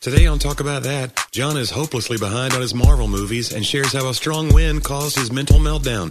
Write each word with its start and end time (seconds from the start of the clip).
Today 0.00 0.26
on 0.26 0.38
Talk 0.38 0.60
About 0.60 0.84
That, 0.84 1.26
John 1.30 1.58
is 1.58 1.70
hopelessly 1.70 2.16
behind 2.16 2.54
on 2.54 2.62
his 2.62 2.74
Marvel 2.74 3.06
movies 3.06 3.52
and 3.52 3.66
shares 3.66 3.92
how 3.92 4.08
a 4.08 4.14
strong 4.14 4.50
wind 4.50 4.82
caused 4.82 5.18
his 5.18 5.30
mental 5.30 5.58
meltdown. 5.58 6.10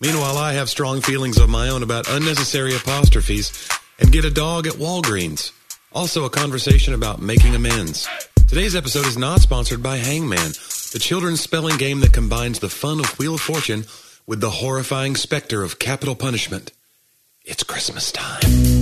Meanwhile, 0.00 0.38
I 0.38 0.54
have 0.54 0.70
strong 0.70 1.02
feelings 1.02 1.36
of 1.36 1.50
my 1.50 1.68
own 1.68 1.82
about 1.82 2.08
unnecessary 2.08 2.74
apostrophes 2.74 3.52
and 3.98 4.10
get 4.10 4.24
a 4.24 4.30
dog 4.30 4.66
at 4.66 4.72
Walgreens. 4.72 5.52
Also, 5.92 6.24
a 6.24 6.30
conversation 6.30 6.94
about 6.94 7.20
making 7.20 7.54
amends. 7.54 8.08
Today's 8.48 8.74
episode 8.74 9.04
is 9.04 9.18
not 9.18 9.42
sponsored 9.42 9.82
by 9.82 9.98
Hangman, 9.98 10.52
the 10.94 10.98
children's 10.98 11.42
spelling 11.42 11.76
game 11.76 12.00
that 12.00 12.14
combines 12.14 12.60
the 12.60 12.70
fun 12.70 13.00
of 13.00 13.18
Wheel 13.18 13.34
of 13.34 13.42
Fortune 13.42 13.84
with 14.26 14.40
the 14.40 14.48
horrifying 14.48 15.14
specter 15.14 15.62
of 15.62 15.78
capital 15.78 16.14
punishment. 16.14 16.72
It's 17.44 17.64
Christmas 17.64 18.12
time. 18.12 18.79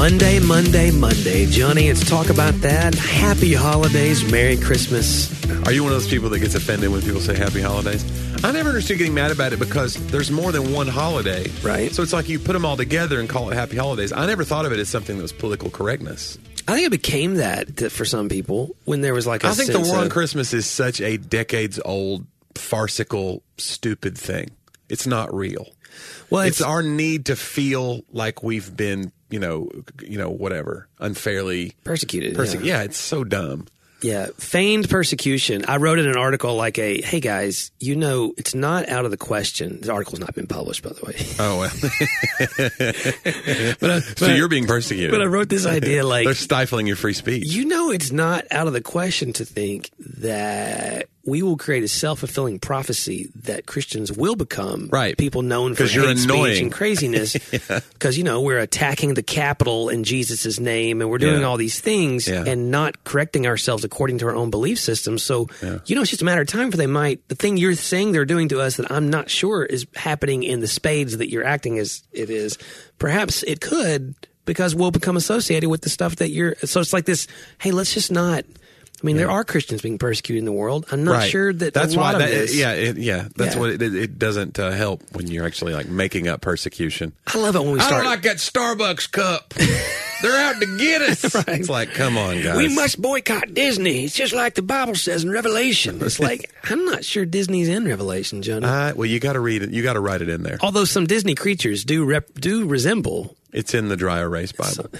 Monday, 0.00 0.40
Monday, 0.40 0.90
Monday. 0.90 1.44
Johnny, 1.44 1.88
it's 1.88 2.08
talk 2.08 2.30
about 2.30 2.54
that. 2.62 2.94
Happy 2.94 3.52
holidays, 3.52 4.24
Merry 4.32 4.56
Christmas. 4.56 5.28
Are 5.66 5.72
you 5.72 5.82
one 5.82 5.92
of 5.92 6.00
those 6.00 6.08
people 6.08 6.30
that 6.30 6.38
gets 6.38 6.54
offended 6.54 6.88
when 6.90 7.02
people 7.02 7.20
say 7.20 7.36
happy 7.36 7.60
holidays? 7.60 8.02
I 8.42 8.50
never 8.50 8.70
understood 8.70 8.96
getting 8.96 9.12
mad 9.12 9.30
about 9.30 9.52
it 9.52 9.58
because 9.58 9.96
there's 10.06 10.30
more 10.30 10.52
than 10.52 10.72
one 10.72 10.86
holiday. 10.88 11.50
Right. 11.62 11.92
So 11.92 12.02
it's 12.02 12.14
like 12.14 12.30
you 12.30 12.38
put 12.38 12.54
them 12.54 12.64
all 12.64 12.78
together 12.78 13.20
and 13.20 13.28
call 13.28 13.50
it 13.50 13.54
happy 13.54 13.76
holidays. 13.76 14.10
I 14.10 14.24
never 14.24 14.42
thought 14.42 14.64
of 14.64 14.72
it 14.72 14.78
as 14.78 14.88
something 14.88 15.18
that 15.18 15.22
was 15.22 15.34
political 15.34 15.68
correctness. 15.68 16.38
I 16.66 16.76
think 16.76 16.86
it 16.86 16.92
became 16.92 17.34
that 17.34 17.92
for 17.92 18.06
some 18.06 18.30
people 18.30 18.74
when 18.86 19.02
there 19.02 19.12
was 19.12 19.26
like 19.26 19.44
a 19.44 19.48
I 19.48 19.50
think 19.52 19.70
the 19.70 19.80
war 19.80 19.98
on 19.98 20.04
of- 20.04 20.12
Christmas 20.12 20.54
is 20.54 20.64
such 20.64 21.02
a 21.02 21.18
decades 21.18 21.78
old, 21.84 22.24
farcical, 22.54 23.42
stupid 23.58 24.16
thing. 24.16 24.48
It's 24.88 25.06
not 25.06 25.34
real. 25.34 25.66
Well, 26.30 26.42
It's 26.44 26.60
it's, 26.60 26.66
our 26.66 26.82
need 26.82 27.26
to 27.26 27.36
feel 27.36 28.00
like 28.12 28.42
we've 28.42 28.74
been, 28.74 29.12
you 29.30 29.38
know, 29.38 29.70
you 30.02 30.18
know, 30.18 30.30
whatever, 30.30 30.88
unfairly 30.98 31.74
persecuted. 31.84 32.34
perse- 32.34 32.54
yeah. 32.54 32.60
yeah, 32.60 32.82
it's 32.82 32.98
so 32.98 33.24
dumb. 33.24 33.66
Yeah, 34.02 34.28
feigned 34.38 34.88
persecution. 34.88 35.66
I 35.68 35.76
wrote 35.76 35.98
in 35.98 36.08
an 36.08 36.16
article 36.16 36.56
like 36.56 36.78
a, 36.78 37.02
hey 37.02 37.20
guys, 37.20 37.70
you 37.78 37.96
know, 37.96 38.32
it's 38.38 38.54
not 38.54 38.88
out 38.88 39.04
of 39.04 39.10
the 39.10 39.18
question. 39.18 39.80
The 39.82 39.92
article's 39.92 40.20
not 40.20 40.34
been 40.34 40.46
published, 40.46 40.82
by 40.82 40.90
the 40.90 41.04
way. 41.04 41.16
Oh 41.38 41.58
well. 41.58 41.70
but, 43.80 43.90
I, 43.90 44.00
so 44.00 44.26
you're 44.28 44.48
being 44.48 44.66
persecuted. 44.66 45.10
but 45.10 45.20
I 45.20 45.26
wrote 45.26 45.48
this 45.48 45.66
idea 45.66 46.04
like, 46.04 46.24
They're 46.24 46.34
stifling 46.34 46.86
your 46.86 46.96
free 46.96 47.12
speech. 47.12 47.44
you 47.46 47.66
know, 47.66 47.90
it's 47.90 48.10
not 48.10 48.44
out 48.50 48.66
of 48.66 48.72
the 48.72 48.80
question 48.80 49.32
to 49.34 49.44
think 49.44 49.90
that 49.98 51.08
we 51.30 51.42
will 51.42 51.56
create 51.56 51.82
a 51.82 51.88
self 51.88 52.18
fulfilling 52.18 52.58
prophecy 52.58 53.30
that 53.44 53.64
Christians 53.66 54.12
will 54.12 54.36
become 54.36 54.88
Right. 54.92 55.16
people 55.16 55.42
known 55.42 55.74
for 55.74 55.86
hate 55.86 56.18
speech 56.18 56.60
and 56.60 56.70
craziness. 56.72 57.36
Because 58.00 58.18
you 58.18 58.24
know 58.24 58.40
we're 58.40 58.58
attacking 58.58 59.14
the 59.14 59.22
capital 59.22 59.88
in 59.88 60.04
Jesus' 60.04 60.58
name, 60.58 61.00
and 61.00 61.08
we're 61.10 61.18
doing 61.18 61.40
Yeah. 61.42 61.46
all 61.46 61.56
these 61.56 61.78
things 61.80 62.26
Yeah. 62.26 62.44
and 62.46 62.70
not 62.70 63.04
correcting 63.04 63.46
ourselves 63.46 63.84
according 63.84 64.18
to 64.18 64.26
our 64.26 64.34
own 64.34 64.50
belief 64.50 64.78
system. 64.78 65.16
So 65.18 65.46
you 65.86 65.94
know, 65.94 66.02
it's 66.02 66.10
just 66.10 66.22
a 66.22 66.24
matter 66.24 66.40
of 66.42 66.48
time 66.48 66.70
for 66.70 66.76
they 66.76 66.86
might 66.86 67.26
the 67.28 67.34
thing 67.34 67.56
you're 67.56 67.74
saying 67.74 68.12
they're 68.12 68.24
doing 68.24 68.48
to 68.48 68.60
us 68.60 68.76
that 68.76 68.90
I'm 68.90 69.08
not 69.08 69.30
sure 69.30 69.64
is 69.64 69.86
happening 69.94 70.42
in 70.42 70.60
the 70.60 70.68
spades 70.68 71.16
that 71.18 71.30
you're 71.30 71.44
acting 71.46 71.78
as 71.78 72.02
it 72.12 72.30
is. 72.30 72.58
Perhaps 72.98 73.42
it 73.44 73.60
could 73.60 74.14
because 74.46 74.74
we'll 74.74 74.90
become 74.90 75.16
associated 75.16 75.68
with 75.70 75.82
the 75.82 75.90
stuff 75.90 76.16
that 76.16 76.30
you're. 76.30 76.56
So 76.64 76.80
it's 76.80 76.92
like 76.92 77.04
this. 77.04 77.26
Hey, 77.60 77.70
let's 77.70 77.94
just 77.94 78.10
not. 78.10 78.44
I 79.02 79.06
mean, 79.06 79.16
there 79.16 79.30
are 79.30 79.44
Christians 79.44 79.80
being 79.80 79.96
persecuted 79.98 80.40
in 80.40 80.44
the 80.44 80.52
world. 80.52 80.86
I'm 80.92 81.04
not 81.04 81.12
right. 81.12 81.30
sure 81.30 81.52
that 81.52 81.72
that's 81.72 81.96
why. 81.96 82.12
That, 82.12 82.28
this. 82.30 82.54
yeah, 82.54 82.72
it, 82.72 82.98
yeah. 82.98 83.28
That's 83.34 83.54
Yeah. 83.54 83.60
what 83.60 83.70
it, 83.70 83.82
it 83.82 84.18
doesn't 84.18 84.58
uh, 84.58 84.70
help 84.72 85.02
when 85.12 85.26
you're 85.28 85.46
actually 85.46 85.72
like 85.72 85.88
making 85.88 86.28
up 86.28 86.42
persecution. 86.42 87.12
I 87.26 87.38
love 87.38 87.56
it 87.56 87.60
when 87.62 87.72
we 87.72 87.80
start. 87.80 88.04
that 88.22 88.36
Starbucks 88.36 89.10
cup. 89.10 89.54
They're 90.22 90.38
out 90.38 90.60
to 90.60 90.76
get 90.78 91.00
us. 91.02 91.34
Right. 91.40 91.60
It's 91.60 91.68
like, 91.70 91.92
come 91.94 92.18
on, 92.18 92.42
guys. 92.42 92.56
we 92.58 92.74
must 92.74 93.00
boycott 93.00 93.54
Disney. 93.54 94.04
It's 94.04 94.14
just 94.14 94.34
like 94.34 94.54
the 94.54 94.62
Bible 94.62 94.94
says 94.94 95.24
in 95.24 95.30
Revelation. 95.30 95.98
It's 96.02 96.20
like 96.28 96.50
I'm 96.64 96.84
not 96.84 97.04
sure 97.04 97.24
Disney's 97.24 97.68
in 97.68 97.86
Revelation, 97.86 98.42
Johnny. 98.42 98.66
Uh, 98.66 98.92
well, 98.94 99.06
you 99.06 99.20
got 99.20 99.34
to 99.34 99.40
read 99.40 99.62
it. 99.62 99.70
You 99.70 99.82
got 99.82 99.94
to 99.94 100.00
write 100.00 100.20
it 100.20 100.28
in 100.28 100.42
there. 100.42 100.58
Although 100.60 100.84
some 100.84 101.06
Disney 101.06 101.34
creatures 101.34 101.84
do 101.84 102.04
rep, 102.04 102.34
do 102.34 102.66
resemble. 102.66 103.36
It's 103.52 103.72
in 103.74 103.88
the 103.88 103.96
dry 103.96 104.20
erase 104.20 104.52
Bible. 104.52 104.90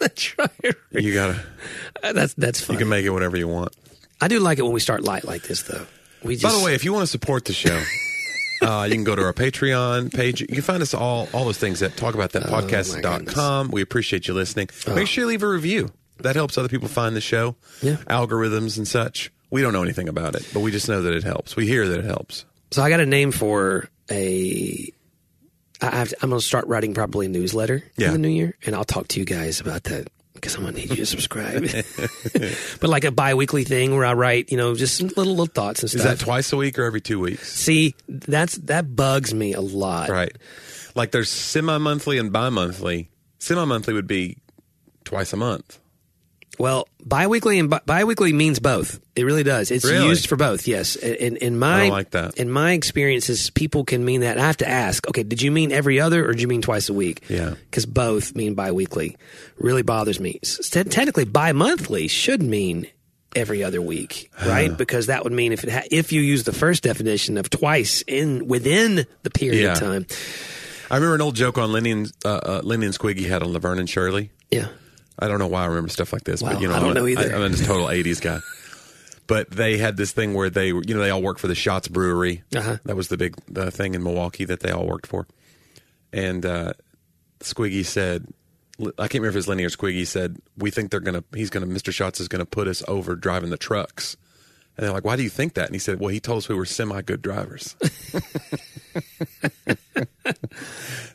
That's 0.06 0.38
right. 0.38 0.50
You 0.90 1.14
got 1.14 1.34
to. 1.34 2.12
That's 2.14 2.34
that's 2.34 2.60
fun. 2.60 2.74
You 2.74 2.78
can 2.78 2.88
make 2.88 3.04
it 3.04 3.10
whatever 3.10 3.36
you 3.36 3.46
want. 3.48 3.74
I 4.20 4.28
do 4.28 4.38
like 4.40 4.58
it 4.58 4.62
when 4.62 4.72
we 4.72 4.80
start 4.80 5.02
light 5.02 5.24
like 5.24 5.42
this, 5.42 5.62
though. 5.62 5.86
We 6.22 6.36
just, 6.36 6.44
By 6.44 6.58
the 6.58 6.64
way, 6.64 6.74
if 6.74 6.84
you 6.84 6.92
want 6.92 7.02
to 7.02 7.06
support 7.06 7.44
the 7.44 7.52
show, 7.52 7.82
uh, 8.62 8.84
you 8.88 8.94
can 8.94 9.04
go 9.04 9.14
to 9.16 9.22
our 9.22 9.32
Patreon 9.32 10.12
page. 10.14 10.40
You 10.40 10.46
can 10.48 10.62
find 10.62 10.82
us 10.82 10.92
all 10.94 11.28
all 11.32 11.44
those 11.44 11.58
things 11.58 11.82
at 11.82 11.92
talkaboutthatpodcast.com. 11.92 13.70
We 13.70 13.82
appreciate 13.82 14.28
you 14.28 14.34
listening. 14.34 14.68
Make 14.94 15.06
sure 15.06 15.24
you 15.24 15.28
leave 15.28 15.42
a 15.42 15.48
review. 15.48 15.90
That 16.20 16.36
helps 16.36 16.58
other 16.58 16.68
people 16.68 16.88
find 16.88 17.16
the 17.16 17.20
show. 17.22 17.56
Yeah. 17.82 17.96
Algorithms 18.08 18.76
and 18.76 18.86
such. 18.86 19.32
We 19.50 19.62
don't 19.62 19.72
know 19.72 19.82
anything 19.82 20.08
about 20.08 20.34
it, 20.36 20.46
but 20.52 20.60
we 20.60 20.70
just 20.70 20.88
know 20.88 21.02
that 21.02 21.12
it 21.14 21.24
helps. 21.24 21.56
We 21.56 21.66
hear 21.66 21.88
that 21.88 21.98
it 21.98 22.04
helps. 22.04 22.44
so 22.70 22.82
I 22.82 22.90
got 22.90 23.00
a 23.00 23.06
name 23.06 23.32
for 23.32 23.88
a. 24.10 24.92
I 25.82 25.96
have 25.96 26.08
to, 26.10 26.16
I'm 26.22 26.30
going 26.30 26.40
to 26.40 26.46
start 26.46 26.66
writing 26.66 26.94
probably 26.94 27.26
a 27.26 27.28
newsletter 27.28 27.82
Yeah. 27.96 28.08
in 28.08 28.12
the 28.14 28.18
new 28.18 28.28
year, 28.28 28.56
and 28.66 28.74
I'll 28.74 28.84
talk 28.84 29.08
to 29.08 29.20
you 29.20 29.24
guys 29.26 29.60
about 29.60 29.84
that 29.84 30.08
because 30.34 30.54
I'm 30.54 30.62
going 30.62 30.74
to 30.74 30.80
need 30.80 30.90
you 30.90 30.96
to 30.96 31.06
subscribe. 31.06 31.62
but 32.80 32.90
like 32.90 33.04
a 33.04 33.10
bi-weekly 33.10 33.64
thing 33.64 33.94
where 33.94 34.04
I 34.04 34.12
write, 34.14 34.50
you 34.50 34.56
know, 34.56 34.74
just 34.74 34.96
some 34.96 35.08
little 35.08 35.24
little 35.32 35.46
thoughts 35.46 35.82
and 35.82 35.90
stuff. 35.90 36.00
Is 36.00 36.04
that 36.04 36.18
twice 36.24 36.52
a 36.52 36.56
week 36.56 36.78
or 36.78 36.84
every 36.84 37.00
two 37.00 37.18
weeks? 37.20 37.52
See, 37.52 37.94
that's 38.08 38.56
that 38.58 38.94
bugs 38.94 39.34
me 39.34 39.52
a 39.54 39.60
lot. 39.60 40.08
Right. 40.08 40.36
Like 40.94 41.10
there's 41.12 41.28
semi 41.30 41.78
monthly 41.78 42.18
and 42.18 42.32
bi 42.32 42.48
monthly. 42.48 43.10
Semi 43.38 43.64
monthly 43.64 43.94
would 43.94 44.06
be 44.06 44.38
twice 45.04 45.32
a 45.32 45.36
month. 45.36 45.78
Well, 46.60 46.86
biweekly 47.04 47.58
and 47.58 47.70
bi- 47.70 47.80
biweekly 47.86 48.32
means 48.34 48.58
both. 48.60 49.00
It 49.16 49.24
really 49.24 49.42
does. 49.42 49.70
It's 49.70 49.84
Really? 49.84 50.06
used 50.08 50.28
for 50.28 50.36
both. 50.36 50.68
Yes. 50.68 50.94
In, 50.94 51.36
in 51.38 51.58
my 51.58 51.88
like 51.88 52.10
that. 52.10 52.36
in 52.36 52.50
my 52.50 52.72
experiences, 52.72 53.50
people 53.50 53.84
can 53.84 54.04
mean 54.04 54.20
that. 54.20 54.38
I 54.38 54.42
have 54.46 54.58
to 54.58 54.68
ask. 54.68 55.08
Okay, 55.08 55.22
did 55.22 55.40
you 55.42 55.50
mean 55.50 55.72
every 55.72 55.98
other, 56.00 56.24
or 56.28 56.32
did 56.32 56.42
you 56.42 56.48
mean 56.48 56.62
twice 56.62 56.88
a 56.88 56.94
week? 56.94 57.22
Yeah. 57.28 57.54
because 57.70 57.86
both 57.86 58.36
mean 58.36 58.54
biweekly. 58.54 59.16
Really 59.58 59.82
bothers 59.82 60.20
me. 60.20 60.38
S- 60.42 60.68
te- 60.68 60.84
technically, 60.84 61.24
bi-monthly 61.24 62.08
should 62.08 62.42
mean 62.42 62.86
every 63.34 63.64
other 63.64 63.80
week, 63.80 64.30
right? 64.46 64.76
because 64.76 65.06
that 65.06 65.24
would 65.24 65.32
mean 65.32 65.52
if 65.52 65.64
it 65.64 65.70
ha- 65.70 65.86
if 65.90 66.12
you 66.12 66.20
use 66.20 66.44
the 66.44 66.52
first 66.52 66.82
definition 66.82 67.38
of 67.38 67.48
twice 67.48 68.02
in 68.06 68.46
within 68.48 69.06
the 69.22 69.30
period 69.30 69.62
Yeah. 69.62 69.72
of 69.72 69.78
time. 69.80 70.06
I 70.90 70.96
remember 70.96 71.14
an 71.14 71.20
old 71.22 71.36
joke 71.36 71.56
on 71.56 71.72
Lenny 71.72 71.92
and, 71.92 72.12
uh, 72.24 72.28
uh, 72.28 72.60
Lenny 72.64 72.84
and 72.86 72.94
Squiggy 72.94 73.28
had 73.28 73.42
on 73.42 73.52
Laverne 73.52 73.78
and 73.78 73.88
Shirley. 73.88 74.30
Yeah. 74.50 74.66
I 75.20 75.28
don't 75.28 75.38
know 75.38 75.46
why 75.46 75.62
I 75.62 75.66
remember 75.66 75.88
stuff 75.88 76.12
like 76.12 76.24
this, 76.24 76.42
Wow, 76.42 76.52
but 76.52 76.62
you 76.62 76.68
know, 76.68 76.74
I 76.74 76.80
don't 76.80 76.90
I'm 76.90 76.96
a- 76.96 77.00
know 77.00 77.06
either. 77.06 77.34
I, 77.34 77.44
am 77.44 77.52
a 77.52 77.56
total 77.56 77.86
'80s 77.86 78.20
guy. 78.20 78.40
But 79.26 79.50
they 79.50 79.78
had 79.78 79.96
this 79.96 80.10
thing 80.10 80.34
where 80.34 80.50
they, 80.50 80.68
you 80.68 80.82
know, 80.82 80.98
they 80.98 81.10
all 81.10 81.22
worked 81.22 81.38
for 81.38 81.46
the 81.46 81.54
Shotz 81.54 81.88
Brewery. 81.88 82.42
Uh-huh. 82.54 82.78
That 82.84 82.96
was 82.96 83.08
the 83.08 83.16
big 83.16 83.36
the 83.46 83.70
thing 83.70 83.94
in 83.94 84.02
Milwaukee 84.02 84.44
that 84.44 84.58
they 84.60 84.72
all 84.72 84.86
worked 84.86 85.06
for. 85.06 85.28
And 86.12 86.44
uh, 86.44 86.72
Squiggy 87.38 87.84
said, 87.86 88.26
I 88.80 89.06
can't 89.06 89.14
remember 89.14 89.28
if 89.28 89.34
it 89.34 89.38
was 89.38 89.48
Lenny 89.48 89.64
or 89.64 89.70
Squiggy 89.70 90.06
said, 90.06 90.38
"We 90.56 90.70
think 90.70 90.90
they're 90.90 91.00
gonna, 91.00 91.22
he's 91.34 91.50
gonna, 91.50 91.66
Mr. 91.66 91.92
Shotz 91.92 92.20
is 92.20 92.26
gonna 92.28 92.46
put 92.46 92.66
us 92.66 92.82
over 92.88 93.14
driving 93.14 93.50
the 93.50 93.56
trucks." 93.56 94.16
And 94.76 94.84
they're 94.84 94.92
like, 94.92 95.04
"Why 95.04 95.16
do 95.16 95.22
you 95.22 95.28
think 95.28 95.54
that?" 95.54 95.66
And 95.66 95.74
he 95.74 95.78
said, 95.78 96.00
"Well, 96.00 96.08
he 96.08 96.18
told 96.18 96.38
us 96.38 96.48
we 96.48 96.54
were 96.54 96.64
semi 96.64 97.00
good 97.02 97.22
drivers." 97.22 97.76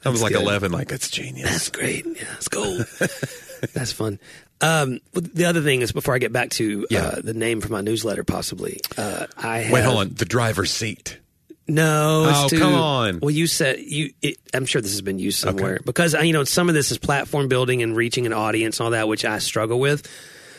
I 0.05 0.09
was 0.09 0.21
like 0.21 0.33
good. 0.33 0.41
eleven, 0.41 0.71
like 0.71 0.91
it's 0.91 1.09
genius. 1.09 1.49
That's 1.49 1.69
great. 1.69 2.05
Yeah, 2.05 2.23
it's 2.35 2.47
gold. 2.47 2.85
That's 3.73 3.91
fun. 3.91 4.19
Um, 4.61 4.99
the 5.13 5.45
other 5.45 5.61
thing 5.61 5.81
is, 5.81 5.91
before 5.91 6.13
I 6.15 6.19
get 6.19 6.31
back 6.33 6.49
to 6.51 6.85
Yeah. 6.89 7.07
uh, 7.07 7.21
the 7.21 7.33
name 7.33 7.61
for 7.61 7.71
my 7.71 7.81
newsletter, 7.81 8.23
possibly, 8.23 8.79
uh, 8.97 9.27
I 9.37 9.59
have, 9.59 9.73
Wait, 9.73 9.83
hold 9.83 9.97
on. 9.97 10.13
The 10.13 10.25
driver's 10.25 10.71
seat. 10.71 11.19
No, 11.67 12.31
Oh, 12.33 12.47
too- 12.47 12.59
come 12.59 12.73
on. 12.75 13.19
Well, 13.21 13.31
you 13.31 13.47
said 13.47 13.79
you. 13.79 14.11
It, 14.21 14.37
I'm 14.53 14.65
sure 14.65 14.81
this 14.81 14.91
has 14.91 15.01
been 15.01 15.17
used 15.19 15.39
somewhere 15.39 15.79
because 15.83 16.13
uh, 16.13 16.19
you 16.19 16.31
know 16.33 16.43
some 16.43 16.69
of 16.69 16.75
this 16.75 16.91
is 16.91 16.97
platform 16.99 17.47
building 17.47 17.81
and 17.81 17.95
reaching 17.95 18.25
an 18.27 18.33
audience 18.33 18.79
and 18.79 18.85
all 18.85 18.91
that, 18.91 19.07
which 19.07 19.25
I 19.25 19.39
struggle 19.39 19.79
with. 19.79 20.07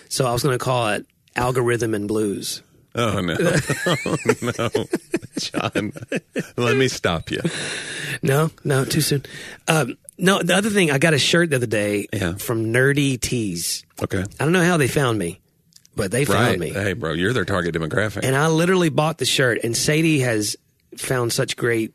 So 0.08 0.26
I 0.26 0.32
was 0.32 0.42
going 0.42 0.58
to 0.58 0.64
call 0.64 0.88
it 0.88 1.06
algorithm 1.36 1.94
and 1.94 2.08
blues. 2.08 2.62
Oh 2.96 3.20
no, 3.20 3.36
oh, 3.86 4.16
no, 4.42 4.86
John. 5.38 5.92
Let 6.56 6.76
me 6.76 6.88
stop 6.88 7.30
you. 7.30 7.40
No, 8.22 8.50
no, 8.64 8.84
too 8.84 9.00
soon. 9.02 9.24
Um, 9.68 9.98
no, 10.18 10.42
the 10.42 10.54
other 10.56 10.70
thing, 10.70 10.90
I 10.90 10.98
got 10.98 11.12
a 11.14 11.18
shirt 11.18 11.50
the 11.50 11.56
other 11.56 11.66
day 11.66 12.06
Yeah. 12.12 12.34
from 12.36 12.72
Nerdy 12.72 13.20
Tees. 13.20 13.84
Okay, 14.02 14.20
I 14.40 14.44
don't 14.44 14.52
know 14.52 14.64
how 14.64 14.76
they 14.78 14.88
found 14.88 15.18
me, 15.18 15.40
but 15.94 16.10
they 16.10 16.24
found 16.24 16.40
right. 16.40 16.58
me. 16.58 16.70
Hey, 16.70 16.94
bro, 16.94 17.12
you're 17.12 17.32
their 17.34 17.44
target 17.44 17.74
demographic. 17.74 18.24
And 18.24 18.34
I 18.34 18.48
literally 18.48 18.88
bought 18.88 19.18
the 19.18 19.26
shirt, 19.26 19.58
and 19.62 19.76
Sadie 19.76 20.20
has 20.20 20.56
found 20.96 21.32
such 21.34 21.56
great 21.56 21.92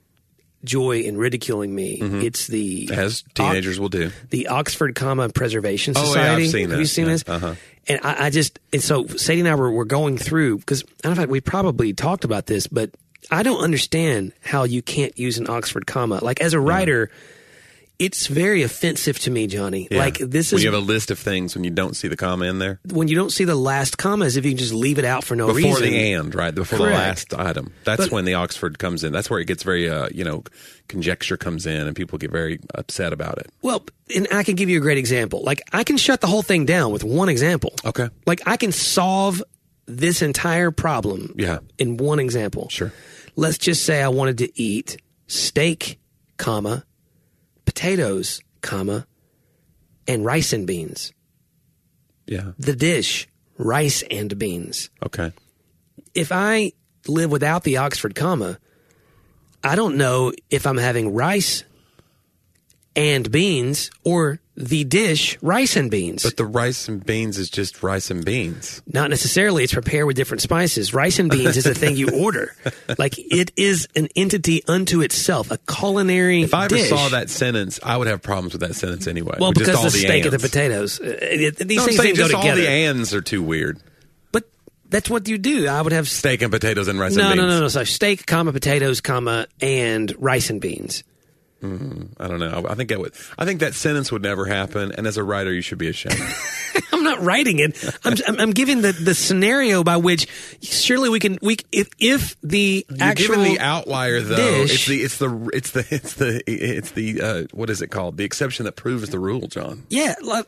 joy 0.64 1.00
in 1.00 1.18
ridiculing 1.18 1.74
me. 1.74 1.98
It's 2.00 2.46
the 2.46 2.86
Mm-hmm. 2.92 3.00
As 3.00 3.24
teenagers 3.34 3.80
will 3.80 3.90
do. 3.90 4.12
the 4.30 4.48
Oxford 4.50 4.94
Comma 4.94 5.30
Preservation 5.30 5.96
Society. 5.96 6.20
Oh, 6.20 6.24
yeah, 6.24 6.36
I've 6.46 6.52
seen 6.52 6.70
Have 6.70 6.80
you 6.80 6.86
seen 6.86 7.06
Yeah, 7.08 7.12
this? 7.14 7.24
uh-huh. 7.28 7.56
And 7.88 8.00
I, 8.04 8.26
I 8.26 8.30
just 8.30 8.60
and 8.72 8.82
so 8.82 9.08
Sadie 9.08 9.42
and 9.42 9.50
I 9.50 9.56
were, 9.56 9.72
were 9.72 9.86
going 9.86 10.18
through 10.18 10.60
because 10.60 10.84
I 11.04 11.08
don't 11.08 11.18
know 11.18 11.24
if 11.24 11.30
we 11.30 11.42
probably 11.42 11.94
talked 11.94 12.24
about 12.24 12.46
this, 12.46 12.68
but 12.68 12.92
I 13.30 13.44
don't 13.44 13.64
understand 13.64 14.34
how 14.42 14.64
you 14.64 14.82
can't 14.82 15.18
use 15.18 15.38
an 15.38 15.50
Oxford 15.50 15.88
comma. 15.88 16.20
Like 16.24 16.42
as 16.42 16.54
a 16.54 16.60
writer, 16.60 17.10
it's 18.02 18.26
very 18.28 18.64
offensive 18.64 19.20
to 19.20 19.32
me, 19.32 19.46
Johnny. 19.48 19.88
Yeah. 19.92 20.00
Like 20.00 20.18
this 20.18 20.52
when 20.52 20.58
is 20.58 20.64
you 20.64 20.72
have 20.72 20.82
a 20.82 20.86
list 20.86 21.12
of 21.12 21.20
things 21.20 21.54
when 21.56 21.64
you 21.64 21.70
don't 21.70 21.96
see 21.96 22.08
the 22.08 22.18
comma 22.18 22.46
in 22.46 22.58
there 22.60 22.80
when 22.92 23.08
you 23.08 23.16
don't 23.16 23.30
see 23.32 23.44
the 23.46 23.56
last 23.56 23.98
comma, 23.98 24.26
as 24.26 24.36
if 24.38 24.44
you 24.46 24.52
can 24.52 24.58
just 24.58 24.74
leave 24.74 24.98
it 24.98 25.06
out 25.06 25.24
for 25.24 25.36
no 25.36 25.48
before 25.48 25.58
reason. 25.58 25.72
Before 25.84 25.88
the 25.90 26.14
and 26.14 26.36
right 26.36 26.54
before 26.56 26.80
Correct. 26.80 27.30
the 27.30 27.38
last 27.38 27.48
item. 27.50 27.74
That's 27.84 28.06
But- 28.06 28.12
when 28.12 28.26
the 28.26 28.34
Oxford 28.34 28.80
comes 28.80 29.04
in. 29.04 29.14
That's 29.14 29.30
where 29.30 29.40
it 29.40 29.46
gets 29.46 29.64
very 29.64 29.90
uh, 29.90 30.10
you 30.14 30.24
know 30.24 30.44
conjecture 30.88 31.38
comes 31.38 31.66
in 31.66 31.88
and 31.88 31.96
people 31.96 32.18
get 32.18 32.32
very 32.32 32.60
upset 32.76 33.14
about 33.14 33.38
it. 33.38 33.50
Well, 33.62 33.86
and 34.16 34.28
I 34.32 34.44
can 34.44 34.56
give 34.56 34.68
you 34.70 34.78
a 34.80 34.82
great 34.82 34.98
example. 34.98 35.44
Like 35.44 35.62
I 35.72 35.84
can 35.84 35.98
shut 35.98 36.20
the 36.22 36.28
whole 36.28 36.42
thing 36.42 36.66
down 36.66 36.92
with 36.92 37.04
one 37.04 37.30
example. 37.30 37.74
Okay. 37.86 38.10
Like 38.26 38.42
I 38.46 38.58
can 38.58 38.72
solve 38.72 39.42
this 39.86 40.22
entire 40.22 40.72
problem 40.72 41.34
Yeah. 41.38 41.60
in 41.78 41.98
one 41.98 42.20
example. 42.20 42.68
Sure. 42.70 42.92
Let's 43.36 43.58
just 43.58 43.84
say 43.86 44.02
I 44.02 44.10
wanted 44.10 44.40
to 44.40 44.62
eat 44.62 44.98
steak, 45.28 46.00
comma, 46.38 46.84
potatoes, 47.82 48.42
comma, 48.62 49.08
and 50.08 50.24
rice 50.24 50.54
and 50.54 50.68
beans. 50.68 51.14
Yeah. 52.28 52.52
The 52.60 52.76
dish, 52.76 53.28
rice 53.58 54.04
and 54.12 54.38
beans. 54.38 54.92
Okay. 55.04 55.32
If 56.14 56.32
I 56.32 56.74
live 57.08 57.32
without 57.32 57.64
the 57.64 57.78
Oxford 57.78 58.14
comma, 58.14 58.60
I 59.64 59.76
don't 59.76 59.98
know 59.98 60.32
if 60.52 60.68
I'm 60.68 60.78
having 60.78 61.16
rice 61.16 61.64
and 62.96 63.30
beans 63.32 63.90
or 64.04 64.40
the 64.58 64.84
dish 64.84 65.38
rice 65.42 65.76
and 65.78 65.90
beans. 65.90 66.24
But 66.24 66.36
the 66.38 66.46
rice 66.46 66.88
and 66.88 67.04
beans 67.04 67.38
is 67.38 67.50
just 67.50 67.82
rice 67.82 68.12
and 68.12 68.24
beans. 68.24 68.82
Not 68.86 69.10
necessarily. 69.10 69.64
It's 69.64 69.74
prepared 69.74 70.06
with 70.06 70.18
different 70.18 70.42
spices. 70.42 70.94
Rice 70.94 71.18
and 71.20 71.30
beans 71.32 71.56
is 71.58 71.66
a 71.66 71.74
thing 71.74 71.96
you 71.96 72.10
order. 72.10 72.54
Like 72.98 73.14
it 73.18 73.52
is 73.56 73.88
an 73.96 74.10
entity 74.16 74.64
unto 74.68 75.02
itself, 75.02 75.50
a 75.50 75.58
culinary 75.60 76.42
If 76.44 76.54
I 76.54 76.66
ever 76.66 76.76
dish. 76.76 76.90
saw 76.90 77.08
that 77.10 77.30
sentence, 77.30 77.80
I 77.82 77.96
would 77.98 78.08
have 78.08 78.22
problems 78.22 78.52
with 78.54 78.62
that 78.62 78.76
sentence 78.76 79.08
anyway. 79.08 79.38
well, 79.40 79.54
just 79.54 79.66
because 79.72 79.76
all 79.78 79.84
the 79.86 79.92
steak 79.92 80.26
and 80.26 80.34
the 80.34 80.40
potatoes, 80.40 81.00
uh, 81.00 81.06
it- 81.22 81.56
these 81.58 81.78
No, 81.78 81.86
things 81.86 81.98
saying 81.98 82.16
didn't 82.16 82.18
go 82.18 82.24
just 82.34 82.36
all 82.50 82.56
the 82.56 82.68
ands 82.70 83.14
are 83.14 83.22
too 83.22 83.42
weird. 83.42 83.80
but 84.34 84.44
that's 84.90 85.10
what 85.10 85.28
you 85.30 85.38
do. 85.38 85.68
I 85.68 85.82
would 85.82 85.94
have 85.94 86.10
Steak 86.10 86.42
and 86.42 86.52
potatoes 86.52 86.88
and 86.90 87.00
rice 87.00 87.16
no, 87.16 87.24
and 87.24 87.36
beans. 87.40 87.48
no, 87.48 87.54
no, 87.56 87.60
no. 87.62 87.68
So 87.70 87.86
steak, 87.86 88.26
comma, 88.26 88.52
potatoes, 88.52 89.00
comma, 89.00 89.48
and 89.62 90.14
rice 90.20 90.50
and 90.50 90.60
beans. 90.60 91.04
I 91.64 92.28
don't 92.28 92.40
know. 92.40 92.66
I 92.68 92.76
think 92.76 92.90
that 92.90 93.00
would. 93.00 93.14
I 93.38 93.46
think 93.46 93.60
that 93.60 93.74
sentence 93.76 94.12
would 94.12 94.24
never 94.24 94.46
happen. 94.46 94.92
And 94.98 95.06
as 95.06 95.18
a 95.18 95.24
writer, 95.24 95.54
you 95.54 95.62
should 95.62 95.78
be 95.78 95.88
ashamed. 95.90 96.20
I'm 96.94 97.04
not 97.04 97.22
writing 97.22 97.60
it. 97.60 97.84
I'm, 98.04 98.16
I'm, 98.28 98.40
I'm 98.40 98.52
giving 98.52 98.82
the, 98.82 98.92
the 98.92 99.14
scenario 99.14 99.84
by 99.84 99.98
which 99.98 100.28
surely 100.62 101.10
we 101.10 101.20
can 101.20 101.38
we 101.42 101.58
if 101.72 101.90
if 102.00 102.36
the 102.42 102.86
You're 102.90 102.98
actual 103.08 103.44
the 103.44 103.60
outlier 103.60 104.22
though. 104.22 104.36
dish- 104.66 104.88
It's 104.88 104.88
the 104.88 105.02
it's 105.04 105.18
the 105.18 105.50
it's 105.54 105.72
the 105.72 105.86
it's 105.92 106.14
the 106.16 106.44
it's 106.48 106.92
the 106.92 107.22
uh, 107.22 107.44
what 107.54 107.70
is 107.70 107.82
it 107.82 107.88
called? 107.88 108.18
The 108.18 108.24
exception 108.24 108.66
that 108.66 108.76
proves 108.76 109.10
the 109.10 109.20
rule, 109.20 109.48
John. 109.48 109.86
Yeah, 109.90 110.16
like, 110.24 110.46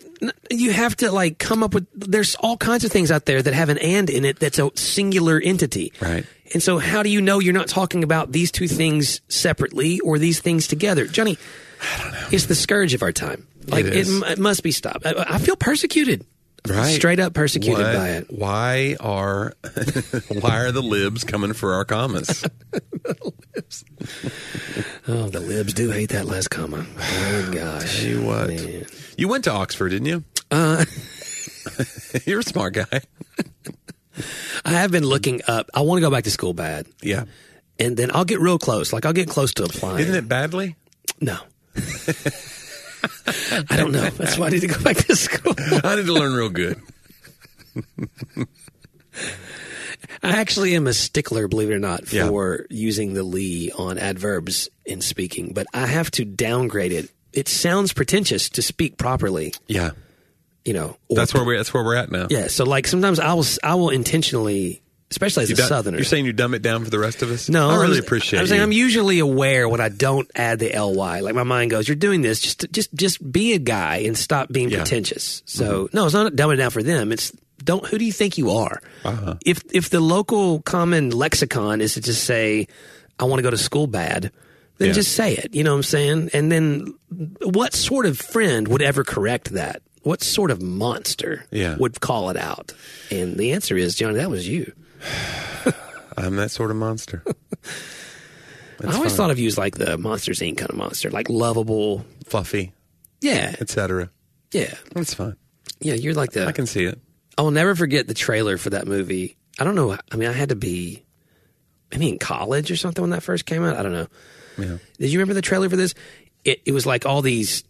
you 0.50 0.71
have 0.71 0.95
to 0.98 1.12
like 1.12 1.38
come 1.38 1.63
up 1.63 1.74
with. 1.74 1.88
There's 1.94 2.36
all 2.36 2.57
kinds 2.57 2.83
of 2.83 2.92
things 2.92 3.12
out 3.12 3.25
there 3.25 3.42
that 3.42 3.54
have 3.54 3.69
an 3.69 3.77
and 3.77 4.09
in 4.09 4.25
it 4.25 4.39
that's 4.39 4.59
a 4.59 4.71
singular 4.75 5.39
entity. 5.39 5.92
Right. 6.01 6.25
And 6.53 6.61
so, 6.61 6.77
how 6.77 7.03
do 7.03 7.09
you 7.09 7.19
know 7.21 7.39
you're 7.39 7.53
not 7.53 7.67
talking 7.67 8.03
about 8.03 8.31
these 8.31 8.51
two 8.51 8.67
things 8.67 9.21
separately 9.27 10.00
or 10.01 10.19
these 10.19 10.39
things 10.39 10.67
together, 10.67 11.05
Johnny? 11.07 11.38
I 11.81 12.01
don't 12.03 12.11
know. 12.13 12.27
It's 12.31 12.45
the 12.45 12.55
scourge 12.55 12.94
of 12.94 13.01
our 13.03 13.11
time. 13.11 13.47
Like 13.67 13.85
It 13.85 14.07
it, 14.07 14.23
it 14.31 14.39
must 14.39 14.61
be 14.63 14.71
stopped. 14.71 15.05
I, 15.05 15.13
I 15.27 15.38
feel 15.39 15.55
persecuted. 15.55 16.25
Right. 16.67 16.94
Straight 16.94 17.19
up 17.19 17.33
persecuted 17.33 17.83
What- 17.83 17.94
by 17.95 18.09
it. 18.11 18.27
Why 18.31 18.95
are 19.01 19.53
why 20.29 20.59
are 20.61 20.71
the 20.71 20.81
libs 20.81 21.23
coming 21.25 21.51
for 21.53 21.73
our 21.73 21.83
commas? 21.85 22.45
the 22.71 23.33
libs. 23.56 23.83
Oh, 25.06 25.27
the 25.27 25.41
libs 25.41 25.73
do 25.73 25.89
hate 25.91 26.09
that 26.11 26.25
last 26.25 26.49
comma. 26.49 26.85
Oh 26.97 27.51
gosh. 27.53 27.99
Tell 27.99 28.09
you 28.09 28.21
what. 28.23 28.47
Man. 28.47 28.85
You 29.17 29.27
went 29.27 29.44
to 29.44 29.51
Oxford, 29.51 29.89
didn't 29.89 30.06
you? 30.07 30.23
Uh, 30.49 30.85
You're 32.25 32.39
a 32.39 32.44
smart 32.44 32.73
guy. 32.75 33.01
I 34.65 34.71
have 34.71 34.92
been 34.92 35.04
looking 35.06 35.42
up. 35.48 35.69
I 35.74 35.81
want 35.81 35.98
to 35.98 36.01
go 36.01 36.12
back 36.12 36.24
to 36.25 36.31
school 36.31 36.54
bad, 36.54 36.86
Yeah. 37.01 37.25
and 37.80 37.98
then 37.98 38.12
I'll 38.13 38.25
get 38.25 38.39
real 38.39 38.60
close. 38.60 38.94
Like 38.94 39.06
I'll 39.06 39.13
get 39.13 39.27
close 39.30 39.54
to 39.56 39.63
applying. 39.63 40.00
Isn't 40.00 40.15
it 40.15 40.27
badly? 40.27 40.75
No. 41.21 41.38
I 43.69 43.75
don't 43.77 43.92
know. 43.92 44.10
That's 44.12 44.38
why 44.38 44.48
I 44.48 44.50
need 44.51 44.62
to 44.62 44.68
go 44.68 44.81
back 44.81 44.98
to 44.98 45.15
school. 45.15 45.54
I 45.83 45.95
need 45.95 46.06
to 46.06 46.13
learn 46.13 46.33
real 46.33 46.50
good. 46.50 46.80
I 50.21 50.38
actually 50.39 50.75
am 50.75 50.88
a 50.88 50.94
stickler, 50.94 51.48
believe 51.48 51.69
it 51.69 51.74
or 51.74 51.80
not, 51.80 52.12
Yeah. 52.12 52.27
for 52.27 52.66
using 52.69 53.13
the 53.13 53.24
Lee 53.24 53.71
on 53.77 53.98
adverbs 53.98 54.69
in 54.86 55.01
speaking, 55.01 55.51
but 55.54 55.68
I 55.74 55.86
have 55.88 56.12
to 56.12 56.25
downgrade 56.25 56.92
it. 56.92 57.09
It 57.33 57.48
sounds 57.48 57.94
pretentious 57.94 58.50
to 58.51 58.62
speak 58.62 58.98
properly, 58.98 59.54
Yeah. 59.68 59.92
You 60.65 60.74
know. 60.74 60.95
or- 61.10 61.15
That's 61.18 61.33
where 61.33 61.44
we 61.44 61.56
that's 61.57 61.74
where 61.74 61.83
we're 61.83 61.95
at 61.95 62.12
now. 62.12 62.27
Yeah, 62.30 62.48
so 62.48 62.63
like 62.65 62.88
sometimes 62.88 63.19
I 63.19 63.33
will 63.33 63.45
I 63.63 63.75
will 63.75 63.89
intentionally, 63.89 64.81
especially 65.12 65.44
as 65.44 65.50
You 65.50 65.56
a 65.56 65.68
southerner. 65.68 65.98
You're 65.98 66.06
saying 66.06 66.25
you 66.25 66.33
dumb 66.33 66.54
it 66.54 66.62
down 66.62 66.83
for 66.83 66.89
the 66.89 67.00
rest 67.00 67.21
of 67.21 67.31
us? 67.31 67.50
no, 67.50 67.69
I 67.69 67.75
really 67.75 67.89
was- 67.89 68.00
appreciate 68.00 68.39
I'm 68.39 68.48
saying. 68.48 68.62
I'm 68.62 68.71
usually 68.71 69.19
aware 69.19 69.68
when 69.68 69.81
I 69.81 69.89
don't 69.89 70.30
add 70.36 70.60
the 70.60 70.71
ly. 70.80 71.19
Like 71.21 71.36
my 71.36 71.44
mind 71.44 71.71
goes, 71.71 71.88
"You're 71.88 71.95
doing 71.95 72.21
this 72.21 72.39
just 72.39 72.62
to, 72.62 72.68
just 72.68 72.94
just 72.94 73.31
be 73.31 73.54
a 73.54 73.60
guy 73.60 73.98
and 74.06 74.18
stop 74.18 74.51
being 74.51 74.69
Yeah. 74.69 74.77
Mm-hmm. 74.77 74.83
pretentious." 74.83 75.44
So 75.45 75.89
no, 75.94 76.06
it's 76.06 76.13
not 76.13 76.33
dumbing 76.33 76.54
it 76.56 76.57
down 76.57 76.71
for 76.71 76.83
them. 76.83 77.12
It's 77.12 77.31
don't. 77.63 77.86
Who 77.88 77.98
do 77.98 78.06
you 78.06 78.12
think 78.12 78.38
you 78.38 78.51
are? 78.51 78.81
Uh-huh. 79.06 79.36
If 79.45 79.63
if 79.74 79.89
the 79.89 80.00
local 80.01 80.62
common 80.62 81.12
lexicon 81.12 81.81
is 81.81 81.94
to 81.95 82.01
just 82.01 82.24
say, 82.25 82.68
"I 83.19 83.25
want 83.25 83.39
to 83.39 83.44
go 83.44 83.50
to 83.51 83.57
school 83.57 83.88
bad," 83.88 84.31
then 84.80 84.88
Yeah. 84.89 84.94
just 84.94 85.13
say 85.13 85.36
it. 85.36 85.54
You 85.56 85.63
know 85.63 85.71
what 85.71 85.77
I'm 85.77 85.83
saying? 85.83 86.30
And 86.33 86.51
then, 86.51 86.94
what 87.42 87.74
sort 87.74 88.06
of 88.06 88.18
friend 88.18 88.68
would 88.68 88.81
ever 88.81 89.04
correct 89.06 89.54
that? 89.54 89.81
What 90.03 90.21
sort 90.21 90.51
of 90.51 90.61
monster 90.61 91.45
Yeah. 91.51 91.75
would 91.77 92.00
call 92.01 92.29
it 92.29 92.38
out? 92.38 92.73
And 93.09 93.35
the 93.38 93.51
answer 93.53 93.75
is, 93.77 93.95
Johnny, 93.95 94.15
that 94.15 94.29
was 94.29 94.47
you. 94.47 94.71
I'm 96.17 96.35
that 96.35 96.51
sort 96.51 96.69
of 96.71 96.77
monster. 96.77 97.23
I 98.85 98.94
always 98.95 99.15
thought 99.15 99.31
of 99.31 99.39
you 99.39 99.47
as 99.47 99.57
like 99.57 99.75
the 99.77 99.97
Monsters 99.97 100.39
Inc. 100.39 100.57
kind 100.57 100.69
of 100.69 100.75
monster, 100.75 101.09
like 101.09 101.29
lovable. 101.29 102.05
Fluffy, 102.25 102.73
Yeah, 103.21 103.55
etc. 103.59 104.09
yeah, 104.51 104.73
That's 104.94 105.13
fine. 105.13 105.35
yeah. 105.79 105.94
You're 105.94 106.13
like 106.13 106.31
the. 106.31 106.45
I 106.47 106.51
can 106.51 106.65
see 106.65 106.83
it. 106.85 106.99
I 107.38 107.41
will 107.44 107.51
never 107.51 107.75
forget 107.75 108.07
the 108.07 108.13
trailer 108.13 108.57
for 108.57 108.71
that 108.71 108.88
movie. 108.88 109.38
I 109.59 109.63
don't 109.63 109.75
know. 109.75 109.97
I 110.11 110.15
mean, 110.17 110.27
I 110.29 110.33
had 110.33 110.49
to 110.49 110.56
be 110.56 111.03
maybe 111.91 112.09
in 112.09 112.19
college 112.19 112.71
or 112.71 112.75
something 112.75 113.01
when 113.01 113.11
that 113.11 113.23
first 113.23 113.45
came 113.45 113.63
out. 113.63 113.77
I 113.77 113.83
don't 113.83 113.94
know. 113.94 114.07
Yeah. 114.57 114.77
Did 114.99 115.11
you 115.11 115.19
remember 115.19 115.33
the 115.35 115.41
trailer 115.41 115.69
for 115.69 115.75
this? 115.77 115.94
It, 116.44 116.61
it 116.65 116.71
was 116.73 116.85
like 116.85 117.06
all 117.06 117.21
these. 117.21 117.63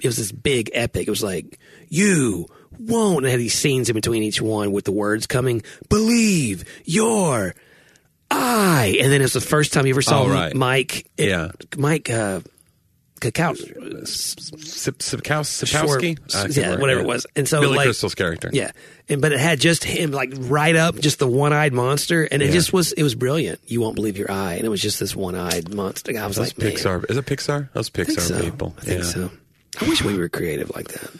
It 0.00 0.06
was 0.06 0.16
this 0.16 0.32
big 0.32 0.70
epic. 0.74 1.06
It 1.06 1.10
was 1.10 1.22
like 1.22 1.58
you 1.90 2.46
won't. 2.78 3.24
And 3.24 3.30
had 3.30 3.40
these 3.40 3.54
scenes 3.54 3.88
in 3.88 3.94
between 3.94 4.22
each 4.22 4.40
one 4.40 4.72
with 4.72 4.84
the 4.84 4.92
words 4.92 5.26
coming. 5.26 5.62
Believe 5.88 6.64
your 6.84 7.54
eye. 8.30 8.98
And 9.00 9.12
then 9.12 9.22
it's 9.22 9.32
the 9.34 9.40
first 9.40 9.72
time 9.72 9.86
you 9.86 9.92
ever 9.94 10.02
saw 10.02 10.22
Oh, 10.24 10.28
right. 10.28 10.54
Mike. 10.54 11.08
Yeah. 11.16 11.52
Mike. 11.76 12.10
Uh, 12.10 12.40
Cacao, 13.20 13.52
Sip- 13.54 14.98
Sipkows- 14.98 15.64
Sipkowski? 15.64 16.18
Short- 16.30 16.34
I 16.36 16.42
can't 16.42 16.56
yeah, 16.56 16.76
whatever 16.76 17.00
it 17.00 17.06
was. 17.06 17.26
And 17.34 17.48
so, 17.48 17.60
Billy 17.60 17.76
like- 17.76 17.86
Crystal's 17.86 18.14
character. 18.14 18.48
Yeah, 18.52 18.70
and 19.08 19.20
but 19.20 19.32
it 19.32 19.40
had 19.40 19.58
just 19.58 19.82
him 19.82 20.12
like 20.12 20.32
right 20.36 20.76
up, 20.76 20.96
just 21.00 21.18
the 21.18 21.26
one-eyed 21.26 21.72
monster, 21.72 22.22
and 22.30 22.42
it 22.42 22.46
Yeah. 22.46 22.52
just 22.52 22.72
was 22.72 22.92
it 22.92 23.02
was 23.02 23.16
brilliant. 23.16 23.58
You 23.66 23.80
won't 23.80 23.96
believe 23.96 24.18
your 24.18 24.30
eye, 24.30 24.54
and 24.54 24.64
it 24.64 24.68
was 24.68 24.80
just 24.80 25.00
this 25.00 25.16
one-eyed 25.16 25.74
monster. 25.74 26.16
I 26.16 26.28
was 26.28 26.36
Those 26.36 26.56
like, 26.56 26.58
man, 26.58 26.70
Pixar. 26.72 27.10
Is 27.10 27.16
it 27.16 27.26
Pixar? 27.26 27.72
Those 27.72 27.90
I 27.92 27.98
Pixar 27.98 28.20
so. 28.20 28.40
people. 28.40 28.74
I 28.78 28.82
think 28.82 29.00
yeah. 29.00 29.06
so. 29.08 29.30
I 29.80 29.88
wish 29.88 30.04
we 30.04 30.16
were 30.16 30.28
creative 30.28 30.70
like 30.76 30.86
that. 30.92 31.10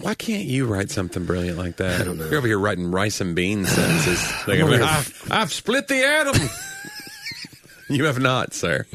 Why 0.00 0.14
can't 0.14 0.44
you 0.44 0.66
write 0.66 0.90
something 0.90 1.24
brilliant 1.24 1.56
like 1.58 1.76
that? 1.76 2.00
I 2.00 2.04
don't 2.04 2.18
know. 2.18 2.26
You're 2.26 2.38
over 2.38 2.46
here 2.46 2.58
writing 2.58 2.90
rice 2.90 3.20
and 3.20 3.34
beans 3.34 3.68
sentences. 3.70 4.22
Like, 4.46 4.60
over 4.60 4.72
here- 4.74 4.82
I've, 4.84 5.28
I've 5.30 5.52
split 5.52 5.88
the 5.88 6.04
atom. 6.04 6.40
you 7.88 8.04
have 8.04 8.18
not, 8.20 8.52
sir. 8.54 8.86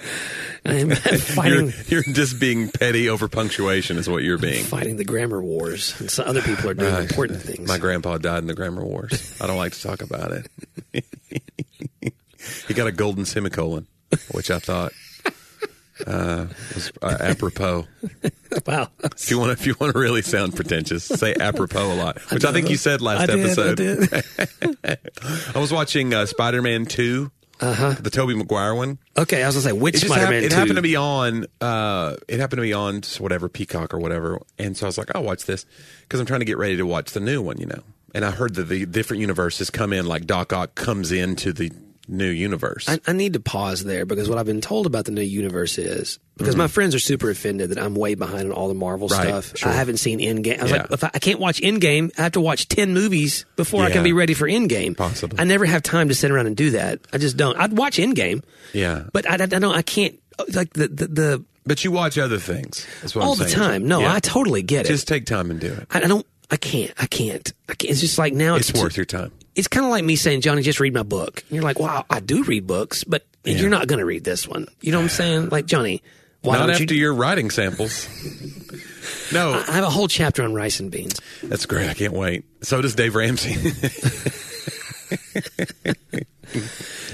I'm 0.63 0.89
You're, 1.43 1.69
you're 1.87 2.03
just 2.03 2.39
being 2.39 2.69
petty 2.69 3.09
over 3.09 3.27
punctuation, 3.27 3.97
is 3.97 4.07
what 4.07 4.21
you're 4.23 4.37
being. 4.37 4.63
fighting 4.63 4.97
the 4.97 5.03
grammar 5.03 5.41
wars, 5.41 5.99
and 5.99 6.09
so 6.11 6.23
other 6.23 6.41
people 6.43 6.69
are 6.69 6.75
doing 6.75 6.93
Right. 6.93 7.09
important 7.09 7.41
things. 7.41 7.67
My 7.67 7.79
grandpa 7.79 8.19
died 8.19 8.39
in 8.39 8.47
the 8.47 8.53
grammar 8.53 8.83
wars. 8.85 9.35
I 9.41 9.47
don't 9.47 9.57
like 9.57 9.71
to 9.73 9.81
talk 9.81 10.01
about 10.03 10.31
it. 10.31 11.03
he 12.67 12.73
got 12.75 12.85
a 12.87 12.91
golden 12.91 13.25
semicolon, 13.25 13.87
which 14.31 14.51
I 14.51 14.59
thought 14.59 14.93
uh, 16.07 16.47
was 16.73 16.91
uh, 17.01 17.17
apropos. 17.19 17.87
wow, 18.67 18.89
If 19.03 19.31
you 19.31 19.39
want, 19.39 19.51
if 19.51 19.65
you 19.65 19.75
want 19.79 19.93
to 19.93 19.99
really 19.99 20.21
sound 20.21 20.55
pretentious, 20.55 21.03
say 21.03 21.33
apropos 21.39 21.93
a 21.93 21.95
lot, 21.95 22.19
which 22.31 22.45
I, 22.45 22.51
think 22.51 22.69
you 22.69 22.77
said 22.77 23.01
last 23.01 23.29
I 23.29 23.35
did, 23.35 23.45
episode. 23.45 23.79
I 23.79 23.83
did. 24.85 24.99
I 25.55 25.59
was 25.59 25.71
watching 25.71 26.13
uh, 26.13 26.25
Spider 26.25 26.61
Man 26.61 26.85
Two, 26.85 27.31
uh-huh. 27.59 27.95
the 27.99 28.09
Tobey 28.09 28.35
Maguire 28.35 28.75
one. 28.75 28.97
Okay, 29.17 29.43
I 29.43 29.47
was 29.47 29.55
gonna 29.55 29.63
say 29.63 29.71
which 29.71 29.95
It, 29.95 30.07
just 30.07 30.13
hap- 30.13 30.31
it 30.31 30.51
happened 30.51 30.77
to 30.77 30.81
be 30.81 30.95
on. 30.95 31.45
Uh, 31.59 32.15
it 32.27 32.39
happened 32.39 32.57
to 32.57 32.63
be 32.63 32.73
on 32.73 33.01
whatever 33.19 33.49
Peacock 33.49 33.93
or 33.93 33.99
whatever, 33.99 34.39
and 34.57 34.75
so 34.75 34.85
I 34.85 34.87
was 34.87 34.97
like, 34.97 35.15
"I'll 35.15 35.23
watch 35.23 35.45
this" 35.45 35.65
because 36.01 36.19
I'm 36.19 36.25
trying 36.25 36.41
to 36.41 36.45
get 36.45 36.57
ready 36.57 36.77
to 36.77 36.85
watch 36.85 37.11
the 37.11 37.19
new 37.19 37.41
one, 37.41 37.57
you 37.57 37.67
know. 37.67 37.83
And 38.13 38.25
I 38.25 38.31
heard 38.31 38.55
that 38.55 38.63
the 38.63 38.85
different 38.85 39.21
universes 39.21 39.69
come 39.69 39.93
in, 39.93 40.05
like 40.05 40.25
Doc 40.25 40.51
Ock 40.51 40.75
comes 40.75 41.11
into 41.11 41.53
the 41.53 41.71
new 42.07 42.27
universe. 42.29 42.89
I, 42.89 42.99
I 43.07 43.13
need 43.13 43.33
to 43.33 43.39
pause 43.39 43.83
there 43.83 44.05
because 44.05 44.27
what 44.29 44.37
I've 44.37 44.45
been 44.45 44.61
told 44.61 44.85
about 44.85 45.05
the 45.05 45.11
new 45.11 45.21
universe 45.21 45.77
is 45.77 46.19
because 46.37 46.55
my 46.55 46.67
friends 46.67 46.95
are 46.95 46.99
super 46.99 47.29
offended 47.29 47.69
that 47.69 47.77
I'm 47.79 47.93
way 47.95 48.15
behind 48.15 48.45
on 48.47 48.51
all 48.51 48.67
the 48.67 48.73
Marvel 48.73 49.07
Mm-hmm. 49.07 49.19
Right, 49.31 49.43
stuff. 49.43 49.57
sure. 49.57 49.69
I 49.71 49.73
haven't 49.75 49.97
seen 49.97 50.19
Endgame. 50.19 50.59
I 50.59 50.63
was 50.63 50.71
Yeah. 50.71 50.77
like, 50.77 50.91
if 50.91 51.03
I, 51.03 51.11
I 51.13 51.19
can't 51.19 51.39
watch 51.39 51.61
Endgame, 51.61 52.11
I 52.17 52.23
have 52.23 52.31
to 52.33 52.41
watch 52.41 52.67
ten 52.67 52.93
movies 52.93 53.45
before 53.55 53.83
I 53.83 53.91
can 53.91 54.03
be 54.03 54.13
ready 54.13 54.33
for 54.33 54.47
Endgame. 54.47 54.97
Possibly. 54.97 55.39
I 55.39 55.43
never 55.43 55.65
have 55.65 55.83
time 55.83 56.09
to 56.09 56.15
sit 56.15 56.31
around 56.31 56.47
and 56.47 56.57
do 56.57 56.71
that. 56.71 56.99
I 57.13 57.17
just 57.19 57.37
don't. 57.37 57.57
I'd 57.57 57.73
watch 57.77 57.97
Endgame, 57.97 58.43
yeah, 58.73 59.03
but 59.13 59.29
I, 59.29 59.35
I 59.35 59.47
don't. 59.47 59.75
I 59.75 59.81
can't 59.83 60.19
like 60.53 60.73
the 60.73 60.87
the, 60.87 61.07
the 61.07 61.45
but 61.65 61.83
you 61.83 61.91
watch 61.91 62.17
other 62.17 62.39
things. 62.39 62.87
That's 63.01 63.13
what 63.15 63.23
all 63.23 63.35
the 63.35 63.45
time. 63.47 63.87
No, 63.87 63.99
Yeah. 64.01 64.13
I 64.15 64.19
totally 64.19 64.63
get 64.63 64.85
it. 64.85 64.89
just 64.89 65.07
take 65.07 65.25
time 65.27 65.51
and 65.51 65.59
do 65.59 65.71
it. 65.71 65.87
I, 65.91 65.99
I 65.99 66.07
don't. 66.07 66.25
I 66.49 66.57
can't. 66.57 66.91
I 66.97 67.05
can't. 67.05 67.53
I 67.69 67.75
can't. 67.75 67.91
It's 67.91 68.01
just 68.01 68.17
like 68.17 68.33
now 68.33 68.55
it's, 68.55 68.69
It's 68.71 68.81
worth 68.81 68.97
your 68.97 69.05
time. 69.05 69.31
It's 69.55 69.67
kind 69.67 69.85
of 69.85 69.91
like 69.91 70.03
me 70.03 70.15
saying, 70.15 70.41
Johnny, 70.41 70.61
just 70.61 70.79
read 70.79 70.93
my 70.93 71.03
book. 71.03 71.43
And 71.49 71.55
you're 71.55 71.63
like, 71.63 71.79
wow, 71.79 72.05
I 72.09 72.19
do 72.19 72.43
read 72.43 72.67
books, 72.67 73.03
but 73.03 73.25
you're 73.43 73.69
not 73.69 73.87
going 73.87 73.99
to 73.99 74.05
read 74.05 74.23
this 74.23 74.47
one. 74.47 74.67
You 74.81 74.91
know 74.91 74.99
what 74.99 75.03
I'm 75.03 75.09
saying? 75.09 75.49
Like, 75.49 75.65
Johnny, 75.65 76.01
why 76.41 76.57
Not 76.57 76.67
don't 76.67 76.81
after 76.81 76.93
you? 76.93 77.01
your 77.01 77.13
writing 77.13 77.49
samples. 77.49 78.07
no, 79.33 79.53
I 79.53 79.71
have 79.73 79.83
a 79.83 79.89
whole 79.89 80.07
chapter 80.07 80.43
on 80.43 80.53
rice 80.53 80.79
and 80.79 80.91
beans. 80.91 81.19
that's 81.43 81.65
great. 81.65 81.89
I 81.89 81.93
can't 81.93 82.13
wait. 82.13 82.45
So 82.63 82.81
does 82.81 82.95
Dave 82.95 83.15
Ramsey. 83.15 83.55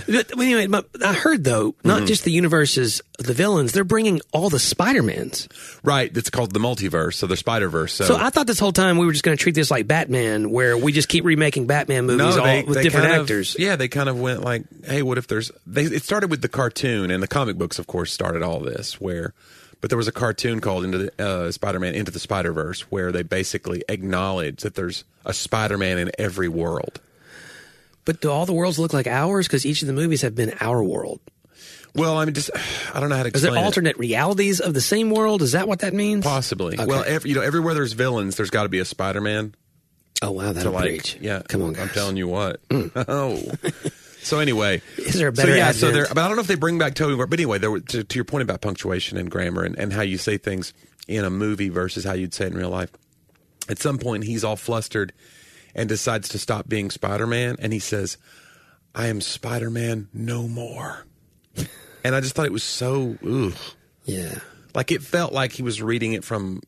Anyway, 0.08 0.67
I 1.03 1.13
heard 1.13 1.44
though, 1.44 1.75
not 1.84 1.98
Mm-hmm. 1.98 2.06
just 2.06 2.24
the 2.24 2.32
universes, 2.32 3.01
the 3.20 3.34
villains, 3.34 3.72
they're 3.74 3.84
bringing 3.84 4.22
all 4.32 4.50
the 4.50 4.60
Spider 4.60 5.03
Mans. 5.03 5.50
right. 5.84 6.15
It's 6.15 6.29
called 6.29 6.53
the 6.53 6.60
multiverse. 6.60 7.15
So 7.15 7.27
the 7.27 7.36
Spider 7.36 7.67
Verse. 7.70 7.94
So, 7.94 8.06
So 8.06 8.15
I 8.17 8.29
thought 8.29 8.48
this 8.48 8.60
whole 8.60 8.72
time 8.72 8.98
we 8.98 9.06
were 9.06 9.12
just 9.12 9.24
going 9.24 9.38
to 9.38 9.41
treat 9.41 9.56
this 9.56 9.70
like 9.72 9.88
Batman, 9.88 10.50
where 10.51 10.77
we 10.77 10.91
just 10.91 11.10
keep 11.10 11.25
remaking 11.25 11.67
Batman 11.67 12.06
movies 12.06 12.38
all 12.38 12.63
with 12.65 12.82
different 12.84 13.06
kind 13.08 13.15
of- 13.17 13.22
actors. 13.24 13.56
yeah, 13.60 13.75
they 13.75 13.88
kind 13.88 14.08
of 14.10 14.20
went 14.20 14.41
like, 14.44 14.63
"Hey, 14.86 15.01
what 15.01 15.17
if 15.17 15.27
there's?" 15.27 15.51
They, 15.65 15.84
it 15.84 16.03
started 16.03 16.29
with 16.29 16.41
the 16.41 16.50
cartoon, 16.50 17.12
and 17.12 17.22
the 17.22 17.27
comic 17.27 17.58
books, 17.58 17.79
of 17.79 17.88
course, 17.88 18.13
started 18.13 18.44
all 18.44 18.60
this. 18.60 19.01
Where, 19.01 19.34
but 19.82 19.89
there 19.89 19.98
was 19.98 20.08
a 20.08 20.12
cartoon 20.13 20.62
called 20.62 20.86
"Into 20.86 20.98
the 21.00 21.12
uh, 21.24 21.51
Spider-Man 21.51 21.96
Into 21.96 22.12
the 22.12 22.20
Spider 22.20 22.53
Verse," 22.53 22.82
where 22.91 23.12
they 23.12 23.24
basically 23.24 23.84
acknowledge 23.89 24.62
that 24.62 24.75
there's 24.75 25.03
a 25.25 25.34
Spider-Man 25.34 25.98
in 25.98 26.12
every 26.20 26.48
world. 26.48 27.01
But 28.08 28.22
do 28.22 28.32
all 28.32 28.46
the 28.46 28.54
worlds 28.54 28.80
look 28.80 28.94
like 28.94 29.06
ours? 29.06 29.48
Because 29.48 29.66
each 29.66 29.82
of 29.82 29.88
the 29.88 29.94
movies 29.94 30.22
have 30.22 30.34
been 30.34 30.54
our 30.62 30.82
world. 30.82 31.20
Well, 31.94 32.18
I 32.18 32.24
mean, 32.24 32.34
just 32.34 32.50
I 32.96 33.02
don't 33.02 33.10
know 33.10 33.18
how 33.18 33.24
to 33.24 33.28
Is 33.28 33.36
explain 33.36 33.54
there 33.56 33.62
it. 33.62 33.66
alternate 33.66 33.98
realities 33.98 34.62
of 34.62 34.74
the 34.74 34.80
same 34.82 35.10
world? 35.10 35.42
Is 35.42 35.52
that 35.52 35.68
what 35.68 35.80
that 35.80 35.94
means? 35.94 36.24
Possibly. 36.24 36.76
Okay. 36.76 36.86
Well, 36.86 37.04
every, 37.06 37.32
you 37.32 37.36
know, 37.36 37.42
everywhere 37.42 37.74
there's 37.74 37.92
villains, 37.92 38.38
there's 38.38 38.50
got 38.50 38.64
to 38.64 38.70
be 38.70 38.80
a 38.80 38.86
Spider-Man. 38.86 39.56
Oh 40.22 40.32
wow, 40.32 40.54
that'll 40.54 40.72
like, 40.72 40.84
preach. 40.84 41.18
yeah. 41.20 41.42
come 41.50 41.62
on, 41.62 41.76
I'm. 41.76 41.90
Mm. 41.90 41.94
telling 41.94 42.18
you 42.18 42.28
what. 42.30 42.62
Oh. 42.96 43.44
So 44.22 44.40
anyway, 44.40 44.82
Is 44.98 45.14
there 45.16 45.30
a 45.30 45.36
so 45.36 45.42
better 45.44 45.56
yeah, 45.56 45.72
so 45.74 45.92
there, 45.92 46.08
but 46.08 46.18
I 46.18 46.28
don't 46.28 46.36
know 46.38 46.42
if 46.42 46.48
they 46.48 46.56
bring 46.56 46.78
back 46.78 46.96
Tobey. 46.96 47.16
But 47.16 47.32
anyway, 47.34 47.60
there, 47.60 47.72
were- 47.72 47.80
to, 47.82 48.04
to 48.04 48.16
your 48.16 48.26
point 48.26 48.42
about 48.42 48.62
punctuation 48.62 49.18
and 49.18 49.30
grammar 49.30 49.64
and, 49.64 49.78
and 49.78 49.92
how 49.94 50.02
you 50.02 50.18
say 50.18 50.38
things 50.38 50.74
in 51.08 51.24
a 51.26 51.30
movie 51.30 51.70
versus 51.70 52.04
how 52.04 52.14
you'd 52.14 52.34
say 52.34 52.46
it 52.46 52.52
in 52.54 52.58
real 52.58 52.70
life. 52.70 52.92
At 53.70 53.80
some 53.80 53.98
point, 53.98 54.24
he's 54.24 54.44
all 54.44 54.56
flustered 54.56 55.14
and 55.77 55.88
decides 55.88 56.27
to 56.29 56.38
stop 56.39 56.67
being 56.67 56.89
Spider-Man, 56.91 57.55
and 57.60 57.72
he 57.72 57.79
says, 57.79 58.17
"I 58.93 59.07
am 59.07 59.22
Spider-Man 59.22 60.10
no 60.13 60.48
more." 60.48 61.05
and 62.03 62.13
I 62.15 62.19
just 62.19 62.36
thought 62.36 62.46
it 62.46 62.51
was 62.51 62.63
so, 62.63 63.17
ugh. 63.25 63.53
Yeah. 64.05 64.39
like 64.75 64.91
it 64.91 65.01
felt 65.01 65.31
like 65.34 65.51
he 65.53 65.63
was 65.63 65.81
reading 65.81 66.13
it 66.13 66.24
from 66.24 66.62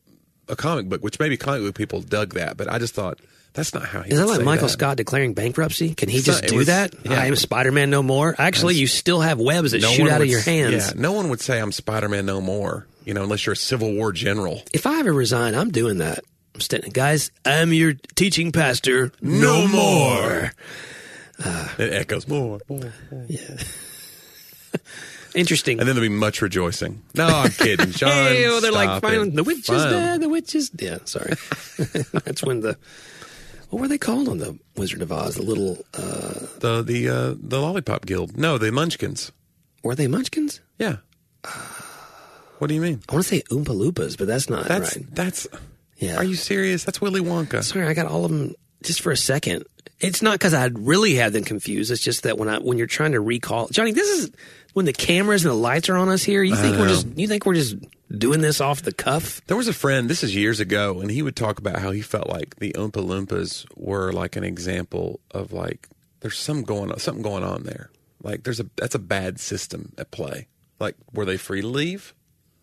a 0.48 0.56
comic 0.56 0.88
book, 0.88 1.02
which 1.02 1.18
maybe 1.18 1.36
comic 1.36 1.62
book 1.62 1.74
people 1.74 2.00
dug 2.00 2.34
that, 2.34 2.56
but 2.56 2.70
I 2.70 2.78
just 2.78 2.94
thought 2.94 3.18
that's 3.52 3.72
not 3.74 3.84
how 3.84 4.02
he. 4.02 4.12
Is 4.12 4.18
that 4.18 4.26
would 4.26 4.36
like 4.38 4.44
Michael 4.44 4.68
that. 4.68 4.72
Scott 4.72 4.96
declaring 4.96 5.34
bankruptcy? 5.34 5.94
Can 5.94 6.08
he 6.08 6.18
It's 6.18 6.26
just 6.26 6.42
not- 6.42 6.50
do 6.50 6.56
was- 6.58 6.66
that? 6.68 6.94
yeah. 7.04 7.20
I 7.20 7.26
am 7.26 7.34
Spider 7.36 7.72
Man 7.72 7.90
no 7.90 8.02
more. 8.02 8.34
Actually, 8.38 8.76
you 8.76 8.86
still 8.86 9.20
have 9.20 9.38
webs 9.40 9.72
that 9.72 9.80
No 9.82 9.90
shoot 9.90 10.08
out 10.10 10.20
of 10.20 10.28
your 10.28 10.40
hands. 10.40 10.88
Yeah, 10.88 10.92
no 11.00 11.12
one 11.12 11.28
would 11.30 11.40
say 11.40 11.58
I'm 11.60 11.72
Spider-Man 11.72 12.26
no 12.26 12.40
more. 12.40 12.86
You 13.04 13.14
know, 13.14 13.22
unless 13.24 13.46
you're 13.46 13.54
a 13.54 13.56
Civil 13.56 13.94
War 13.94 14.12
general. 14.12 14.62
If 14.72 14.86
I 14.86 15.00
ever 15.00 15.12
resign, 15.12 15.54
I'm 15.54 15.70
doing 15.70 15.98
that. 15.98 16.22
I'm 16.60 16.64
standing, 16.64 16.92
guys. 16.92 17.30
I'm 17.42 17.72
your 17.72 17.94
teaching 18.16 18.52
pastor. 18.52 19.12
No 19.22 19.66
more. 19.66 20.52
it 21.78 21.92
echoes 21.94 22.28
more, 22.28 22.60
more, 22.68 22.92
more. 23.10 23.26
Interesting. 25.34 25.78
and 25.80 25.88
then 25.88 25.96
there'll 25.96 26.06
be 26.10 26.14
much 26.14 26.42
rejoicing. 26.42 27.00
No, 27.14 27.28
I'm 27.28 27.50
kidding, 27.50 27.92
John. 27.92 28.10
Hey, 28.10 28.46
oh, 28.46 28.60
they're 28.60 28.72
like, 28.72 29.00
finally, 29.00 29.30
the 29.30 29.42
witch 29.42 29.70
is 29.70 29.84
dead. 29.84 30.20
The 30.20 30.28
witch 30.28 30.54
is 30.54 30.70
yeah. 30.78 30.98
Sorry, 31.06 31.32
that's 32.12 32.42
when 32.42 32.60
the 32.60 32.76
what 33.70 33.80
were 33.80 33.88
they 33.88 33.96
called 33.96 34.28
on 34.28 34.36
the 34.36 34.58
Wizard 34.76 35.00
of 35.00 35.10
Oz? 35.10 35.36
The 35.36 35.42
little 35.42 35.78
uh, 35.94 36.40
The 36.58 36.82
the 36.82 37.08
uh, 37.08 37.34
the 37.40 37.58
Lollipop 37.58 38.04
Guild. 38.04 38.36
No, 38.36 38.58
the 38.58 38.70
Munchkins. 38.70 39.32
were 39.82 39.94
they 39.94 40.08
Munchkins? 40.08 40.60
Yeah. 40.78 40.96
What 42.58 42.66
do 42.66 42.74
you 42.74 42.82
mean? 42.82 43.00
I 43.08 43.14
want 43.14 43.24
to 43.24 43.28
say 43.36 43.40
Oompa 43.50 43.68
Loompas, 43.74 44.18
but 44.18 44.26
that's 44.26 44.50
not 44.50 44.66
That's 44.68 44.94
right. 44.94 45.06
that's. 45.14 45.46
Yeah. 46.00 46.16
Are 46.16 46.24
you 46.24 46.34
serious? 46.34 46.84
That's 46.84 47.00
Willy 47.00 47.20
Wonka. 47.20 47.62
Sorry, 47.62 47.86
I 47.86 47.94
got 47.94 48.06
all 48.06 48.24
of 48.24 48.30
them 48.30 48.54
just 48.82 49.02
for 49.02 49.12
a 49.12 49.16
second. 49.16 49.64
It's 50.00 50.22
not 50.22 50.32
because 50.32 50.54
I 50.54 50.66
really 50.66 51.14
had 51.14 51.34
them 51.34 51.44
confused. 51.44 51.90
It's 51.90 52.02
just 52.02 52.22
that 52.22 52.38
when 52.38 52.48
I 52.48 52.58
when 52.58 52.78
you're 52.78 52.86
trying 52.86 53.12
to 53.12 53.20
recall, 53.20 53.68
Johnny, 53.68 53.92
this 53.92 54.08
is 54.08 54.30
when 54.72 54.86
the 54.86 54.94
cameras 54.94 55.44
and 55.44 55.50
the 55.52 55.56
lights 55.56 55.90
are 55.90 55.96
on 55.96 56.08
us 56.08 56.22
here. 56.22 56.42
You 56.42 56.56
think 56.56 56.78
we're 56.78 56.86
uh-huh. 56.86 56.94
just 56.94 57.18
you 57.18 57.28
think 57.28 57.44
we're 57.44 57.54
just 57.54 57.76
doing 58.10 58.40
this 58.40 58.62
off 58.62 58.80
the 58.80 58.92
cuff? 58.94 59.42
There 59.46 59.58
was 59.58 59.68
a 59.68 59.74
friend, 59.74 60.08
this 60.08 60.24
is 60.24 60.34
years 60.34 60.58
ago, 60.58 61.00
and 61.00 61.10
he 61.10 61.20
would 61.20 61.36
talk 61.36 61.58
about 61.58 61.80
how 61.80 61.90
he 61.90 62.00
felt 62.00 62.28
like 62.30 62.56
the 62.56 62.72
Oompa 62.72 62.92
Loompas 62.92 63.66
were 63.76 64.10
like 64.10 64.36
an 64.36 64.44
example 64.44 65.20
of 65.32 65.52
like 65.52 65.86
there's 66.20 66.38
some 66.38 66.62
going 66.62 66.90
on, 66.90 66.98
something 66.98 67.22
going 67.22 67.44
on 67.44 67.64
there. 67.64 67.90
Like 68.22 68.44
there's 68.44 68.60
a 68.60 68.66
that's 68.76 68.94
a 68.94 69.00
bad 69.00 69.38
system 69.38 69.92
at 69.98 70.10
play. 70.10 70.48
Like 70.78 70.96
were 71.12 71.26
they 71.26 71.36
free 71.36 71.60
to 71.60 71.66
leave? 71.68 72.14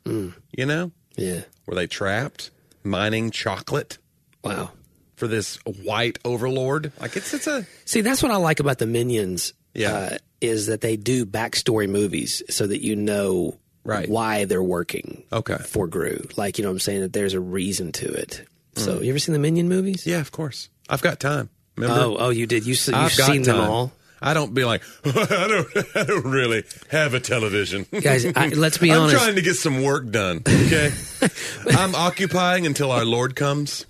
Mm. 0.05 0.33
You 0.57 0.65
know, 0.65 0.91
Yeah. 1.15 1.41
were 1.67 1.75
they 1.75 1.85
trapped 1.85 2.49
mining 2.83 3.31
chocolate 3.31 3.97
Wow. 4.43 4.71
for 5.15 5.27
this 5.27 5.57
white 5.83 6.19
overlord? 6.25 6.91
Like 6.99 7.15
it's 7.17 7.33
it's 7.33 7.47
a 7.47 7.65
See, 7.85 8.01
that's 8.01 8.21
what 8.23 8.31
I 8.31 8.37
like 8.37 8.59
about 8.59 8.77
the 8.79 8.87
Minions. 8.87 9.53
Yeah. 9.73 9.93
Uh, 9.93 10.17
is 10.41 10.67
that 10.67 10.81
they 10.81 10.95
do 10.97 11.25
backstory 11.25 11.89
movies 11.89 12.43
so 12.49 12.67
that 12.67 12.83
you 12.83 12.95
know 12.95 13.57
Right. 13.83 14.09
why 14.09 14.43
they're 14.45 14.61
working 14.61 15.23
Okay. 15.31 15.57
for 15.65 15.87
Gru. 15.87 16.27
Like, 16.35 16.57
you 16.57 16.63
know 16.63 16.69
what 16.69 16.73
I'm 16.75 16.79
saying? 16.79 17.01
That 17.01 17.13
there's 17.13 17.33
a 17.33 17.39
reason 17.39 17.91
to 17.93 18.05
it. 18.11 18.45
So, 18.75 19.01
you 19.01 19.09
ever 19.09 19.17
seen 19.19 19.33
the 19.33 19.39
Minion 19.39 19.69
movies? 19.69 20.03
Mm. 20.03 20.07
yeah, 20.07 20.19
of 20.19 20.31
course. 20.31 20.69
I've 20.89 21.01
got 21.01 21.19
time. 21.19 21.49
Remember? 21.77 22.01
Oh, 22.03 22.17
oh, 22.19 22.29
you 22.29 22.45
did. 22.47 22.65
You, 22.67 22.75
got 22.91 23.11
seen 23.11 23.43
them 23.43 23.59
all. 23.59 23.91
I 24.21 24.33
don't 24.33 24.53
be 24.53 24.65
like 24.65 24.81
I 25.05 25.11
don't. 25.47 25.95
I 25.95 26.03
don't 26.03 26.25
really 26.25 26.63
have 26.89 27.13
a 27.13 27.19
television, 27.19 27.85
Guys, 28.01 28.25
I, 28.35 28.47
let's 28.55 28.77
be 28.77 28.91
honest. 28.91 29.15
I'm 29.15 29.21
trying 29.21 29.35
to 29.35 29.41
get 29.41 29.55
some 29.55 29.83
work 29.83 30.09
done. 30.09 30.41
Okay, 30.47 30.91
I'm 31.71 31.93
occupying 31.95 32.65
until 32.65 32.91
our 32.91 33.05
Lord 33.05 33.35
comes. 33.35 33.85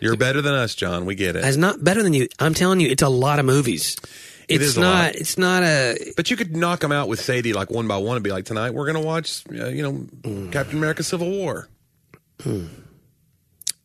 You're 0.00 0.16
better 0.16 0.42
than 0.42 0.54
us, 0.54 0.74
John. 0.74 1.06
We 1.06 1.14
get 1.14 1.36
it. 1.36 1.44
As 1.44 1.56
not 1.56 1.82
better 1.82 2.02
than 2.02 2.12
you. 2.12 2.28
I'm 2.40 2.54
telling 2.54 2.80
you, 2.80 2.88
it's 2.88 3.02
a 3.02 3.08
lot 3.08 3.38
of 3.38 3.44
movies. 3.44 3.96
It 4.48 4.60
It's 4.60 4.76
not. 4.76 5.14
It's 5.14 5.38
not 5.38 5.62
a. 5.62 5.96
but 6.16 6.30
you 6.30 6.36
could 6.36 6.56
knock 6.56 6.80
them 6.80 6.90
out 6.92 7.08
with 7.08 7.20
Sadie 7.20 7.52
like 7.52 7.70
one 7.70 7.86
by 7.86 7.96
one 7.98 8.16
and 8.16 8.24
be 8.24 8.30
like, 8.32 8.44
tonight 8.44 8.74
we're 8.74 8.90
going 8.90 9.00
to 9.00 9.06
watch, 9.06 9.44
uh, 9.50 9.68
you 9.68 9.82
know, 9.82 9.92
Mm. 9.92 10.50
Captain 10.52 10.76
America: 10.78 11.02
Civil 11.02 11.30
War 11.30 11.68
but 12.38 12.54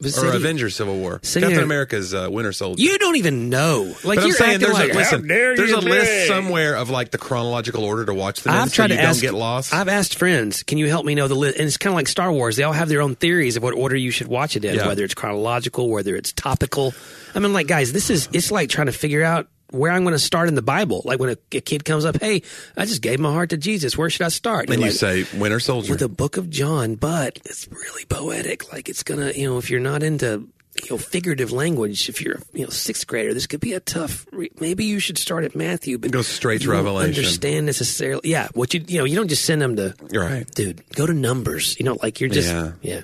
or 0.03 0.09
Sadie, 0.09 0.37
Avengers: 0.37 0.75
Civil 0.75 0.97
War. 0.97 1.19
Sitting 1.23 1.41
Captain 1.49 1.55
there- 1.57 1.65
America's 1.65 2.13
uh, 2.13 2.27
Winter 2.29 2.51
Soldier. 2.51 2.81
You 2.81 2.97
don't 2.99 3.15
even 3.15 3.49
know. 3.49 3.83
Like 4.03 4.17
but 4.17 4.19
I'm 4.19 4.27
you're 4.27 4.35
saying 4.35 4.59
there's 4.59 4.73
like 4.73 4.91
a 4.93 4.97
listen. 4.97 5.27
There's 5.27 5.71
a 5.71 5.79
list 5.79 6.11
be?" 6.11 6.27
somewhere 6.27 6.75
of 6.75 6.89
like 6.89 7.11
the 7.11 7.17
chronological 7.17 7.83
order 7.83 8.05
to 8.05 8.13
watch 8.13 8.41
them 8.43 8.53
I've 8.53 8.69
so 8.69 8.75
tried 8.75 8.91
you 8.91 8.97
to 8.97 9.01
don't 9.01 9.09
ask. 9.11 9.21
get 9.21 9.33
lost. 9.33 9.73
I've 9.73 9.87
asked 9.87 10.17
friends, 10.17 10.63
"Can 10.63 10.77
you 10.77 10.87
help 10.87 11.05
me 11.05 11.15
know 11.15 11.27
the 11.27 11.35
list?" 11.35 11.57
And 11.57 11.67
it's 11.67 11.77
kind 11.77 11.91
of 11.91 11.95
like 11.95 12.07
Star 12.07 12.31
Wars; 12.31 12.55
they 12.57 12.63
all 12.63 12.73
have 12.73 12.89
their 12.89 13.01
own 13.01 13.15
theories 13.15 13.57
of 13.57 13.63
what 13.63 13.73
order 13.73 13.95
you 13.95 14.11
should 14.11 14.27
watch 14.27 14.55
it 14.55 14.63
in, 14.65 14.75
Yeah. 14.75 14.87
whether 14.87 15.03
it's 15.03 15.13
chronological, 15.13 15.89
whether 15.89 16.15
it's 16.15 16.31
topical. 16.31 16.93
I 17.33 17.39
mean, 17.39 17.53
like 17.53 17.67
guys, 17.67 17.91
this 17.93 18.09
is 18.09 18.29
it's 18.33 18.51
like 18.51 18.69
trying 18.69 18.87
to 18.87 18.93
figure 18.93 19.23
out 19.23 19.47
where 19.71 19.91
I'm 19.91 20.03
going 20.03 20.13
to 20.13 20.19
start 20.19 20.47
in 20.47 20.55
the 20.55 20.61
Bible. 20.61 21.01
Like 21.05 21.19
when 21.19 21.29
a, 21.29 21.37
a 21.51 21.61
kid 21.61 21.85
comes 21.85 22.05
up, 22.05 22.19
"Hey, 22.21 22.41
I 22.75 22.85
just 22.85 23.01
gave 23.01 23.19
my 23.19 23.31
heart 23.31 23.49
to 23.51 23.57
Jesus. 23.57 23.97
Where 23.97 24.09
should 24.09 24.25
I 24.25 24.29
start?" 24.29 24.69
and 24.69 24.79
you 24.79 24.87
like, 24.87 24.95
say 24.95 25.25
Winter 25.35 25.59
Soldier. 25.59 25.91
with 25.93 25.99
the 25.99 26.09
Book 26.09 26.37
of 26.37 26.49
John, 26.49 26.95
but 26.95 27.39
it's 27.45 27.67
really 27.69 28.05
poetic. 28.05 28.71
Like 28.71 28.89
it's 28.89 29.03
gonna, 29.03 29.31
you 29.31 29.49
know, 29.49 29.57
if 29.57 29.69
you're 29.69 29.79
not 29.79 30.03
into 30.03 30.47
you 30.83 30.91
know 30.91 30.97
figurative 30.97 31.51
language, 31.51 32.07
if 32.07 32.21
you're 32.21 32.39
you 32.53 32.63
know 32.63 32.69
sixth 32.69 33.07
grader, 33.07 33.33
this 33.33 33.47
could 33.47 33.59
be 33.59 33.73
a 33.73 33.79
tough. 33.79 34.25
Re- 34.31 34.51
maybe 34.59 34.85
you 34.85 34.99
should 34.99 35.17
start 35.17 35.43
at 35.43 35.55
Matthew, 35.55 35.97
but 35.97 36.11
Go 36.11 36.21
straight 36.21 36.61
to 36.61 36.71
Revelation. 36.71 37.15
Understand 37.15 37.65
necessarily? 37.65 38.29
Yeah, 38.29 38.47
what 38.53 38.73
you 38.73 38.83
you 38.87 38.99
know, 38.99 39.05
you 39.05 39.15
don't 39.15 39.27
just 39.27 39.45
send 39.45 39.61
them 39.61 39.75
to 39.77 39.95
right. 40.13 40.49
dude. 40.55 40.83
Go 40.95 41.05
to 41.05 41.13
Numbers. 41.13 41.77
You 41.79 41.85
know, 41.85 41.97
like 42.01 42.19
you're 42.21 42.29
just 42.29 42.47
Yeah. 42.49 42.71
yeah. 42.81 43.01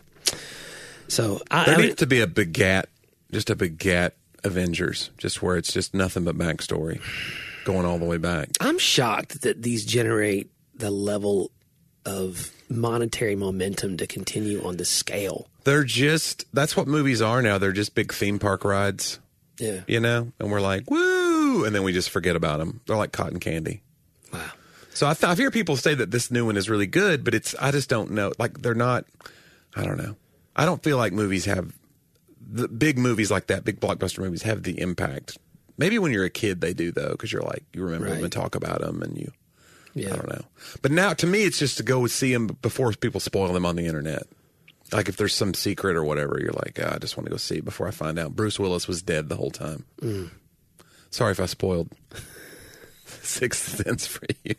So 1.08 1.42
I, 1.52 1.66
There 1.66 1.76
I 1.76 1.78
mean, 1.78 1.88
needs 1.88 2.00
to 2.00 2.08
be 2.08 2.22
a 2.22 2.28
begat, 2.28 2.90
just 3.32 3.50
a 3.50 3.56
begat 3.56 4.16
Avengers, 4.44 5.10
just 5.18 5.42
where 5.42 5.58
it's 5.58 5.72
just 5.74 5.94
nothing 5.94 6.24
but 6.24 6.38
backstory, 6.38 7.02
going 7.66 7.86
all 7.86 7.98
the 8.00 8.06
way 8.06 8.18
back. 8.18 8.50
I'm 8.60 8.78
shocked 8.80 9.42
that 9.42 9.62
these 9.62 9.86
generate 9.86 10.50
the 10.76 10.92
level 10.92 11.52
of 12.06 12.52
monetary 12.70 13.36
momentum 13.36 13.98
to 13.98 14.08
continue 14.08 14.64
on 14.66 14.78
the 14.78 14.86
scale. 14.86 15.48
They're 15.64 15.84
just 15.86 16.46
that's 16.54 16.76
what 16.76 16.88
movies 16.88 17.22
are 17.22 17.42
now. 17.42 17.58
They're 17.58 17.72
just 17.72 17.96
big 17.96 18.12
theme 18.14 18.40
park 18.40 18.66
rides, 18.66 19.20
Yeah. 19.60 19.82
you 19.88 20.00
know. 20.00 20.32
And 20.40 20.52
we're 20.52 20.60
like, 20.62 20.90
woo! 20.90 21.64
and 21.66 21.74
then 21.76 21.84
we 21.84 21.94
just 21.94 22.10
forget 22.10 22.36
about 22.36 22.60
them. 22.60 22.82
They're 22.88 22.98
like 22.98 23.12
cotton 23.12 23.40
candy. 23.40 23.82
Wow. 24.34 24.50
So 24.96 25.08
I, 25.08 25.14
th- 25.14 25.24
I 25.32 25.36
hear 25.36 25.50
people 25.52 25.76
say 25.78 25.94
that 25.96 26.12
this 26.12 26.30
new 26.32 26.46
one 26.46 26.58
is 26.58 26.70
really 26.70 26.88
good, 26.88 27.24
but 27.24 27.34
it's 27.34 27.56
I 27.60 27.72
just 27.72 27.90
don't 27.90 28.12
know. 28.12 28.32
Like 28.38 28.62
they're 28.62 28.74
not. 28.76 29.06
I 29.76 29.86
don't 29.86 29.98
know. 29.98 30.16
I 30.56 30.66
don't 30.66 30.84
feel 30.84 30.98
like 30.98 31.14
movies 31.14 31.46
have 31.46 31.72
the 32.52 32.68
big 32.68 32.98
movies 32.98 33.32
like 33.32 33.48
that, 33.48 33.64
big 33.64 33.80
blockbuster 33.80 34.20
movies 34.20 34.44
have 34.44 34.64
the 34.64 34.80
impact. 34.80 35.38
Maybe 35.78 35.98
when 35.98 36.12
you're 36.12 36.26
a 36.26 36.30
kid 36.30 36.62
they 36.62 36.74
do 36.74 36.92
though, 36.92 37.12
because 37.12 37.32
you're 37.32 37.42
like 37.42 37.64
you 37.74 37.84
remember 37.84 38.10
them 38.10 38.24
and 38.24 38.32
talk 38.32 38.56
about 38.56 38.82
them, 38.82 39.02
and 39.02 39.18
you. 39.18 39.32
Yeah. 39.96 40.14
I 40.14 40.16
don't 40.16 40.30
know. 40.30 40.46
But 40.82 40.92
now 40.92 41.14
to 41.14 41.28
me, 41.28 41.44
it's 41.44 41.60
just 41.60 41.78
to 41.78 41.84
go 41.84 42.06
see 42.08 42.34
them 42.34 42.48
before 42.62 42.92
people 42.94 43.20
spoil 43.20 43.54
them 43.54 43.66
on 43.66 43.76
the 43.76 43.86
internet. 43.86 44.24
Like 44.92 45.10
if 45.10 45.18
there's 45.18 45.34
some 45.34 45.54
secret 45.54 45.96
or 45.96 46.04
whatever, 46.04 46.40
you're 46.40 46.54
like, 46.54 46.80
"Ah, 46.82 46.96
I 46.96 46.98
just 46.98 47.18
want 47.18 47.26
to 47.26 47.32
go 47.32 47.38
see 47.38 47.58
it 47.58 47.66
before 47.66 47.88
I 47.88 47.92
find 47.92 48.20
out 48.20 48.36
Bruce 48.36 48.60
Willis 48.60 48.88
was 48.88 49.02
dead 49.02 49.30
the 49.30 49.36
whole 49.36 49.52
time. 49.52 49.86
Mm. 50.02 50.30
Sorry 51.10 51.32
if 51.32 51.40
I 51.40 51.46
spoiled 51.46 51.90
Sixth 53.06 53.84
Sense 53.84 54.08
for 54.08 54.26
you. 54.44 54.56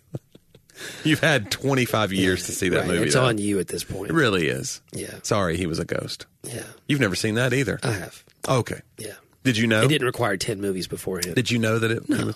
You've 1.04 1.21
had 1.21 1.50
25 1.50 2.12
years 2.12 2.47
to 2.47 2.52
see 2.52 2.69
that 2.71 2.78
Right. 2.81 2.88
movie. 2.88 3.04
It's 3.07 3.14
though. 3.14 3.25
on 3.25 3.38
you 3.38 3.59
at 3.61 3.69
this 3.69 3.85
point. 3.85 4.11
It 4.11 4.14
really 4.14 4.49
is. 4.49 4.81
Yeah. 4.93 5.14
Sorry, 5.23 5.57
he 5.57 5.66
was 5.66 5.78
a 5.78 5.85
ghost. 5.85 6.26
Yeah. 6.43 6.64
You've 6.88 7.00
never 7.00 7.14
seen 7.14 7.35
that 7.37 7.52
either. 7.52 7.78
I 7.83 7.93
have. 7.93 8.25
okay. 8.49 8.81
Yeah. 8.99 9.14
Did 9.45 9.57
you 9.59 9.66
know? 9.66 9.83
It 9.83 9.88
didn't 9.88 10.07
require 10.07 10.37
10 10.37 10.61
movies 10.61 10.87
beforehand. 10.88 11.35
Did 11.37 11.50
you 11.50 11.59
know 11.59 11.78
that 11.78 11.90
it? 11.90 12.09
No. 12.09 12.33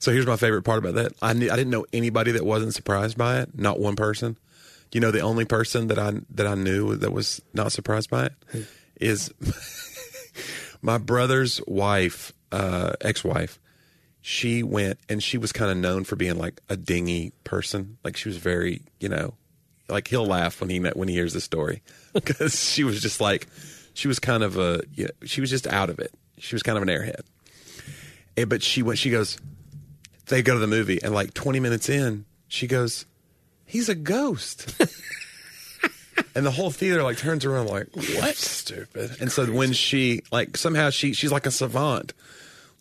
So 0.00 0.12
here's 0.12 0.26
my 0.26 0.36
favorite 0.36 0.62
part 0.62 0.78
about 0.78 0.94
that. 0.94 1.12
I 1.22 1.32
knew, 1.32 1.50
I 1.50 1.56
didn't 1.56 1.70
know 1.70 1.86
anybody 1.92 2.32
that 2.32 2.44
wasn't 2.44 2.74
surprised 2.74 3.16
by 3.18 3.40
it. 3.40 3.56
Not 3.58 3.78
one 3.78 3.96
person. 3.96 4.36
You 4.92 5.00
know, 5.00 5.10
the 5.12 5.20
only 5.20 5.44
person 5.44 5.86
that 5.88 5.98
I 5.98 6.14
that 6.34 6.46
I 6.48 6.54
knew 6.56 6.96
that 6.96 7.12
was 7.12 7.40
not 7.54 7.70
surprised 7.70 8.10
by 8.10 8.26
it 8.26 8.32
is 9.00 9.30
my 10.82 10.98
brother's 10.98 11.60
wife, 11.66 12.32
uh, 12.50 12.92
ex-wife. 13.00 13.58
She 14.22 14.62
went 14.62 14.98
and 15.08 15.22
she 15.22 15.38
was 15.38 15.52
kind 15.52 15.70
of 15.70 15.76
known 15.76 16.04
for 16.04 16.16
being 16.16 16.36
like 16.36 16.60
a 16.68 16.76
dingy 16.76 17.32
person. 17.44 17.98
Like 18.04 18.16
she 18.16 18.28
was 18.28 18.36
very, 18.36 18.82
you 18.98 19.08
know, 19.08 19.34
like 19.88 20.08
he'll 20.08 20.26
laugh 20.26 20.60
when 20.60 20.70
he 20.70 20.78
when 20.78 21.08
he 21.08 21.14
hears 21.14 21.32
the 21.32 21.40
story 21.40 21.82
because 22.12 22.62
she 22.62 22.84
was 22.84 23.00
just 23.00 23.20
like 23.20 23.48
she 23.94 24.08
was 24.08 24.18
kind 24.18 24.42
of 24.42 24.58
a 24.58 24.82
you 24.94 25.04
know, 25.04 25.26
she 25.26 25.40
was 25.40 25.50
just 25.50 25.66
out 25.66 25.90
of 25.90 25.98
it. 25.98 26.12
She 26.38 26.54
was 26.54 26.62
kind 26.62 26.76
of 26.76 26.82
an 26.82 26.88
airhead. 26.88 27.22
And, 28.36 28.48
but 28.48 28.62
she 28.62 28.82
went. 28.82 28.98
She 28.98 29.10
goes. 29.10 29.38
They 30.26 30.42
go 30.42 30.54
to 30.54 30.60
the 30.60 30.68
movie, 30.68 31.02
and 31.02 31.12
like 31.12 31.34
20 31.34 31.58
minutes 31.58 31.88
in, 31.88 32.24
she 32.46 32.66
goes, 32.66 33.04
"He's 33.66 33.88
a 33.88 33.94
ghost." 33.94 34.74
and 36.34 36.46
the 36.46 36.50
whole 36.50 36.70
theater 36.70 37.02
like 37.02 37.18
turns 37.18 37.44
around, 37.44 37.66
like, 37.66 37.88
"What? 37.94 38.36
Stupid." 38.36 39.16
And 39.20 39.30
so 39.30 39.46
when 39.46 39.72
she 39.72 40.22
like 40.30 40.56
somehow 40.56 40.90
she 40.90 41.12
she's 41.12 41.32
like 41.32 41.46
a 41.46 41.50
savant, 41.50 42.12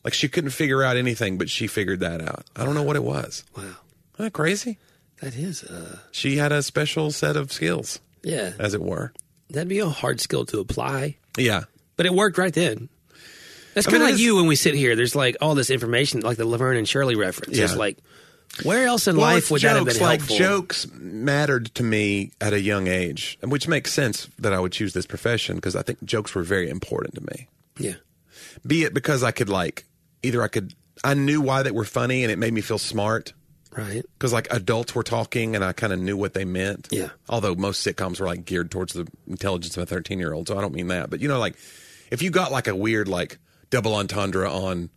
like 0.03 0.13
she 0.13 0.27
couldn't 0.29 0.51
figure 0.51 0.84
out 0.84 0.98
anything, 0.98 1.38
but 1.38 1.50
she 1.50 1.68
figured 1.68 2.00
that 2.01 2.22
out. 2.22 2.46
I 2.56 2.65
don't 2.65 2.75
know 2.75 2.84
what 2.84 2.96
it 2.96 3.03
was. 3.03 3.44
wow. 3.56 3.63
Isn't 3.63 3.75
that 4.18 4.34
crazy? 4.34 4.77
That 5.22 5.36
is, 5.36 5.63
uh, 5.63 6.00
She 6.12 6.38
had 6.38 6.51
a 6.51 6.63
special 6.63 7.12
set 7.12 7.36
of 7.36 7.51
skills, 7.51 8.00
yeah. 8.24 8.53
as 8.60 8.74
it 8.74 8.82
were. 8.82 9.12
That'd 9.50 9.68
be 9.68 9.79
a 9.79 9.89
hard 9.89 10.22
skill 10.22 10.46
to 10.48 10.60
apply, 10.60 11.18
Yeah. 11.38 11.63
but 11.98 12.06
it 12.06 12.13
worked 12.13 12.38
right 12.38 12.53
then. 12.53 12.88
That's 13.74 13.86
kind 13.88 14.01
of 14.03 14.10
like 14.10 14.20
you 14.20 14.36
when 14.38 14.48
we 14.48 14.56
sit 14.56 14.74
here. 14.75 14.96
There's 14.96 15.15
like 15.15 15.38
all 15.41 15.56
this 15.56 15.70
information, 15.70 16.22
like 16.22 16.38
the 16.38 16.46
Laverne 16.46 16.77
and 16.77 16.88
Shirley 16.88 17.15
reference. 17.15 17.58
Yeah. 17.58 17.65
It's 17.65 17.75
like, 17.75 17.98
where 18.63 18.86
else 18.88 19.08
in 19.08 19.15
Well, 19.18 19.25
life 19.34 19.51
would 19.51 19.62
that 19.62 19.75
have 19.75 19.86
jokes, 19.86 19.98
been 19.98 20.08
like 20.08 20.20
helpful? 20.22 20.38
jokes 20.38 20.88
mattered 20.94 21.74
to 21.75 21.84
me 21.84 22.32
at 22.41 22.51
a 22.53 22.60
young 22.60 22.88
age, 22.88 23.38
which 23.44 23.68
makes 23.68 23.94
sense 23.94 24.27
that 24.39 24.53
I 24.53 24.60
would 24.60 24.72
choose 24.72 24.94
this 24.94 25.06
profession 25.06 25.56
because 25.56 25.75
I 25.75 25.82
think 25.84 26.03
jokes 26.03 26.34
were 26.34 26.44
very 26.44 26.70
important 26.70 27.15
to 27.15 27.22
me. 27.22 27.48
Yeah. 27.77 27.96
Be 28.65 28.84
it 28.84 28.94
because 28.94 29.24
I 29.24 29.32
could 29.32 29.50
like 29.50 29.86
either 30.24 30.42
I 30.42 30.48
could 30.48 30.74
I 31.04 31.14
knew 31.14 31.40
why 31.42 31.64
they 31.64 31.72
were 31.72 31.86
funny 31.86 32.24
and 32.24 32.32
it 32.32 32.38
made 32.38 32.54
me 32.54 32.62
feel 32.62 32.78
smart 32.78 33.34
Right. 33.72 34.04
because 34.18 34.34
like 34.34 34.48
adults 34.52 34.96
were 34.96 35.04
talking 35.04 35.56
and 35.56 35.64
I 35.64 35.72
kind 35.74 35.94
of 35.94 36.00
knew 36.00 36.18
what 36.18 36.34
they 36.34 36.44
meant. 36.44 36.88
Yeah. 36.92 37.10
Although 37.30 37.54
most 37.56 37.86
sitcoms 37.86 38.20
were 38.20 38.26
like 38.26 38.44
geared 38.44 38.72
towards 38.72 38.94
the 38.94 39.08
intelligence 39.28 39.78
of 39.78 39.84
a 39.84 39.86
thirteen 39.86 40.20
year 40.20 40.34
old, 40.34 40.48
so 40.48 40.58
I 40.58 40.62
don't 40.62 40.74
mean 40.74 40.88
that. 40.88 41.10
But 41.10 41.20
you 41.22 41.28
know, 41.28 41.40
like 41.40 41.56
if 42.12 42.22
you 42.22 42.32
got 42.32 42.52
like 42.52 42.68
a 42.68 42.76
weird 42.76 43.08
like 43.08 43.38
double 43.70 43.94
entendre 43.96 44.52
on 44.52 44.90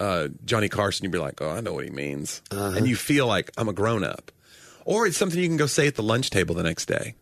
uh, 0.00 0.28
Johnny 0.44 0.68
Carson, 0.68 1.04
you'd 1.04 1.12
be 1.12 1.18
like, 1.18 1.42
oh, 1.42 1.50
I 1.50 1.60
know 1.60 1.72
what 1.74 1.84
he 1.84 1.90
means, 1.90 2.42
and 2.50 2.86
you 2.88 2.96
feel 2.96 3.26
like 3.26 3.50
I'm 3.58 3.68
a 3.68 3.72
grown 3.72 4.04
up. 4.04 4.30
Or 4.84 5.06
it's 5.06 5.16
something 5.16 5.38
you 5.40 5.46
can 5.48 5.56
go 5.56 5.66
say 5.66 5.86
at 5.86 5.94
the 5.96 6.02
lunch 6.02 6.30
table 6.30 6.54
the 6.54 6.62
next 6.64 6.86
day 6.86 7.14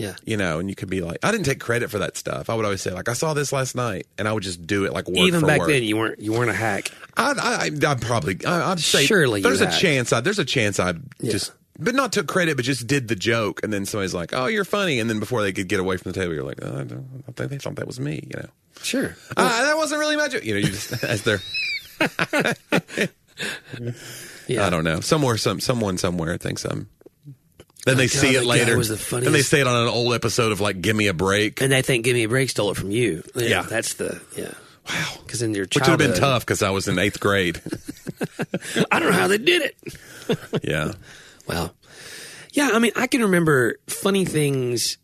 Yeah. 0.00 0.14
you 0.24 0.36
know, 0.36 0.58
and 0.58 0.68
you 0.68 0.74
could 0.74 0.90
be 0.90 1.00
like, 1.02 1.18
I 1.22 1.30
didn't 1.30 1.46
take 1.46 1.60
credit 1.60 1.90
for 1.90 1.98
that 1.98 2.16
stuff. 2.16 2.48
I 2.50 2.54
would 2.54 2.64
always 2.64 2.80
say, 2.82 2.90
like, 2.92 3.08
I 3.08 3.12
saw 3.12 3.34
this 3.34 3.52
last 3.52 3.74
night, 3.74 4.06
and 4.18 4.26
I 4.26 4.32
would 4.32 4.42
just 4.42 4.66
do 4.66 4.84
it 4.84 4.92
like 4.92 5.06
word 5.08 5.18
Even 5.18 5.40
for 5.40 5.46
back 5.46 5.60
word. 5.60 5.70
then, 5.70 5.82
you 5.82 5.96
weren't 5.96 6.18
you 6.20 6.32
weren't 6.32 6.50
a 6.50 6.54
hack. 6.54 6.90
I'd, 7.16 7.38
I, 7.38 7.90
I'd 7.90 8.00
probably, 8.02 8.44
I, 8.46 8.72
I'd 8.72 8.80
say, 8.80 9.04
Surely 9.04 9.42
there's 9.42 9.60
a 9.60 9.70
chance. 9.70 10.12
I, 10.12 10.20
there's 10.20 10.38
a 10.38 10.44
chance 10.44 10.80
I 10.80 10.94
just, 11.22 11.52
but 11.78 11.94
not 11.94 12.12
took 12.12 12.26
credit, 12.26 12.56
but 12.56 12.64
just 12.64 12.86
did 12.86 13.08
the 13.08 13.16
joke, 13.16 13.60
and 13.62 13.72
then 13.72 13.86
somebody's 13.86 14.14
like, 14.14 14.32
"Oh, 14.34 14.46
you're 14.46 14.64
funny," 14.64 15.00
and 15.00 15.08
then 15.08 15.18
before 15.20 15.42
they 15.42 15.52
could 15.52 15.68
get 15.68 15.80
away 15.80 15.96
from 15.96 16.12
the 16.12 16.18
table, 16.18 16.34
you're 16.34 16.44
like, 16.44 16.58
oh, 16.62 16.68
I, 16.80 16.84
don't, 16.84 17.24
I 17.28 17.32
think 17.32 17.50
they 17.50 17.58
thought 17.58 17.76
that 17.76 17.86
was 17.86 17.98
me, 18.00 18.26
you 18.26 18.40
know. 18.40 18.48
Sure. 18.82 19.16
Ah, 19.36 19.62
that 19.66 19.76
wasn't 19.76 19.98
really 19.98 20.16
my 20.16 20.28
joke. 20.28 20.44
You 20.44 20.54
know, 20.54 20.60
you 20.60 20.66
just 20.66 21.04
as 21.04 21.22
they're, 21.22 21.40
Yeah. 24.46 24.66
I 24.66 24.70
don't 24.70 24.84
know, 24.84 25.00
somewhere, 25.00 25.36
some 25.36 25.60
someone 25.60 25.96
somewhere 25.96 26.36
thinks 26.36 26.64
I'm. 26.64 26.88
Then 27.86 27.96
they 27.96 28.04
Oh, 28.04 28.06
see 28.08 28.34
it 28.36 28.44
later. 28.44 28.76
was 28.76 28.88
the 28.88 29.20
then 29.20 29.32
they 29.32 29.42
say 29.42 29.60
it 29.60 29.66
on 29.66 29.82
an 29.84 29.88
old 29.88 30.12
episode 30.14 30.52
of 30.52 30.60
like 30.60 30.80
"Give 30.82 30.94
Me 30.94 31.06
a 31.06 31.14
Break." 31.14 31.60
And 31.62 31.72
they 31.72 31.82
think 31.82 32.04
"Give 32.04 32.14
Me 32.14 32.24
a 32.24 32.28
Break" 32.28 32.50
stole 32.50 32.70
it 32.70 32.76
from 32.76 32.90
you. 32.90 33.22
Yeah. 33.34 33.62
That's 33.62 33.94
the 33.94 34.20
yeah. 34.36 34.52
Wow. 34.88 35.12
Because 35.24 35.40
in 35.42 35.54
your 35.54 35.64
Which 35.64 35.76
would 35.76 35.86
have 35.86 35.98
been 35.98 36.14
tough 36.14 36.44
because 36.44 36.62
I 36.62 36.70
was 36.70 36.88
in 36.88 36.98
eighth 36.98 37.20
grade. 37.20 37.60
I 38.90 38.98
don't 38.98 39.10
know 39.10 39.16
how 39.18 39.28
they 39.28 39.38
did 39.38 39.62
it. 39.62 40.38
yeah. 40.62 40.92
Well, 41.46 41.74
yeah, 42.52 42.70
I 42.74 42.78
mean, 42.78 42.92
I 42.94 43.08
can 43.08 43.22
remember 43.22 43.76
funny 43.88 44.24
things, 44.24 44.98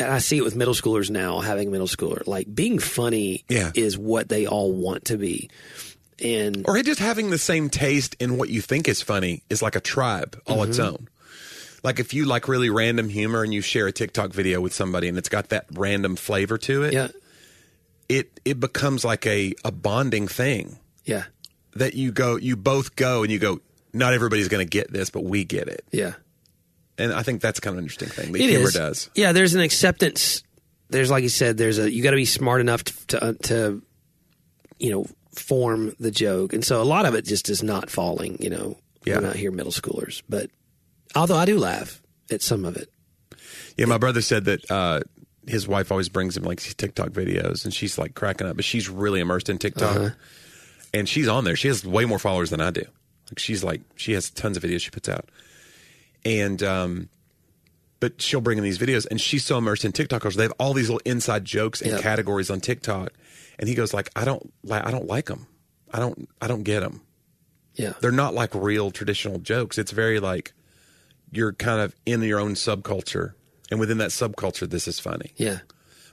and 0.00 0.10
I 0.10 0.18
see 0.18 0.38
it 0.38 0.42
with 0.42 0.56
middle 0.56 0.74
schoolers 0.74 1.08
now, 1.08 1.38
having 1.38 1.68
a 1.68 1.70
middle 1.70 1.86
schooler. 1.86 2.26
Like, 2.26 2.52
being 2.52 2.80
funny 2.80 3.44
Yeah. 3.48 3.70
is 3.76 3.96
what 3.96 4.28
they 4.28 4.46
all 4.46 4.72
want 4.72 5.04
to 5.04 5.16
be. 5.16 5.50
And 6.20 6.64
Or 6.66 6.82
just 6.82 6.98
having 6.98 7.30
the 7.30 7.38
same 7.38 7.70
taste 7.70 8.16
in 8.18 8.38
what 8.38 8.48
you 8.48 8.60
think 8.60 8.88
is 8.88 9.02
funny 9.02 9.44
is 9.48 9.62
like 9.62 9.76
a 9.76 9.80
tribe 9.80 10.40
all 10.48 10.64
its 10.64 10.78
Mm-hmm. 10.78 10.88
own. 10.88 11.08
Like 11.82 12.00
if 12.00 12.12
you 12.14 12.24
like 12.24 12.48
really 12.48 12.70
random 12.70 13.08
humor 13.08 13.42
and 13.42 13.52
you 13.54 13.60
share 13.60 13.86
a 13.86 13.92
TikTok 13.92 14.32
video 14.32 14.60
with 14.60 14.72
somebody 14.72 15.08
and 15.08 15.16
it's 15.16 15.28
got 15.28 15.50
that 15.50 15.66
random 15.72 16.16
flavor 16.16 16.58
to 16.58 16.82
it, 16.84 16.92
yeah, 16.92 17.08
it 18.08 18.40
it 18.44 18.58
becomes 18.60 19.04
like 19.04 19.26
a, 19.26 19.54
a 19.64 19.70
bonding 19.70 20.26
thing 20.28 20.78
yeah, 21.04 21.24
that 21.76 21.94
you 21.94 22.10
go 22.12 22.36
you 22.36 22.56
both 22.56 22.96
go 22.96 23.22
and 23.22 23.30
you 23.32 23.38
go, 23.38 23.60
not 23.92 24.12
everybody's 24.12 24.48
gonna 24.48 24.64
get 24.64 24.92
this, 24.92 25.10
but 25.10 25.24
we 25.24 25.44
get 25.44 25.68
it. 25.68 25.84
yeah. 25.92 26.14
And 27.00 27.12
I 27.12 27.22
think 27.22 27.40
that's 27.40 27.60
kind 27.60 27.74
of 27.74 27.78
an 27.78 27.84
interesting 27.84 28.08
thing. 28.08 28.32
The 28.32 28.42
It 28.42 28.50
humor 28.50 28.66
is. 28.68 28.74
does. 28.74 29.10
Yeah, 29.14 29.30
there's 29.30 29.54
an 29.54 29.60
acceptance. 29.60 30.42
There's, 30.90 31.12
like 31.12 31.22
you 31.22 31.28
said, 31.28 31.56
there's 31.56 31.78
a, 31.78 31.88
you 31.88 32.02
got 32.02 32.10
to 32.10 32.16
be 32.16 32.24
smart 32.24 32.60
enough 32.60 32.82
to, 32.82 33.06
to, 33.06 33.24
uh, 33.24 33.32
to, 33.44 33.82
you 34.80 34.90
know, 34.90 35.06
form 35.32 35.94
the 36.00 36.10
joke. 36.10 36.52
And 36.54 36.64
so 36.64 36.82
a 36.82 36.84
lot 36.84 37.06
of 37.06 37.14
it 37.14 37.24
just 37.24 37.48
is 37.50 37.62
not 37.62 37.88
falling, 37.88 38.38
you 38.42 38.50
know, 38.50 38.78
Yeah. 39.04 39.16
we're 39.18 39.26
not 39.28 39.36
here 39.36 39.52
middle 39.52 39.70
schoolers. 39.70 40.22
But 40.28 40.50
although 41.14 41.36
I 41.36 41.44
do 41.44 41.58
laugh 41.58 42.00
at 42.30 42.42
some 42.42 42.64
of 42.64 42.76
it. 42.76 42.90
Yeah, 43.76 43.86
my 43.86 43.98
brother 43.98 44.20
said 44.22 44.44
that 44.46 44.70
uh, 44.70 45.00
his 45.46 45.66
wife 45.68 45.90
always 45.92 46.08
brings 46.08 46.36
him 46.36 46.42
like 46.44 46.60
TikTok 46.60 47.10
videos, 47.10 47.64
and 47.64 47.72
she's 47.72 47.96
like 47.98 48.14
cracking 48.14 48.46
up. 48.46 48.56
But 48.56 48.64
she's 48.64 48.88
really 48.88 49.20
immersed 49.20 49.48
in 49.48 49.58
TikTok, 49.58 49.96
Uh-huh. 49.96 50.10
and 50.92 51.08
she's 51.08 51.28
on 51.28 51.44
there. 51.44 51.56
She 51.56 51.68
has 51.68 51.84
way 51.84 52.04
more 52.04 52.18
followers 52.18 52.50
than 52.50 52.60
I 52.60 52.70
do. 52.70 52.84
Like 53.30 53.38
she's 53.38 53.62
like 53.62 53.82
she 53.96 54.12
has 54.12 54.30
tons 54.30 54.56
of 54.56 54.62
videos 54.62 54.80
she 54.80 54.90
puts 54.90 55.08
out, 55.08 55.28
and 56.24 56.62
um, 56.62 57.08
but 58.00 58.20
she'll 58.22 58.40
bring 58.40 58.58
in 58.58 58.64
these 58.64 58.78
videos, 58.78 59.06
and 59.10 59.20
she's 59.20 59.44
so 59.44 59.58
immersed 59.58 59.84
in 59.84 59.92
TikTok 59.92 60.22
they 60.22 60.42
have 60.42 60.52
all 60.58 60.72
these 60.74 60.88
little 60.88 61.02
inside 61.04 61.44
jokes 61.44 61.80
and 61.80 61.92
Yep. 61.92 62.00
categories 62.02 62.50
on 62.50 62.60
TikTok, 62.60 63.12
and 63.58 63.68
he 63.68 63.74
goes 63.74 63.92
like, 63.94 64.10
I 64.16 64.24
don't 64.24 64.52
like, 64.64 64.84
I 64.86 64.90
don't 64.90 65.06
like 65.06 65.26
them. 65.26 65.46
I 65.92 65.98
don't, 66.00 66.28
I 66.40 66.48
don't 66.48 66.64
get 66.64 66.80
them. 66.80 67.00
Yeah. 67.74 67.94
They're 68.00 68.10
not 68.12 68.34
like 68.34 68.54
real 68.54 68.90
traditional 68.90 69.38
jokes. 69.38 69.78
It's 69.78 69.90
very 69.92 70.20
like 70.20 70.52
you're 71.32 71.52
kind 71.52 71.80
of 71.80 71.94
in 72.06 72.22
your 72.22 72.40
own 72.40 72.54
subculture, 72.54 73.34
and 73.70 73.78
within 73.80 73.98
that 73.98 74.10
subculture, 74.10 74.68
this 74.68 74.88
is 74.88 74.98
funny. 75.00 75.32
Yeah. 75.36 75.58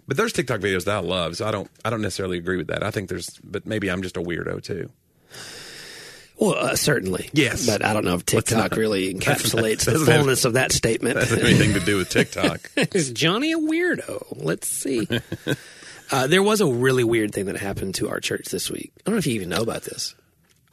But 0.08 0.18
there's 0.18 0.34
TikTok 0.34 0.60
videos 0.62 0.86
that 0.86 0.96
I 0.98 1.00
love, 1.00 1.38
so 1.38 1.48
I 1.48 1.52
don't 1.52 1.70
I 1.84 1.90
don't 1.90 2.02
necessarily 2.02 2.38
agree 2.38 2.58
with 2.58 2.68
that. 2.68 2.84
I 2.84 2.92
think 2.92 3.10
there's, 3.10 3.40
but 3.44 3.66
maybe 3.66 3.90
I'm 3.90 4.02
just 4.04 4.18
a 4.18 4.22
weirdo 4.22 4.62
too. 4.64 4.90
Well, 6.38 6.54
uh, 6.56 6.76
certainly. 6.76 7.30
Yes. 7.34 7.66
But 7.66 7.84
I 7.84 7.94
don't 7.94 8.04
know 8.04 8.16
if 8.16 8.26
TikTok 8.26 8.72
not- 8.72 8.78
really 8.78 9.14
encapsulates 9.14 9.86
the 9.86 9.92
doesn't 9.94 10.08
have- 10.08 10.18
fullness 10.18 10.44
of 10.46 10.54
that 10.54 10.72
statement. 10.74 11.16
Doesn't 11.16 11.38
have 11.40 11.48
anything 11.48 11.74
to 11.74 11.80
do 11.80 11.98
with 11.98 12.10
TikTok. 12.10 12.70
Is 12.94 13.12
Johnny 13.12 13.54
a 13.54 13.58
weirdo? 13.58 14.26
Let's 14.44 14.68
see. 14.68 15.08
uh, 16.12 16.28
there 16.28 16.44
was 16.44 16.60
a 16.62 16.68
really 16.68 17.06
weird 17.06 17.34
thing 17.34 17.46
that 17.46 17.56
happened 17.58 17.96
to 17.96 18.10
our 18.10 18.20
church 18.20 18.48
this 18.52 18.70
week. 18.70 18.92
I 18.98 19.02
don't 19.06 19.16
know 19.16 19.20
if 19.20 19.28
you 19.28 19.34
even 19.36 19.50
know 19.50 19.62
about 19.62 19.84
this. 19.84 20.14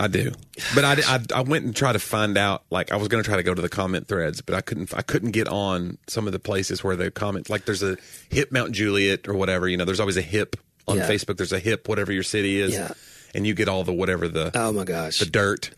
I 0.03 0.09
do, 0.09 0.33
but 0.75 0.85
I, 0.85 0.95
I, 1.07 1.21
I 1.37 1.41
went 1.43 1.65
and 1.65 1.75
tried 1.77 1.93
to 1.93 1.99
find 1.99 2.37
out. 2.37 2.65
Like 2.71 2.91
I 2.93 2.97
was 2.97 3.09
going 3.09 3.23
to 3.23 3.29
try 3.29 3.37
to 3.37 3.43
go 3.43 3.55
to 3.55 3.63
the 3.63 3.69
comment 3.69 4.09
threads, 4.09 4.41
but 4.41 4.55
I 4.55 4.61
couldn't. 4.61 4.93
I 4.95 5.03
couldn't 5.03 5.31
get 5.31 5.49
on 5.49 5.99
some 6.09 6.27
of 6.27 6.33
the 6.33 6.39
places 6.39 6.83
where 6.83 6.97
the 6.97 7.11
comment. 7.11 7.49
Like 7.49 7.65
there's 7.65 7.83
a 7.83 7.97
hip 8.31 8.51
Mount 8.53 8.73
Juliet 8.73 9.29
or 9.29 9.35
whatever. 9.35 9.69
You 9.69 9.77
know, 9.77 9.85
there's 9.85 10.01
always 10.01 10.17
a 10.17 10.23
hip 10.23 10.57
on 10.89 10.97
Yeah. 10.97 11.09
Facebook. 11.09 11.37
There's 11.37 11.53
a 11.53 11.59
hip 11.61 11.89
whatever 11.89 12.13
your 12.13 12.23
city 12.25 12.61
is. 12.61 12.73
Yeah. 12.75 12.93
and 13.35 13.47
you 13.47 13.55
get 13.55 13.69
all 13.69 13.85
the 13.85 13.93
whatever 13.95 14.29
the 14.29 14.51
Oh 14.55 14.73
my 14.73 14.85
gosh. 14.85 15.19
the 15.21 15.27
dirt. 15.27 15.71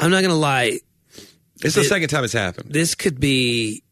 I'm 0.00 0.10
not 0.10 0.20
going 0.22 0.30
to 0.30 0.34
lie. 0.34 0.80
It's 1.62 1.74
the 1.74 1.82
It- 1.82 1.88
second 1.88 2.08
time 2.08 2.24
it's 2.24 2.32
happened. 2.32 2.72
This 2.72 2.94
could 2.94 3.20
be 3.20 3.82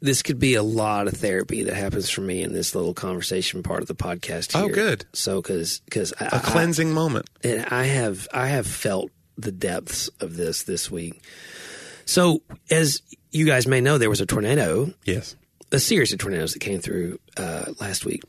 this 0.00 0.22
could 0.22 0.40
be 0.40 0.54
a 0.54 0.62
lot 0.64 1.06
of 1.06 1.14
therapy 1.14 1.62
that 1.62 1.74
happens 1.74 2.10
for 2.10 2.22
me 2.22 2.42
in 2.42 2.52
this 2.52 2.74
little 2.74 2.92
conversation 2.94 3.62
part 3.62 3.82
of 3.82 3.86
the 3.88 3.94
podcast. 3.94 4.50
Oh, 4.60 4.68
good. 4.68 5.04
So 5.12 5.40
because 5.40 5.80
because 5.84 6.12
A 6.18 6.40
cleansing 6.40 6.92
moment. 6.92 7.28
and 7.44 7.64
I 7.66 7.84
have 7.84 8.26
I 8.32 8.48
have 8.48 8.66
felt 8.66 9.10
the 9.38 9.52
depths 9.52 10.08
of 10.20 10.36
this 10.36 10.62
this 10.64 10.90
week. 10.90 11.22
So 12.04 12.42
as 12.70 13.02
you 13.30 13.46
guys 13.46 13.66
may 13.66 13.80
know, 13.80 13.98
there 13.98 14.10
was 14.10 14.20
a 14.20 14.26
tornado, 14.26 14.92
Yes. 15.04 15.36
a 15.70 15.78
series 15.78 16.12
of 16.12 16.18
tornadoes 16.18 16.52
that 16.52 16.58
came 16.60 16.80
through 16.80 17.18
uh, 17.36 17.72
last 17.80 18.04
week, 18.04 18.22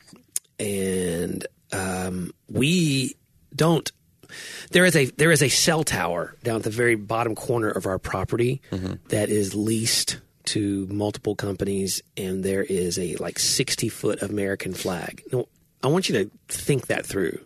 and 0.59 1.45
um, 1.71 2.31
we 2.49 3.15
don't. 3.55 3.91
There 4.71 4.85
is 4.85 4.95
a 4.95 5.05
there 5.05 5.31
is 5.31 5.43
a 5.43 5.49
cell 5.49 5.83
tower 5.83 6.35
down 6.43 6.57
at 6.57 6.63
the 6.63 6.69
very 6.69 6.95
bottom 6.95 7.35
corner 7.35 7.69
of 7.69 7.85
our 7.85 7.99
property 7.99 8.61
that 9.09 9.29
is 9.29 9.53
leased 9.53 10.19
to 10.45 10.87
multiple 10.87 11.35
companies, 11.35 12.01
and 12.17 12.43
there 12.43 12.63
is 12.63 12.97
a 12.97 13.15
like 13.17 13.37
sixty 13.39 13.89
foot 13.89 14.21
American 14.21 14.73
flag. 14.73 15.21
Now, 15.31 15.45
I 15.83 15.87
want 15.87 16.09
you 16.09 16.15
to 16.23 16.31
think 16.47 16.87
that 16.87 17.05
through, 17.05 17.45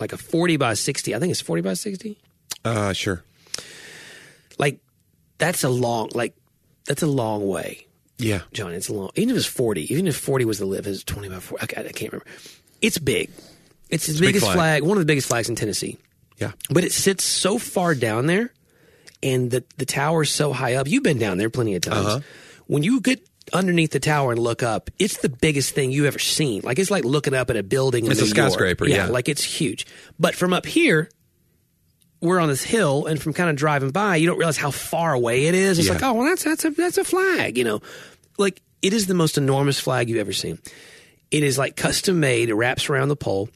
like 0.00 0.12
a 0.12 0.18
forty 0.18 0.56
by 0.56 0.74
sixty. 0.74 1.14
I 1.14 1.18
think 1.18 1.30
it's 1.30 1.40
forty 1.40 1.62
by 1.62 1.74
sixty. 1.74 2.18
Uh, 2.66 2.92
sure. 2.92 3.22
Like 4.58 4.80
that's 5.38 5.64
a 5.64 5.68
long 5.68 6.10
like 6.14 6.34
that's 6.86 7.02
a 7.02 7.06
long 7.06 7.46
way. 7.46 7.86
Yeah. 8.18 8.40
John, 8.52 8.72
it's 8.72 8.88
a 8.88 8.94
long. 8.94 9.10
Even 9.14 9.30
if 9.30 9.36
it's 9.36 9.46
forty, 9.46 9.92
even 9.92 10.06
if 10.06 10.16
forty 10.16 10.44
was 10.44 10.58
the 10.58 10.66
live, 10.66 10.86
it's 10.86 11.04
twenty 11.04 11.28
by 11.28 11.38
forty. 11.40 11.62
I, 11.76 11.80
I 11.80 11.92
can't 11.92 12.12
remember. 12.12 12.26
It's 12.80 12.98
big. 12.98 13.30
It's 13.90 14.06
the 14.06 14.12
a 14.12 14.20
big 14.20 14.28
biggest 14.28 14.46
flag. 14.46 14.56
flag. 14.56 14.82
one 14.82 14.96
of 14.96 15.00
the 15.02 15.06
biggest 15.06 15.28
flags 15.28 15.48
in 15.48 15.56
Tennessee. 15.56 15.98
Yeah. 16.38 16.52
But 16.70 16.84
it 16.84 16.92
sits 16.92 17.24
so 17.24 17.58
far 17.58 17.94
down 17.94 18.26
there, 18.26 18.52
and 19.22 19.50
the 19.50 19.64
the 19.76 19.86
tower's 19.86 20.30
so 20.30 20.52
high 20.52 20.74
up. 20.74 20.88
You've 20.88 21.02
been 21.02 21.18
down 21.18 21.38
there 21.38 21.50
plenty 21.50 21.74
of 21.74 21.82
times. 21.82 22.06
Uh-huh. 22.06 22.20
When 22.66 22.82
you 22.82 23.00
get 23.00 23.26
underneath 23.52 23.92
the 23.92 24.00
tower 24.00 24.32
and 24.32 24.40
look 24.40 24.62
up, 24.62 24.90
it's 24.98 25.18
the 25.18 25.28
biggest 25.28 25.74
thing 25.74 25.92
you've 25.92 26.06
ever 26.06 26.18
seen. 26.18 26.62
Like 26.64 26.78
it's 26.78 26.90
like 26.90 27.04
looking 27.04 27.34
up 27.34 27.50
at 27.50 27.56
a 27.56 27.62
building. 27.62 28.06
In 28.06 28.12
It's 28.12 28.20
a 28.20 28.24
New 28.24 28.28
York. 28.28 28.50
skyscraper, 28.50 28.88
yeah. 28.88 29.06
like 29.06 29.28
it's 29.28 29.44
huge. 29.44 29.86
But 30.18 30.34
from 30.34 30.52
up 30.52 30.66
here, 30.66 31.10
we're 32.20 32.40
on 32.40 32.48
this 32.48 32.62
hill, 32.64 33.06
and 33.06 33.20
from 33.20 33.32
kind 33.32 33.50
of 33.50 33.56
driving 33.56 33.90
by, 33.90 34.16
you 34.16 34.26
don't 34.26 34.38
realize 34.38 34.56
how 34.56 34.70
far 34.70 35.12
away 35.12 35.46
it 35.46 35.54
is. 35.54 35.78
It's 35.78 35.88
Yeah. 35.88 35.94
like, 35.94 36.02
oh, 36.02 36.14
well, 36.14 36.24
that's 36.24 36.44
that's 36.44 36.64
a 36.64 36.70
that's 36.70 36.98
a 36.98 37.04
flag, 37.04 37.56
you 37.58 37.64
know. 37.64 37.80
Like 38.38 38.62
it 38.82 38.92
is 38.92 39.06
the 39.06 39.14
most 39.14 39.36
enormous 39.38 39.78
flag 39.80 40.08
you've 40.08 40.18
ever 40.18 40.32
seen. 40.32 40.58
It 41.30 41.42
is 41.42 41.58
like 41.58 41.76
custom 41.76 42.20
made. 42.20 42.48
It 42.48 42.54
wraps 42.54 42.88
around 42.88 43.08
the 43.08 43.16
pole, 43.16 43.48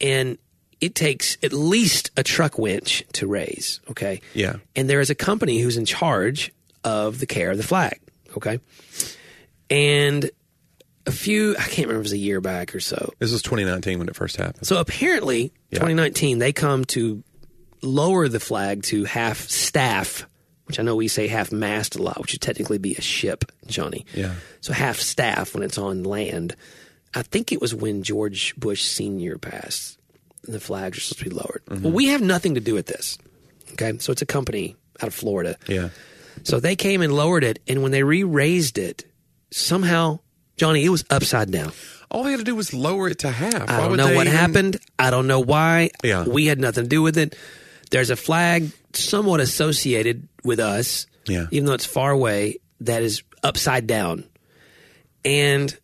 and 0.00 0.38
it 0.80 0.94
takes 0.94 1.36
at 1.42 1.52
least 1.52 2.10
a 2.16 2.22
truck 2.22 2.56
winch 2.58 3.04
to 3.14 3.26
raise. 3.26 3.80
Okay. 3.90 4.20
Yeah. 4.34 4.56
And 4.74 4.88
there 4.88 5.00
is 5.00 5.10
a 5.10 5.14
company 5.14 5.58
who's 5.60 5.76
in 5.76 5.84
charge 5.84 6.52
of 6.84 7.18
the 7.18 7.26
care 7.26 7.50
of 7.50 7.58
the 7.58 7.62
flag. 7.62 8.00
Okay. 8.36 8.60
And 9.68 10.30
a 11.06 11.12
few, 11.12 11.52
I 11.58 11.62
can't 11.62 11.88
remember, 11.88 11.94
if 11.94 11.98
it 11.98 12.02
was 12.04 12.12
a 12.12 12.16
year 12.18 12.40
back 12.40 12.74
or 12.74 12.80
so. 12.80 13.12
This 13.18 13.32
was 13.32 13.42
2019 13.42 13.98
when 13.98 14.08
it 14.08 14.16
first 14.16 14.36
happened. 14.36 14.66
So 14.66 14.78
apparently, 14.78 15.52
2019, 15.72 16.38
they 16.38 16.52
come 16.52 16.84
to 16.86 17.22
lower 17.82 18.28
the 18.28 18.40
flag 18.40 18.82
to 18.84 19.04
half 19.04 19.38
staff, 19.48 20.26
which 20.64 20.78
I 20.78 20.82
know 20.82 20.96
we 20.96 21.08
say 21.08 21.26
half 21.26 21.50
mast 21.52 21.96
a 21.96 22.02
lot, 22.02 22.20
which 22.20 22.32
would 22.32 22.40
technically 22.40 22.78
be 22.78 22.94
a 22.94 23.00
ship, 23.00 23.50
Johnny. 23.66 24.06
Yeah. 24.14 24.34
So 24.60 24.72
half 24.72 24.98
staff 24.98 25.54
when 25.54 25.62
it's 25.62 25.78
on 25.78 26.04
land. 26.04 26.54
I 27.14 27.22
think 27.22 27.50
it 27.52 27.60
was 27.60 27.74
when 27.74 28.02
George 28.04 28.54
Bush 28.56 28.82
Sr. 28.84 29.36
passed, 29.38 29.98
and 30.44 30.54
the 30.54 30.60
flags 30.60 30.98
are 30.98 31.00
supposed 31.00 31.18
to 31.24 31.30
be 31.30 31.34
lowered. 31.34 31.62
Mm-hmm. 31.66 31.82
Well, 31.84 31.92
we 31.92 32.06
have 32.08 32.20
nothing 32.22 32.54
to 32.54 32.60
do 32.60 32.74
with 32.74 32.86
this. 32.86 33.18
Okay. 33.72 33.98
So 33.98 34.12
it's 34.12 34.22
a 34.22 34.26
company 34.26 34.76
out 35.02 35.08
of 35.08 35.14
Florida. 35.14 35.56
Yeah. 35.66 35.88
So 36.44 36.60
they 36.60 36.76
came 36.76 37.02
and 37.02 37.12
lowered 37.12 37.42
it, 37.44 37.58
and 37.66 37.82
when 37.82 37.90
they 37.92 38.02
re 38.04 38.22
raised 38.24 38.78
it, 38.78 39.04
somehow, 39.50 40.20
Johnny, 40.56 40.84
it 40.84 40.88
was 40.88 41.04
upside 41.10 41.50
down. 41.50 41.72
All 42.10 42.22
they 42.24 42.30
had 42.32 42.38
to 42.38 42.44
do 42.44 42.54
was 42.56 42.72
lower 42.72 43.08
it 43.08 43.20
to 43.20 43.30
half. 43.30 43.68
I 43.68 43.78
Why 43.80 43.88
don't 43.88 43.96
know 43.96 44.14
what 44.14 44.26
even- 44.26 44.36
happened. 44.38 44.80
I 44.98 45.10
don't 45.10 45.26
know 45.26 45.40
why. 45.40 45.90
Yeah. 46.04 46.24
We 46.24 46.46
had 46.46 46.58
nothing 46.60 46.84
to 46.84 46.88
do 46.88 47.02
with 47.02 47.18
it. 47.18 47.36
There's 47.90 48.10
a 48.10 48.16
flag 48.16 48.70
somewhat 48.92 49.40
associated 49.40 50.28
with 50.44 50.60
us, 50.60 51.06
Yeah. 51.26 51.46
even 51.50 51.66
though 51.66 51.74
it's 51.74 51.86
far 51.86 52.10
away, 52.10 52.58
that 52.80 53.02
is 53.02 53.22
upside 53.42 53.86
down. 53.86 54.24
And 55.24 55.76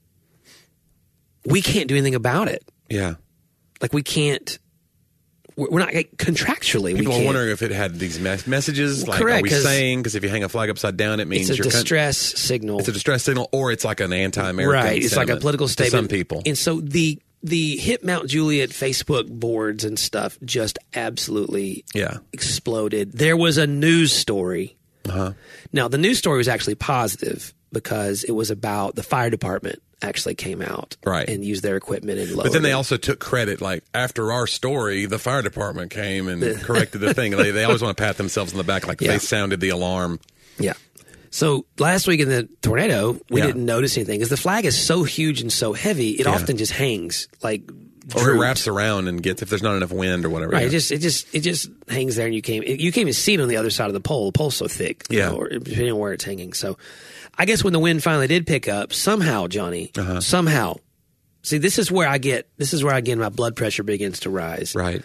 we 1.45 1.63
can't 1.63 1.89
do 1.89 1.95
anything 1.95 2.15
about 2.15 2.49
it. 2.49 2.65
Yeah. 2.89 3.15
Like, 3.81 3.93
we 3.93 4.03
can't, 4.03 4.59
we're 5.57 5.79
not 5.81 5.93
like, 5.95 6.17
contractually. 6.17 6.93
we 6.95 7.01
People 7.01 7.13
are 7.13 7.17
can't. 7.17 7.27
wondering 7.27 7.51
if 7.51 7.63
it 7.63 7.71
had 7.71 7.99
these 7.99 8.19
mes- 8.19 8.47
messages. 8.47 9.07
like, 9.07 9.21
correct, 9.21 9.41
are 9.41 9.43
we 9.43 9.49
'cause 9.51 9.63
saying? 9.63 10.01
Because 10.01 10.15
if 10.15 10.23
you 10.23 10.29
hang 10.31 10.45
a 10.45 10.49
flag 10.49 10.71
upside 10.71 10.97
down, 10.97 11.21
it 11.21 11.29
means 11.29 11.51
it's 11.51 11.59
a 11.59 11.63
you're 11.63 11.71
con- 11.71 11.81
distress 11.81 12.19
signal. 12.19 12.79
it's 12.79 12.89
a 12.89 12.93
distress 12.93 13.23
signal, 13.25 13.49
or 13.53 13.71
it's 13.73 13.85
like 13.85 14.01
an 14.01 14.13
anti-American. 14.13 14.85
right 14.87 15.03
it's 15.03 15.17
like 15.17 15.29
a 15.29 15.37
political 15.37 15.67
to 15.67 15.73
statement 15.73 16.05
some 16.05 16.09
people. 16.09 16.43
and 16.47 16.57
so 16.57 16.81
the 16.81 17.19
the 17.43 17.77
hit 17.77 18.05
mount 18.05 18.29
juliet 18.29 18.71
facebook 18.71 19.29
boards 19.29 19.85
and 19.85 19.99
stuff 19.99 20.39
just 20.45 20.79
absolutely 20.95 21.85
Yeah. 21.95 22.19
exploded 22.33 23.13
there 23.13 23.37
was 23.37 23.59
a 23.59 23.67
news 23.67 24.13
story 24.13 24.77
Uh-huh. 25.05 25.33
now 25.73 25.89
the 25.89 25.99
news 25.99 26.19
story 26.19 26.39
was 26.39 26.49
actually 26.49 26.75
positive 26.77 27.53
because 27.73 28.25
it 28.25 28.33
was 28.33 28.51
about 28.51 28.95
the 28.97 29.03
fire 29.03 29.31
department 29.31 29.81
actually 30.03 30.35
came 30.35 30.61
out 30.63 30.97
Right. 31.05 31.29
and 31.29 31.45
used 31.45 31.63
their 31.63 31.77
equipment 31.77 32.19
and 32.19 32.37
But 32.37 32.53
then 32.53 32.63
they 32.63 32.71
it. 32.71 32.75
also 32.75 32.97
took 32.99 33.19
credit, 33.19 33.61
like 33.63 33.83
after 33.95 34.31
our 34.33 34.47
story, 34.47 35.07
the 35.07 35.19
fire 35.19 35.41
department 35.43 35.91
came 35.91 36.29
and 36.29 36.43
corrected 36.63 37.01
the 37.01 37.15
thing. 37.15 37.33
They, 37.33 37.51
they 37.51 37.65
always 37.65 37.81
want 37.83 37.97
to 37.97 38.03
pat 38.03 38.17
themselves 38.19 38.53
on 38.53 38.59
the 38.59 38.65
back, 38.65 38.87
like 38.87 39.01
Yeah. 39.01 39.13
they 39.13 39.19
sounded 39.19 39.61
the 39.61 39.71
alarm. 39.71 40.21
Yeah. 40.59 40.75
So 41.37 41.67
last 41.79 42.07
week 42.07 42.21
in 42.21 42.31
the 42.31 42.49
tornado, 42.63 43.21
we 43.29 43.41
Yeah. 43.41 43.49
didn't 43.49 43.67
notice 43.67 43.95
anything 43.99 44.19
because 44.19 44.31
the 44.31 44.39
flag 44.39 44.65
is 44.65 44.75
so 44.75 45.03
huge 45.03 45.43
and 45.43 45.53
so 45.53 45.75
heavy. 45.75 46.13
It 46.13 46.27
often 46.27 46.57
just 46.57 46.73
hangs 46.73 47.29
like 47.43 47.61
Or 48.15 48.31
it 48.35 48.39
wraps 48.39 48.67
around 48.67 49.09
and 49.09 49.23
gets 49.23 49.43
if 49.43 49.51
there's 49.51 49.63
not 49.63 49.77
enough 49.77 49.91
wind 49.93 50.25
or 50.25 50.31
whatever. 50.31 50.53
Right, 50.53 50.63
yeah. 50.63 50.69
it 50.69 50.71
just 50.71 50.93
it 50.93 50.99
just 51.01 51.27
it 51.35 51.41
just 51.41 51.69
hangs 51.89 52.17
there, 52.17 52.25
and 52.25 52.35
you 52.35 52.41
can't 52.41 52.67
you 52.67 52.91
can't 52.91 53.03
even 53.03 53.13
see 53.13 53.35
it 53.35 53.41
on 53.41 53.49
the 53.49 53.57
other 53.59 53.69
side 53.69 53.89
of 53.89 53.93
the 53.93 54.01
pole. 54.01 54.31
The 54.31 54.39
pole's 54.39 54.57
so 54.57 54.67
thick, 54.67 55.05
you 55.11 55.19
Yeah. 55.19 55.29
know, 55.29 55.37
or 55.37 55.49
depending 55.51 55.93
on 55.93 55.99
where 55.99 56.15
it's 56.15 56.25
hanging. 56.25 56.55
So, 56.55 56.79
I 57.37 57.45
guess 57.45 57.63
when 57.63 57.75
the 57.75 57.81
wind 57.81 58.03
finally 58.03 58.29
did 58.29 58.47
pick 58.47 58.67
up, 58.67 58.95
somehow, 58.95 59.47
Johnny, 59.47 59.91
Uh-huh. 59.99 60.21
somehow, 60.23 60.77
see, 61.43 61.59
this 61.59 61.79
is 61.79 61.91
where 61.91 62.09
I 62.09 62.17
get 62.19 62.49
this 62.57 62.73
is 62.73 62.83
where 62.83 62.95
again 62.95 63.19
my 63.19 63.29
blood 63.29 63.57
pressure 63.57 63.83
begins 63.83 64.21
to 64.21 64.31
rise. 64.31 64.75
right. 64.75 65.03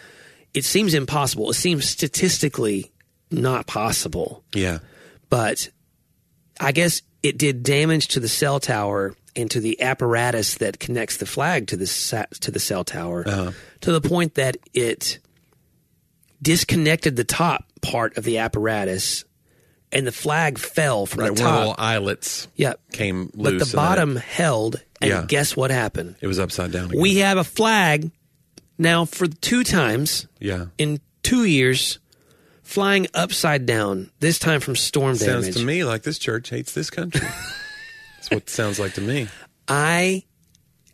It 0.53 0.63
seems 0.63 0.93
impossible. 0.93 1.49
It 1.49 1.55
seems 1.55 1.85
statistically 1.89 2.91
not 3.31 3.67
possible, 3.67 4.43
Yeah. 4.55 4.77
but 5.29 5.69
I 6.61 6.71
guess 6.71 7.01
it 7.23 7.37
did 7.37 7.63
damage 7.63 8.09
to 8.09 8.19
the 8.19 8.27
cell 8.29 8.59
tower 8.59 9.15
and 9.35 9.49
to 9.51 9.59
the 9.59 9.81
apparatus 9.81 10.55
that 10.55 10.79
connects 10.79 11.17
the 11.17 11.25
flag 11.25 11.67
to 11.67 11.77
the 11.77 11.87
sa- 11.87 12.25
to 12.41 12.51
the 12.51 12.59
cell 12.59 12.83
tower 12.83 13.23
Uh-huh. 13.27 13.51
to 13.81 13.91
the 13.91 14.01
point 14.01 14.35
that 14.35 14.57
it 14.73 15.19
disconnected 16.41 17.15
the 17.15 17.23
top 17.23 17.65
part 17.81 18.17
of 18.17 18.23
the 18.23 18.37
apparatus 18.39 19.23
and 19.91 20.07
the 20.07 20.11
flag 20.11 20.57
fell 20.57 21.05
from 21.05 21.21
Right. 21.21 21.35
the 21.35 21.43
One 21.43 21.51
of 21.51 21.53
the 21.53 21.59
top. 21.59 21.59
little 21.59 21.75
eyelets 21.77 22.47
Yep. 22.55 22.79
came 22.93 23.31
loose. 23.35 23.59
But 23.59 23.69
the 23.69 23.75
bottom 23.75 24.15
held 24.15 24.81
and 25.01 25.09
Yeah. 25.09 25.25
guess 25.27 25.55
what 25.55 25.71
happened? 25.71 26.15
It, 26.21 26.27
was 26.27 26.39
upside 26.39 26.71
down. 26.71 26.85
Again. 26.85 27.01
We 27.01 27.17
have 27.17 27.37
a 27.37 27.43
flag 27.43 28.11
now 28.77 29.05
for 29.05 29.27
two 29.27 29.63
times 29.63 30.27
yeah. 30.39 30.67
in 30.77 30.99
2 31.23 31.43
years 31.45 31.99
flying 32.71 33.07
upside 33.13 33.65
down 33.65 34.09
this 34.19 34.39
time 34.39 34.59
from 34.61 34.75
storm 34.75 35.15
Sounds 35.15 35.25
damage. 35.25 35.43
Sounds 35.45 35.55
to 35.57 35.65
me 35.65 35.83
like 35.83 36.03
this 36.03 36.17
church 36.17 36.49
hates 36.49 36.73
this 36.73 36.89
country. 36.89 37.21
That's 38.15 38.29
what 38.31 38.37
it 38.43 38.49
sounds 38.49 38.79
like 38.79 38.93
to 38.93 39.01
me. 39.01 39.27
I 39.67 40.23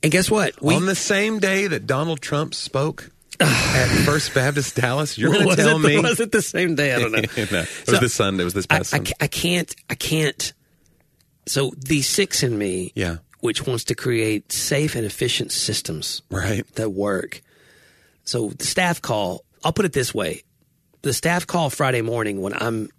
and 0.04 0.12
guess 0.12 0.30
what? 0.32 0.62
We 0.62 0.76
On 0.76 0.86
the 0.86 0.96
same 0.96 1.40
day 1.40 1.68
that 1.68 1.86
Donald 1.88 2.22
Trump 2.22 2.54
spoke 2.54 3.10
at 3.40 3.88
First 4.06 4.34
Baptist 4.34 4.76
Dallas, 4.76 5.18
you're 5.18 5.32
going 5.32 5.50
to 5.50 5.56
tell 5.56 5.78
it, 5.84 5.88
me. 5.88 6.00
was 6.02 6.20
it 6.20 6.32
the 6.32 6.42
same 6.42 6.76
day? 6.76 6.94
I 6.94 7.00
don't 7.00 7.12
know. 7.12 7.20
no, 7.38 7.44
it 7.44 7.52
was 7.52 7.70
So- 7.86 7.98
this 7.98 8.13
Sunday. 8.13 8.42
It 8.42 8.46
was 8.46 8.54
this 8.56 8.66
past 8.66 8.94
I, 8.94 8.98
Sunday. 8.98 9.12
ca- 9.12 9.18
I 9.22 9.28
can't 9.28 9.76
I 9.90 9.96
can't 9.96 10.54
so 11.46 11.72
the 11.78 12.02
six 12.02 12.44
in 12.44 12.58
me 12.58 12.92
Yeah. 12.96 13.18
which 13.40 13.66
wants 13.68 13.84
to 13.86 13.96
create 13.96 14.52
safe 14.52 14.96
and 14.96 15.06
efficient 15.06 15.52
systems 15.52 16.22
Right. 16.32 16.66
that 16.76 16.90
work. 16.90 17.42
So 18.26 18.50
the 18.50 18.66
staff 18.66 19.02
call, 19.02 19.46
I'll 19.63 19.72
put 19.74 19.86
it 19.86 19.94
this 19.94 20.13
way. 20.13 20.44
The 21.03 21.13
staff 21.13 21.45
call 21.47 21.69
Friday 21.69 22.01
morning 22.01 22.41
when 22.41 22.53
I'm 22.53 22.89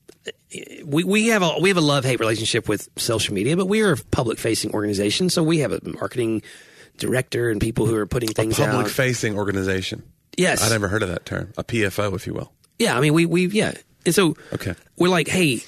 we, 0.85 1.05
we 1.05 1.27
have 1.29 1.43
a 1.43 1.57
we 1.61 1.69
have 1.69 1.77
a 1.77 1.83
love 1.83 2.05
hate 2.05 2.21
relationship 2.21 2.69
with 2.69 2.89
social 2.97 3.35
media, 3.35 3.57
but 3.57 3.67
we 3.67 3.83
are 3.83 3.93
a 3.93 3.97
public 3.97 4.39
facing 4.39 4.73
organization, 4.73 5.31
so 5.31 5.43
we 5.43 5.59
have 5.59 5.73
a 5.73 5.81
marketing 5.85 6.43
director 6.97 7.51
and 7.51 7.61
people 7.61 7.87
who 7.87 7.95
are 7.97 8.07
putting 8.07 8.31
things 8.31 8.59
out. 8.59 8.71
Public 8.71 8.87
out. 8.87 8.93
facing 8.93 9.37
organization. 9.37 10.03
yes, 10.37 10.63
I 10.63 10.71
never 10.71 10.89
heard 10.89 11.03
of 11.03 11.09
that 11.11 11.25
term. 11.27 11.53
A 11.59 11.65
PFO, 11.65 12.15
if 12.15 12.27
you 12.27 12.35
will. 12.35 12.53
Yeah, 12.79 12.97
I 12.97 13.01
mean 13.01 13.13
we 13.15 13.27
we 13.27 13.47
yeah. 13.47 13.73
And 14.07 14.15
so 14.15 14.37
Okay. 14.55 14.75
we're 14.97 15.09
like, 15.11 15.29
hey, 15.29 15.61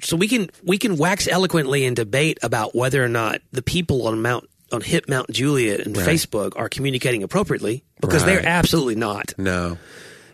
so 0.00 0.16
we 0.16 0.28
can 0.28 0.50
we 0.64 0.76
can 0.78 0.96
wax 0.96 1.26
eloquently 1.28 1.84
and 1.86 1.96
debate 1.96 2.38
about 2.42 2.74
whether 2.74 3.02
or 3.02 3.08
not 3.08 3.40
the 3.52 3.62
people 3.62 4.06
on 4.06 4.20
Mount 4.22 4.48
on 4.72 4.80
Hit 4.80 5.08
Mount 5.08 5.30
Juliet 5.30 5.80
and 5.80 5.96
Right. 5.96 6.06
Facebook 6.06 6.52
are 6.56 6.68
communicating 6.68 7.22
appropriately 7.22 7.84
because 8.00 8.24
Right. 8.24 8.34
they're 8.42 8.46
absolutely 8.46 8.96
not. 8.96 9.32
No. 9.38 9.78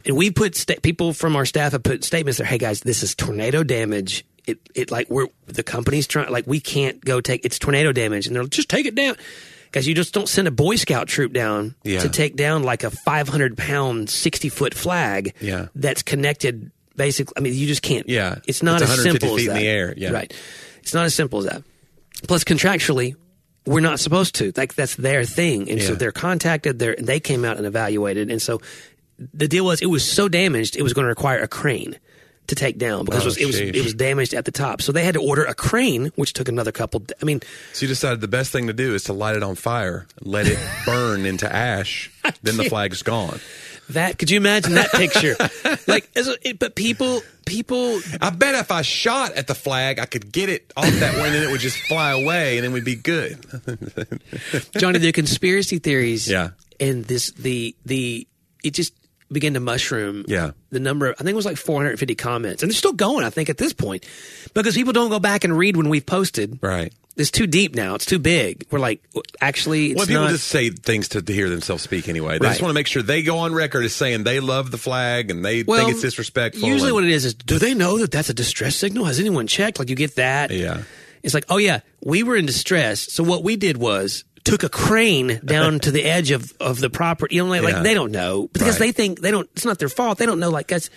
And 0.04 0.16
we 0.16 0.30
put 0.30 0.54
sta- 0.56 0.80
people 0.82 1.12
from 1.12 1.36
our 1.36 1.44
staff 1.46 1.72
have 1.72 1.82
put 1.82 2.04
statements 2.04 2.38
there. 2.38 2.46
Hey 2.46 2.58
guys, 2.58 2.80
this 2.80 3.02
is 3.02 3.14
tornado 3.14 3.62
damage. 3.62 4.24
It 4.46 4.58
it 4.74 4.90
like 4.90 5.08
we're 5.10 5.28
the 5.46 5.62
company's 5.62 6.06
trying 6.06 6.30
like 6.32 6.46
we 6.46 6.58
can't 6.60 7.04
go 7.04 7.20
take 7.20 7.44
it's 7.44 7.58
tornado 7.58 7.92
damage, 7.92 8.26
and 8.26 8.34
they're 8.34 8.42
like, 8.42 8.50
just 8.52 8.68
take 8.68 8.86
it 8.86 8.94
down. 8.94 9.16
Guys, 9.70 9.86
you 9.88 9.94
just 9.94 10.12
don't 10.12 10.28
send 10.28 10.46
a 10.46 10.50
Boy 10.50 10.76
Scout 10.76 11.08
troop 11.08 11.32
down 11.32 11.74
Yeah. 11.82 12.00
to 12.00 12.08
take 12.10 12.36
down 12.36 12.62
like 12.62 12.84
a 12.84 12.90
500 12.90 13.56
pound, 13.56 14.10
60 14.10 14.48
foot 14.50 14.74
flag 14.74 15.32
Yeah. 15.40 15.68
that's 15.74 16.02
connected. 16.02 16.70
Basically, 16.94 17.32
I 17.38 17.40
mean, 17.40 17.54
you 17.54 17.66
just 17.66 17.80
can't. 17.80 18.06
Yeah. 18.06 18.40
it's 18.46 18.62
not 18.62 18.82
It's 18.82 18.90
as 18.90 18.98
150 18.98 19.26
simple 19.26 19.38
feet 19.38 19.48
as 19.48 19.56
in 19.56 19.62
the 19.62 19.66
air, 19.68 19.94
yeah. 19.96 20.10
right. 20.10 20.30
It's 20.82 20.92
not 20.92 21.06
as 21.06 21.14
simple 21.14 21.38
as 21.38 21.46
that. 21.46 21.62
Plus, 22.28 22.44
contractually, 22.44 23.14
we're 23.64 23.80
not 23.80 23.98
supposed 23.98 24.34
to. 24.36 24.52
Like 24.56 24.74
that's 24.74 24.96
their 24.96 25.24
thing, 25.24 25.70
and 25.70 25.80
so 25.80 25.94
they're 25.94 26.12
contacted. 26.12 26.78
They 26.78 26.94
they 26.98 27.20
came 27.20 27.44
out 27.46 27.56
and 27.56 27.64
evaluated, 27.66 28.30
and 28.30 28.42
so 28.42 28.60
the 29.18 29.48
deal 29.48 29.64
was 29.64 29.81
it 29.83 29.87
was 29.87 30.05
so 30.09 30.29
damaged 30.29 30.77
it 30.77 30.83
was 30.83 30.92
going 30.94 31.05
to 31.05 31.09
require 31.09 31.38
a 31.42 31.48
crane 31.48 31.98
to 32.48 32.55
take 32.57 32.77
down 32.77 33.05
because 33.05 33.22
Oh, 33.22 33.25
it 33.25 33.27
was 33.27 33.37
it 33.38 33.46
was, 33.46 33.61
it 33.61 33.85
was 33.85 33.94
damaged 33.94 34.35
at 34.35 34.44
the 34.44 34.51
top. 34.51 34.83
So 34.83 34.90
they 34.90 35.05
had 35.05 35.14
to 35.14 35.20
order 35.22 35.44
a 35.44 35.55
crane, 35.55 36.11
which 36.16 36.33
took 36.33 36.48
another 36.48 36.72
couple. 36.72 37.05
I 37.20 37.25
mean, 37.25 37.40
So 37.72 37.85
you 37.85 37.88
decided 37.88 38.20
the 38.20 38.27
best 38.29 38.51
thing 38.51 38.66
to 38.66 38.72
do 38.72 38.94
is 38.94 39.05
to 39.05 39.12
light 39.12 39.37
it 39.37 39.42
on 39.44 39.55
fire, 39.55 40.07
let 40.20 40.46
it 40.48 40.59
burn 40.87 41.25
into 41.25 41.51
ash, 41.51 42.11
then 42.42 42.57
the 42.57 42.64
flag's 42.64 43.03
gone. 43.05 43.38
that 43.90 44.18
could 44.18 44.29
you 44.31 44.38
imagine 44.38 44.75
that 44.75 44.90
picture? 44.90 45.37
like, 45.87 46.11
it, 46.16 46.59
but 46.59 46.75
people 46.75 47.22
people 47.46 48.01
I 48.20 48.31
bet 48.31 48.57
if 48.57 48.72
I 48.72 48.83
shot 48.83 49.33
at 49.35 49.46
the 49.46 49.55
flag, 49.55 50.01
I 50.01 50.07
could 50.07 50.33
get 50.33 50.48
it 50.48 50.72
off 50.77 50.90
that 50.98 51.14
way, 51.22 51.29
and 51.29 51.37
it 51.37 51.51
would 51.51 51.61
just 51.61 51.79
fly 51.87 52.11
away, 52.11 52.59
and 52.59 52.64
then 52.64 52.72
we'd 52.72 52.85
be 52.85 52.96
good. 52.96 53.38
Johnny, 54.77 54.98
the 54.98 55.12
conspiracy 55.12 55.79
theories, 55.79 56.29
Yeah. 56.29 56.51
and 56.81 57.05
this 57.05 57.31
the 57.33 57.77
the 57.87 58.27
it 58.64 58.75
just 58.75 58.94
began 59.33 59.55
to 59.55 59.61
mushroom. 59.61 60.25
Yeah. 60.29 60.53
the 60.71 60.81
number 60.81 61.11
I 61.12 61.14
think 61.23 61.31
it 61.31 61.35
was 61.35 61.45
like 61.47 61.57
450 61.57 62.14
comments, 62.14 62.62
and 62.62 62.71
they're 62.71 62.77
still 62.77 62.92
going. 62.92 63.25
I 63.25 63.31
think 63.31 63.49
at 63.51 63.59
this 63.59 63.73
point, 63.73 64.07
because 64.55 64.75
people 64.75 64.92
don't 64.92 65.11
go 65.11 65.18
back 65.18 65.45
and 65.45 65.57
read 65.57 65.77
when 65.77 65.88
we've 65.88 66.05
posted. 66.07 66.59
Right. 66.62 66.92
It's 67.14 67.31
too 67.31 67.47
deep 67.47 67.75
now. 67.75 67.95
It's 67.95 68.07
too 68.07 68.18
big. 68.18 68.66
We're 68.71 68.79
like, 68.79 69.03
actually, 69.40 69.88
it's 69.90 69.99
Well, 69.99 70.07
people 70.07 70.23
not. 70.23 70.31
just 70.31 70.49
say 70.49 70.71
things 70.71 71.09
to, 71.09 71.21
to 71.21 71.33
hear 71.33 71.51
themselves 71.51 71.83
speak 71.83 72.09
anyway. 72.09 72.38
They 72.38 72.47
Right. 72.47 72.53
just 72.53 72.62
want 72.62 72.71
to 72.71 72.75
make 72.75 72.87
sure 72.87 73.03
they 73.03 73.23
go 73.23 73.37
on 73.38 73.53
record 73.53 73.85
as 73.85 73.92
saying 73.95 74.25
they 74.25 74.40
love 74.40 74.71
the 74.71 74.79
flag 74.79 75.31
and 75.31 75.45
they 75.45 75.62
well, 75.62 75.79
think 75.81 75.90
it's 75.92 76.01
disrespectful. 76.01 76.66
Usually, 76.66 76.88
and- 76.88 76.95
what 76.95 77.05
it 77.05 77.11
is 77.11 77.27
is, 77.27 77.35
do 77.35 77.59
they 77.59 77.75
know 77.75 77.99
that 77.99 78.11
that's 78.12 78.31
a 78.31 78.35
distress 78.35 78.77
signal? 78.77 79.05
Has 79.05 79.21
anyone 79.21 79.47
checked? 79.47 79.79
Like, 79.79 79.90
you 79.90 79.97
get 79.97 80.14
that. 80.16 80.51
Yeah. 80.53 80.85
It's 81.23 81.35
like, 81.35 81.45
oh 81.51 81.59
yeah, 81.59 81.81
we 82.03 82.23
were 82.23 82.35
in 82.35 82.47
distress. 82.47 83.12
So 83.12 83.23
what 83.23 83.45
we 83.45 83.57
did 83.57 83.77
was 83.77 84.25
took 84.44 84.62
a 84.62 84.68
crane 84.68 85.40
down 85.44 85.78
to 85.81 85.90
the 85.90 86.02
edge 86.16 86.31
of, 86.31 86.52
of 86.61 86.81
the 86.81 86.90
property. 86.90 87.37
You 87.37 87.44
know, 87.44 87.50
like, 87.50 87.62
Yeah. 87.62 87.68
like 87.74 87.83
they 87.83 87.94
don't 87.94 88.12
know 88.12 88.48
because 88.52 88.81
Right. 88.81 88.87
they 88.87 88.92
think 88.92 89.20
they 89.20 89.31
don't. 89.31 89.48
It's 89.55 89.64
not 89.64 89.78
their 89.78 89.88
fault. 89.88 90.18
They 90.18 90.26
don't 90.26 90.40
know. 90.40 90.50
Like, 90.50 90.68
guys, 90.68 90.90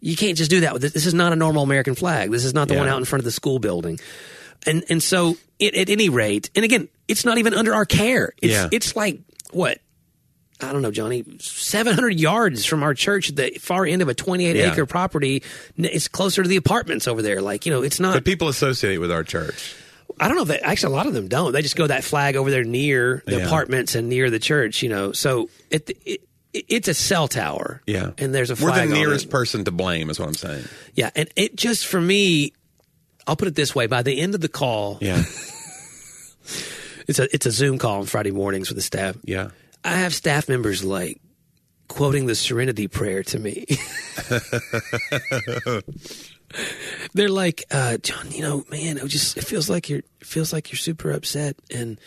you 0.00 0.16
can't 0.16 0.36
just 0.38 0.50
do 0.50 0.60
that 0.60 0.72
with 0.72 0.82
this. 0.82 0.92
This 0.92 1.06
is 1.06 1.14
not 1.14 1.32
a 1.32 1.36
normal 1.36 1.62
American 1.62 1.94
flag. 1.94 2.30
This 2.30 2.44
is 2.44 2.54
not 2.54 2.68
the 2.68 2.76
one 2.76 2.88
out 2.88 2.98
in 2.98 3.04
front 3.04 3.20
of 3.20 3.24
the 3.24 3.32
school 3.32 3.58
building. 3.58 3.98
And 4.66 4.84
and 4.88 5.02
so 5.02 5.36
it, 5.58 5.74
at 5.74 5.88
any 5.90 6.08
rate, 6.08 6.50
and 6.56 6.64
again, 6.64 6.88
it's 7.08 7.24
not 7.24 7.38
even 7.38 7.54
under 7.54 7.74
our 7.74 7.84
care. 7.84 8.32
It's 8.42 8.52
Yeah. 8.52 8.68
it's 8.72 8.96
like 8.96 9.20
what. 9.50 9.78
I 10.60 10.72
don't 10.72 10.82
know, 10.82 10.90
Johnny. 10.90 11.24
Seven 11.38 11.94
hundred 11.94 12.18
yards 12.18 12.64
from 12.64 12.82
our 12.82 12.92
church, 12.92 13.28
at 13.30 13.36
the 13.36 13.50
far 13.60 13.86
end 13.86 14.02
of 14.02 14.08
a 14.08 14.14
twenty-eight 14.14 14.56
Yeah. 14.56 14.72
acre 14.72 14.86
property. 14.86 15.44
It's 15.76 16.08
closer 16.08 16.42
to 16.42 16.48
the 16.48 16.56
apartments 16.56 17.06
over 17.06 17.22
there. 17.22 17.40
Like 17.40 17.64
you 17.64 17.70
know, 17.72 17.82
it's 17.82 18.00
not. 18.00 18.14
But 18.14 18.24
people 18.24 18.48
associate 18.48 18.94
it 18.94 18.98
with 18.98 19.12
our 19.12 19.22
church. 19.22 19.74
I 20.20 20.28
don't 20.28 20.36
know 20.36 20.44
that 20.44 20.62
actually 20.64 20.92
a 20.92 20.96
lot 20.96 21.06
of 21.06 21.14
them 21.14 21.28
don't. 21.28 21.52
They 21.52 21.62
just 21.62 21.76
go 21.76 21.86
that 21.86 22.04
flag 22.04 22.36
over 22.36 22.50
there 22.50 22.64
near 22.64 23.22
the 23.26 23.38
Yeah. 23.38 23.46
apartments 23.46 23.94
and 23.94 24.08
near 24.08 24.30
the 24.30 24.38
church, 24.38 24.82
you 24.82 24.88
know. 24.88 25.12
So 25.12 25.48
it, 25.70 25.90
it 26.04 26.20
it's 26.52 26.88
a 26.88 26.94
cell 26.94 27.28
tower. 27.28 27.82
Yeah. 27.86 28.10
And 28.18 28.34
there's 28.34 28.50
a 28.50 28.54
We're 28.54 28.70
flag 28.70 28.88
the 28.88 28.94
on 28.94 29.00
nearest 29.00 29.30
person 29.30 29.64
to 29.64 29.70
blame, 29.70 30.10
is 30.10 30.18
what 30.18 30.28
I'm 30.28 30.34
saying. 30.34 30.64
Yeah, 30.94 31.10
and 31.14 31.28
it 31.36 31.56
just 31.56 31.86
for 31.86 32.00
me 32.00 32.52
I'll 33.26 33.36
put 33.36 33.48
it 33.48 33.54
this 33.54 33.74
way, 33.74 33.86
by 33.86 34.02
the 34.02 34.18
end 34.20 34.34
of 34.34 34.40
the 34.40 34.48
call, 34.48 34.98
Yeah. 35.00 35.18
it's 37.06 37.18
a 37.18 37.32
it's 37.34 37.46
a 37.46 37.50
Zoom 37.50 37.78
call 37.78 38.00
on 38.00 38.06
Friday 38.06 38.30
mornings 38.32 38.68
with 38.70 38.76
the 38.76 38.82
staff. 38.82 39.16
Yeah. 39.24 39.50
I 39.84 39.96
have 39.96 40.14
staff 40.14 40.48
members 40.48 40.82
like 40.82 41.20
quoting 41.88 42.26
the 42.26 42.34
serenity 42.34 42.88
prayer 42.88 43.22
to 43.24 43.38
me. 43.38 43.66
They're 47.14 47.28
like, 47.28 47.64
uh, 47.70 47.98
John, 47.98 48.30
you 48.30 48.42
know, 48.42 48.64
man, 48.70 48.98
it 48.98 49.06
just 49.06 49.36
it 49.36 49.44
feels 49.44 49.68
like 49.70 49.88
you're 49.88 50.00
it 50.20 50.26
feels 50.26 50.52
like 50.52 50.70
you're 50.70 50.78
super 50.78 51.10
upset, 51.12 51.56
and 51.74 51.98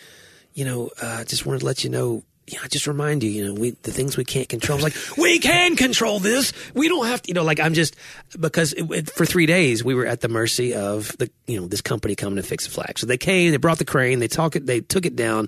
you 0.53 0.65
know, 0.65 0.89
uh, 1.01 1.23
just 1.23 1.45
wanted 1.45 1.59
to 1.59 1.65
let 1.65 1.83
you 1.83 1.89
know. 1.89 2.23
You 2.47 2.57
know, 2.57 2.63
I 2.65 2.67
just 2.67 2.85
remind 2.87 3.23
you, 3.23 3.29
you 3.29 3.45
know, 3.45 3.53
we 3.53 3.69
the 3.83 3.91
things 3.93 4.17
we 4.17 4.25
can't 4.25 4.49
control. 4.49 4.77
I 4.79 4.83
was 4.83 4.93
like, 5.09 5.17
we 5.17 5.39
can 5.39 5.75
control 5.77 6.19
this. 6.19 6.51
We 6.73 6.89
don't 6.89 7.05
have 7.05 7.21
to, 7.21 7.27
you 7.29 7.33
know, 7.33 7.43
like 7.43 7.61
I'm 7.61 7.73
just 7.73 7.95
because 8.37 8.73
it, 8.73 8.83
it- 8.91 9.09
for 9.11 9.25
three 9.25 9.45
days 9.45 9.83
we 9.85 9.93
were 9.95 10.05
at 10.05 10.19
the 10.21 10.27
mercy 10.27 10.73
of 10.73 11.15
the, 11.17 11.29
you 11.47 11.61
know, 11.61 11.67
this 11.67 11.79
company 11.81 12.15
coming 12.15 12.35
to 12.37 12.43
fix 12.43 12.65
the 12.65 12.71
flag. 12.71 12.99
So 12.99 13.05
they 13.05 13.17
came, 13.17 13.51
they 13.51 13.57
brought 13.57 13.77
the 13.77 13.85
crane, 13.85 14.19
they 14.19 14.27
talk 14.27 14.55
it, 14.57 14.65
they 14.65 14.81
took 14.81 15.05
it 15.05 15.15
down. 15.15 15.47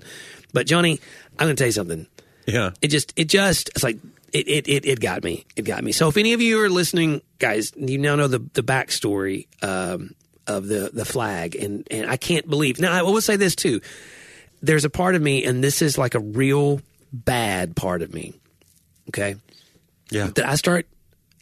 But 0.54 0.66
Johnny, 0.66 0.98
I'm 1.38 1.46
going 1.46 1.56
to 1.56 1.60
tell 1.60 1.68
you 1.68 1.72
something 1.72 2.06
Yeah. 2.46 2.70
it 2.80 2.88
just 2.88 3.12
it 3.16 3.28
just 3.28 3.68
it's 3.70 3.82
like 3.82 3.98
it, 4.34 4.46
it 4.48 4.68
it 4.68 4.84
it 4.84 5.00
got 5.00 5.24
me 5.24 5.46
it 5.56 5.62
got 5.62 5.82
me 5.82 5.92
so 5.92 6.08
if 6.08 6.16
any 6.18 6.32
of 6.34 6.42
you 6.42 6.60
are 6.60 6.68
listening 6.68 7.22
guys 7.38 7.72
you 7.76 7.96
now 7.96 8.16
know 8.16 8.28
the 8.28 8.40
the 8.52 8.62
backstory 8.62 9.46
um 9.62 10.14
of 10.46 10.66
the 10.68 10.90
the 10.92 11.04
flag 11.06 11.54
and 11.56 11.86
and 11.90 12.10
i 12.10 12.16
can't 12.18 12.48
believe 12.50 12.78
now 12.78 12.92
i 12.92 13.00
will 13.00 13.20
say 13.20 13.36
this 13.36 13.54
too 13.56 13.80
there's 14.60 14.84
a 14.84 14.90
part 14.90 15.14
of 15.14 15.22
me 15.22 15.44
and 15.44 15.64
this 15.64 15.80
is 15.80 15.96
like 15.96 16.14
a 16.14 16.20
real 16.20 16.80
bad 17.12 17.74
part 17.76 18.02
of 18.02 18.12
me 18.12 18.34
okay 19.08 19.36
Yeah. 20.10 20.26
that 20.34 20.46
I 20.46 20.56
start, 20.56 20.86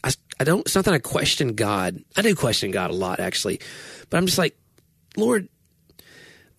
I, 0.04 0.12
I 0.38 0.44
don't, 0.44 0.60
it's 0.60 0.74
not 0.74 0.84
that 0.86 0.94
I 0.94 0.98
question 0.98 1.54
God. 1.54 2.02
I 2.16 2.22
do 2.22 2.34
question 2.34 2.70
God 2.72 2.90
a 2.90 2.94
lot, 2.94 3.20
actually. 3.20 3.60
But 4.10 4.16
I'm 4.18 4.26
just 4.26 4.38
like, 4.38 4.56
Lord, 5.16 5.48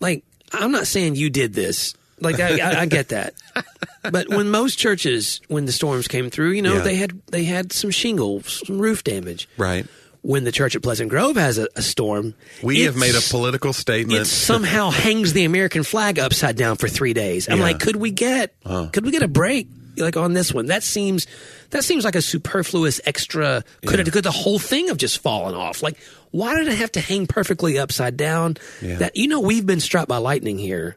like, 0.00 0.24
I'm 0.52 0.72
not 0.72 0.86
saying 0.86 1.16
you 1.16 1.28
did 1.30 1.52
this. 1.54 1.94
Like, 2.20 2.38
I, 2.40 2.58
I, 2.60 2.80
I 2.82 2.86
get 2.86 3.08
that. 3.08 3.34
But 4.12 4.28
when 4.28 4.50
most 4.50 4.78
churches, 4.78 5.40
when 5.48 5.64
the 5.64 5.72
storms 5.72 6.08
came 6.08 6.28
through, 6.28 6.50
you 6.50 6.60
know, 6.60 6.74
Yeah. 6.74 6.82
they 6.82 6.94
had, 6.96 7.22
they 7.28 7.44
had 7.44 7.72
some 7.72 7.90
shingles, 7.90 8.60
some 8.66 8.78
roof 8.78 9.02
damage. 9.02 9.48
Right. 9.56 9.86
When 10.20 10.44
the 10.44 10.52
church 10.52 10.76
at 10.76 10.82
Pleasant 10.82 11.08
Grove 11.08 11.36
has 11.36 11.56
a, 11.56 11.68
a 11.74 11.80
storm, 11.80 12.34
We 12.62 12.82
have 12.82 12.96
made 12.96 13.06
a 13.14 13.16
it's- 13.16 13.30
political 13.30 13.72
statement. 13.72 14.20
it 14.20 14.24
somehow 14.26 14.90
hangs 15.04 15.32
the 15.32 15.44
American 15.44 15.84
flag 15.84 16.18
upside 16.18 16.54
down 16.56 16.76
for 16.76 16.86
three 16.86 17.14
days. 17.14 17.48
I'm 17.48 17.56
Yeah. 17.58 17.62
like, 17.64 17.80
could 17.80 17.96
we 17.96 18.10
get 18.10 18.54
could 18.92 19.06
we 19.06 19.10
get 19.10 19.22
a 19.22 19.28
break 19.28 19.68
like 19.96 20.18
on 20.18 20.34
this 20.34 20.52
one? 20.52 20.66
That 20.66 20.82
seems 20.82 21.26
that 21.70 21.82
seems 21.82 22.04
like 22.04 22.14
a 22.14 22.20
superfluous 22.22 23.00
extra. 23.06 23.64
Could 23.86 24.00
it 24.00 24.12
could 24.12 24.24
the 24.24 24.30
whole 24.30 24.58
thing 24.58 24.88
have 24.88 24.98
just 24.98 25.18
fallen 25.22 25.54
off? 25.54 25.82
Like, 25.82 25.96
why 26.30 26.56
did 26.58 26.68
it 26.68 26.76
have 26.76 26.92
to 26.92 27.00
hang 27.00 27.26
perfectly 27.26 27.78
upside 27.78 28.18
down? 28.18 28.58
That 28.82 29.16
you 29.16 29.28
know 29.28 29.40
we've 29.40 29.64
been 29.64 29.80
struck 29.80 30.08
by 30.08 30.18
lightning 30.18 30.58
here 30.58 30.96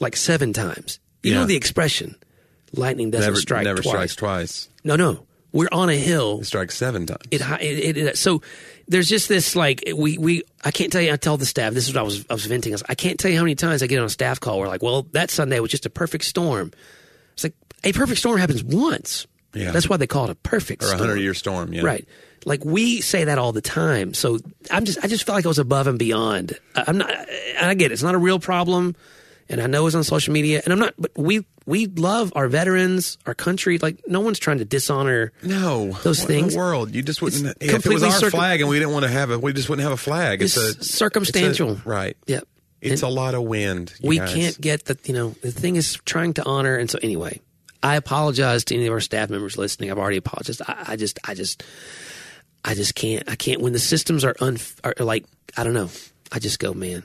like 0.00 0.16
seven 0.16 0.52
times. 0.52 0.98
You 1.22 1.32
Yeah. 1.32 1.40
know 1.40 1.46
the 1.46 1.56
expression, 1.56 2.16
lightning 2.72 3.10
doesn't 3.10 3.26
never 3.26 3.40
strike 3.40 3.64
never 3.64 3.82
twice. 3.82 3.92
strikes 4.12 4.16
twice. 4.16 4.68
No, 4.84 4.96
no, 4.96 5.26
we're 5.52 5.68
on 5.72 5.88
a 5.88 5.96
hill 5.96 6.40
It 6.40 6.44
strikes 6.46 6.76
seven 6.76 7.06
times. 7.06 7.22
it, 7.30 7.40
it, 7.40 7.96
it, 7.96 8.18
so 8.18 8.42
there's 8.88 9.08
just 9.08 9.28
this 9.28 9.56
like 9.56 9.82
we 9.96 10.18
we 10.18 10.42
I 10.64 10.70
can't 10.70 10.92
tell 10.92 11.00
you 11.00 11.12
I 11.12 11.16
tell 11.16 11.36
the 11.38 11.46
staff 11.46 11.72
this 11.72 11.88
is 11.88 11.94
what 11.94 12.00
I 12.00 12.04
was 12.04 12.26
I 12.28 12.34
was 12.34 12.44
venting 12.44 12.72
I, 12.72 12.74
was, 12.74 12.82
I 12.88 12.94
can't 12.94 13.18
tell 13.18 13.30
you 13.30 13.38
how 13.38 13.44
many 13.44 13.54
times 13.54 13.82
I 13.82 13.86
get 13.86 13.98
on 13.98 14.04
a 14.04 14.10
staff 14.10 14.40
call 14.40 14.58
where 14.58 14.68
like 14.68 14.82
well 14.82 15.06
that 15.12 15.30
Sunday 15.30 15.58
was 15.60 15.70
just 15.70 15.86
a 15.86 15.90
perfect 15.90 16.24
storm 16.24 16.70
it's 17.32 17.44
like 17.44 17.54
a 17.82 17.92
perfect 17.92 18.18
storm 18.18 18.38
happens 18.38 18.62
once 18.62 19.26
Yeah. 19.54 19.70
that's 19.70 19.88
why 19.88 19.96
they 19.96 20.06
call 20.06 20.24
it 20.24 20.30
a 20.30 20.34
perfect 20.34 20.82
or 20.82 20.92
a 20.92 20.98
hundred 20.98 21.20
year 21.20 21.32
storm. 21.32 21.72
Yeah. 21.72 21.82
right 21.82 22.06
like 22.44 22.62
we 22.62 23.00
say 23.00 23.24
that 23.24 23.38
all 23.38 23.52
the 23.52 23.62
time 23.62 24.12
so 24.12 24.38
I'm 24.70 24.84
just 24.84 25.02
I 25.02 25.06
just 25.08 25.24
felt 25.24 25.36
like 25.36 25.46
I 25.46 25.48
was 25.48 25.58
above 25.58 25.86
and 25.86 25.98
beyond 25.98 26.58
I'm 26.74 26.98
not 26.98 27.10
and 27.10 27.70
I 27.70 27.72
get 27.72 27.90
it 27.90 27.94
it's 27.94 28.02
not 28.02 28.14
a 28.14 28.18
real 28.18 28.38
problem 28.38 28.96
and 29.48 29.60
I 29.60 29.66
know 29.66 29.86
it's 29.86 29.94
on 29.94 30.04
social 30.04 30.32
media 30.32 30.60
and 30.64 30.72
I'm 30.72 30.78
not 30.78 30.94
but 30.98 31.10
we 31.16 31.44
we 31.66 31.86
love 31.86 32.32
our 32.36 32.48
veterans 32.48 33.18
our 33.26 33.34
country 33.34 33.78
like 33.78 34.02
no 34.06 34.20
one's 34.20 34.38
trying 34.38 34.58
to 34.58 34.64
dishonor 34.64 35.32
No, 35.42 35.92
Those 36.02 36.20
what 36.22 36.30
in 36.30 36.36
things. 36.40 36.52
the 36.54 36.58
world. 36.58 36.94
You 36.94 37.02
just 37.02 37.22
wouldn't. 37.22 37.56
It's 37.60 37.72
If 37.72 37.86
it 37.86 37.92
was 37.92 38.02
our 38.02 38.10
circum- 38.12 38.30
flag 38.38 38.60
and 38.60 38.68
we 38.70 38.78
didn't 38.78 38.92
want 38.92 39.04
to 39.04 39.10
have 39.10 39.30
it, 39.30 39.40
we 39.42 39.52
just 39.52 39.68
wouldn't 39.68 39.84
have 39.84 39.92
a 39.92 39.96
flag. 39.96 40.42
It's, 40.42 40.56
It's 40.56 40.78
a 40.78 40.84
circumstantial. 40.84 41.72
it's 41.72 41.84
a- 41.84 41.88
right. 41.88 42.16
Yep. 42.26 42.46
It's 42.80 43.02
And 43.02 43.10
a 43.10 43.14
lot 43.14 43.34
of 43.34 43.42
wind. 43.44 43.94
you 44.00 44.08
we 44.10 44.18
guys. 44.18 44.34
can't 44.34 44.60
get 44.60 44.84
the 44.84 44.98
you 45.04 45.14
know 45.14 45.30
the 45.40 45.50
thing 45.50 45.76
is 45.76 45.94
trying 46.04 46.34
to 46.34 46.44
honor 46.44 46.76
and 46.76 46.90
so 46.90 46.98
anyway 47.02 47.40
i 47.82 47.96
apologize 47.96 48.64
to 48.64 48.74
any 48.74 48.86
of 48.86 48.92
our 48.92 49.00
staff 49.00 49.30
members 49.30 49.56
listening 49.56 49.90
i've 49.90 49.98
already 49.98 50.18
apologized 50.18 50.60
i, 50.68 50.84
I 50.88 50.96
just 50.96 51.18
i 51.26 51.32
just 51.34 51.62
i 52.62 52.74
just 52.74 52.94
can't 52.94 53.26
i 53.30 53.36
can't 53.36 53.62
when 53.62 53.72
the 53.72 53.78
systems 53.78 54.22
are, 54.24 54.34
un, 54.40 54.58
are 54.84 54.94
like 55.00 55.24
i 55.56 55.64
don't 55.64 55.72
know 55.72 55.88
i 56.30 56.38
just 56.38 56.58
go 56.58 56.74
man 56.74 57.02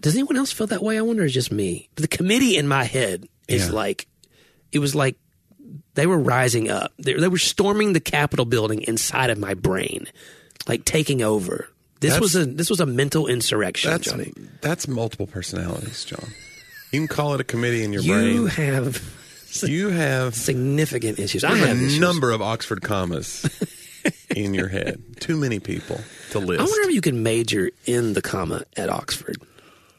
does 0.00 0.14
anyone 0.14 0.36
else 0.36 0.52
feel 0.52 0.66
that 0.66 0.82
way 0.82 0.98
i 0.98 1.00
wonder 1.00 1.24
or 1.24 1.28
just 1.28 1.52
me 1.52 1.88
the 1.96 2.08
committee 2.08 2.56
in 2.56 2.66
my 2.68 2.84
head 2.84 3.26
is 3.48 3.66
Yeah. 3.68 3.72
like 3.72 4.06
it 4.72 4.78
was 4.78 4.94
like 4.94 5.16
they 5.94 6.06
were 6.06 6.18
rising 6.18 6.70
up 6.70 6.92
they, 6.98 7.14
they 7.14 7.28
were 7.28 7.38
storming 7.38 7.92
the 7.92 8.00
capitol 8.00 8.44
building 8.44 8.82
inside 8.82 9.30
of 9.30 9.38
my 9.38 9.54
brain 9.54 10.06
like 10.68 10.84
taking 10.84 11.22
over 11.22 11.68
this 12.00 12.12
That's- 12.14 12.20
was 12.20 12.36
a 12.36 12.46
this 12.46 12.70
was 12.70 12.80
a 12.80 12.86
mental 12.86 13.26
insurrection 13.26 13.90
That's 13.90 14.06
Johnny. 14.10 14.32
that's 14.62 14.88
multiple 14.88 15.26
personalities, 15.26 16.04
John. 16.06 16.24
You 16.92 17.00
can 17.00 17.08
call 17.08 17.34
it 17.34 17.40
a 17.40 17.44
committee 17.44 17.84
in 17.84 17.92
your 17.92 18.00
You 18.02 18.44
brain. 18.44 18.46
have 18.48 19.16
You 19.64 19.88
have 19.90 20.34
significant 20.34 21.18
issues. 21.18 21.44
I 21.44 21.56
have 21.56 21.68
a 21.68 21.72
issues. 21.72 21.98
number 22.00 22.30
of 22.30 22.40
Oxford 22.40 22.80
commas 22.82 23.44
in 24.34 24.54
your 24.54 24.68
head. 24.68 25.02
Too 25.20 25.36
many 25.36 25.58
people 25.60 26.00
to 26.30 26.38
list. 26.38 26.60
I 26.60 26.64
wonder 26.64 26.88
if 26.88 26.94
you 26.94 27.00
can 27.02 27.22
major 27.22 27.70
in 27.84 28.12
the 28.14 28.22
comma 28.22 28.62
at 28.76 28.88
Oxford. 28.88 29.36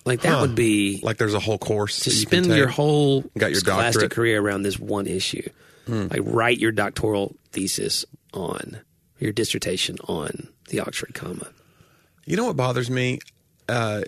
Like 0.06 0.22
that 0.22 0.30
Huh. 0.36 0.42
would 0.42 0.56
be 0.56 1.00
like 1.04 1.18
there's 1.18 1.34
a 1.36 1.40
whole 1.40 1.58
course 1.60 2.00
to 2.02 2.10
that 2.10 2.16
you 2.16 2.26
can 2.26 2.44
spend 2.44 2.58
your 2.58 2.68
whole 2.68 3.22
Got 3.38 3.52
your 3.52 3.60
scholastic 3.60 3.94
doctorate. 3.94 4.12
Hmm. 4.12 4.16
career 4.16 4.42
around 4.42 4.64
this 4.64 4.80
one 4.80 5.08
issue. 5.08 5.48
Like 5.88 6.22
write 6.24 6.58
your 6.58 6.72
doctoral 6.72 7.36
thesis 7.52 8.06
on 8.34 8.80
your 9.20 9.32
dissertation 9.34 9.98
on 10.08 10.48
the 10.70 10.80
Oxford 10.80 11.14
comma. 11.14 11.50
You 12.26 12.38
know 12.38 12.46
what 12.46 12.56
bothers 12.56 12.90
me, 12.90 13.20
uh, 13.68 14.04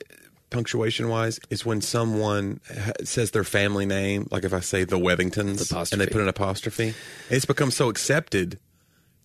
punctuation 0.50 1.10
wise, 1.10 1.40
is 1.50 1.66
when 1.66 1.82
someone 1.82 2.62
ha- 2.74 2.92
says 3.04 3.32
their 3.32 3.44
family 3.44 3.86
name, 3.86 4.28
like 4.32 4.46
if 4.46 4.54
I 4.54 4.62
say 4.62 4.86
the 4.86 4.98
Wethingtons, 4.98 5.70
Apostrophe. 5.70 5.90
and 5.92 6.02
they 6.02 6.06
put 6.08 6.22
an 6.22 6.30
apostrophe. 6.30 6.94
It's 7.30 7.44
become 7.46 7.70
so 7.72 7.90
accepted 7.90 8.60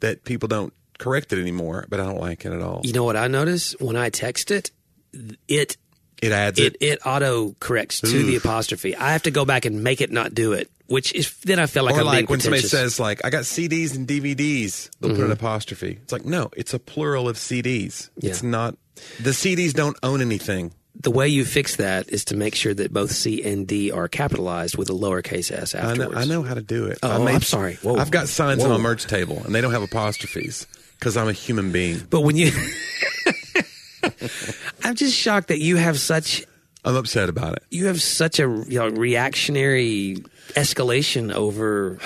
that 0.01 0.25
people 0.25 0.49
don't 0.49 0.73
correct 0.99 1.33
it 1.33 1.41
anymore, 1.41 1.87
but 1.89 2.01
I 2.01 2.07
don't 2.07 2.21
like 2.21 2.45
it 2.45 2.53
at 2.53 2.61
all. 2.61 2.81
You 2.83 2.93
know 2.93 3.05
what 3.05 3.17
I 3.17 3.29
notice 3.29 3.77
when 3.79 3.95
I 3.95 4.11
text 4.11 4.51
it, 4.51 4.73
it 5.47 5.77
It 6.23 6.33
adds 6.33 6.59
it 6.59 6.77
it. 6.81 6.83
it 6.83 6.99
auto 7.07 7.55
corrects 7.61 8.01
to 8.01 8.23
the 8.25 8.37
apostrophe. 8.37 8.97
I 8.97 9.13
have 9.13 9.23
to 9.25 9.31
go 9.31 9.45
back 9.45 9.65
and 9.65 9.83
make 9.85 10.01
it 10.01 10.11
not 10.11 10.35
do 10.35 10.53
it, 10.53 10.71
which 10.87 11.13
is 11.15 11.33
then 11.45 11.59
I 11.59 11.67
feel 11.67 11.85
like 11.85 11.95
or 11.95 11.99
I'm 11.99 12.05
being 12.05 12.15
like 12.15 12.31
when 12.31 12.41
somebody 12.41 12.63
says 12.63 12.99
like 12.99 13.25
I 13.25 13.31
got 13.31 13.45
CDs 13.45 13.95
and 13.95 14.07
DVDs, 14.07 14.91
they'll 15.01 15.11
Mm-hmm. 15.11 15.17
put 15.21 15.25
an 15.27 15.33
apostrophe. 15.33 15.99
It's 16.03 16.13
like 16.13 16.25
no, 16.25 16.51
it's 16.57 16.75
a 16.75 16.79
plural 16.79 17.29
of 17.29 17.37
CDs. 17.37 18.11
Yeah. 18.17 18.31
It's 18.31 18.43
not. 18.43 18.77
The 19.21 19.31
CDs 19.31 19.73
don't 19.75 19.97
own 20.03 20.21
anything. 20.21 20.73
the 21.01 21.13
way 21.13 21.29
you 21.29 21.45
fix 21.45 21.77
that 21.77 22.09
is 22.09 22.25
to 22.25 22.37
make 22.37 22.57
sure 22.57 22.75
that 22.75 22.93
both 22.93 23.13
C 23.13 23.45
and 23.45 23.65
D 23.69 23.93
are 23.93 24.09
capitalized 24.09 24.77
with 24.77 24.91
a 24.91 24.93
lowercase 24.93 25.53
s 25.53 25.73
I 25.77 25.79
know, 25.83 25.91
afterwards. 25.91 26.17
I 26.19 26.25
know 26.25 26.43
how 26.43 26.55
to 26.55 26.63
do 26.63 26.87
it. 26.87 26.99
Oh, 27.05 27.25
I 27.27 27.33
I'm 27.33 27.43
sorry. 27.43 27.77
Whoa. 27.77 27.95
I've 27.95 28.11
got 28.11 28.27
signs 28.27 28.65
on 28.65 28.71
Whoa. 28.71 28.79
my 28.79 28.83
merch 28.83 29.07
table, 29.07 29.41
and 29.45 29.55
they 29.55 29.61
don't 29.61 29.71
have 29.71 29.83
apostrophes 29.85 30.67
because 30.99 31.17
I'm 31.17 31.29
a 31.29 31.33
human 31.33 31.71
being. 31.71 32.03
But 32.11 32.23
when 32.23 32.35
you, 32.37 32.51
I'm 34.85 34.95
just 34.95 35.15
shocked 35.17 35.49
that 35.49 35.61
you 35.61 35.77
have 35.77 35.99
such 35.99 36.45
I'm 36.85 36.97
upset 36.97 37.29
about 37.29 37.55
it. 37.55 37.63
you 37.71 37.87
have 37.87 38.01
such 38.01 38.39
a 38.39 38.43
you 38.69 38.79
know, 38.79 38.89
reactionary 38.89 40.17
escalation 40.55 41.33
over 41.35 41.99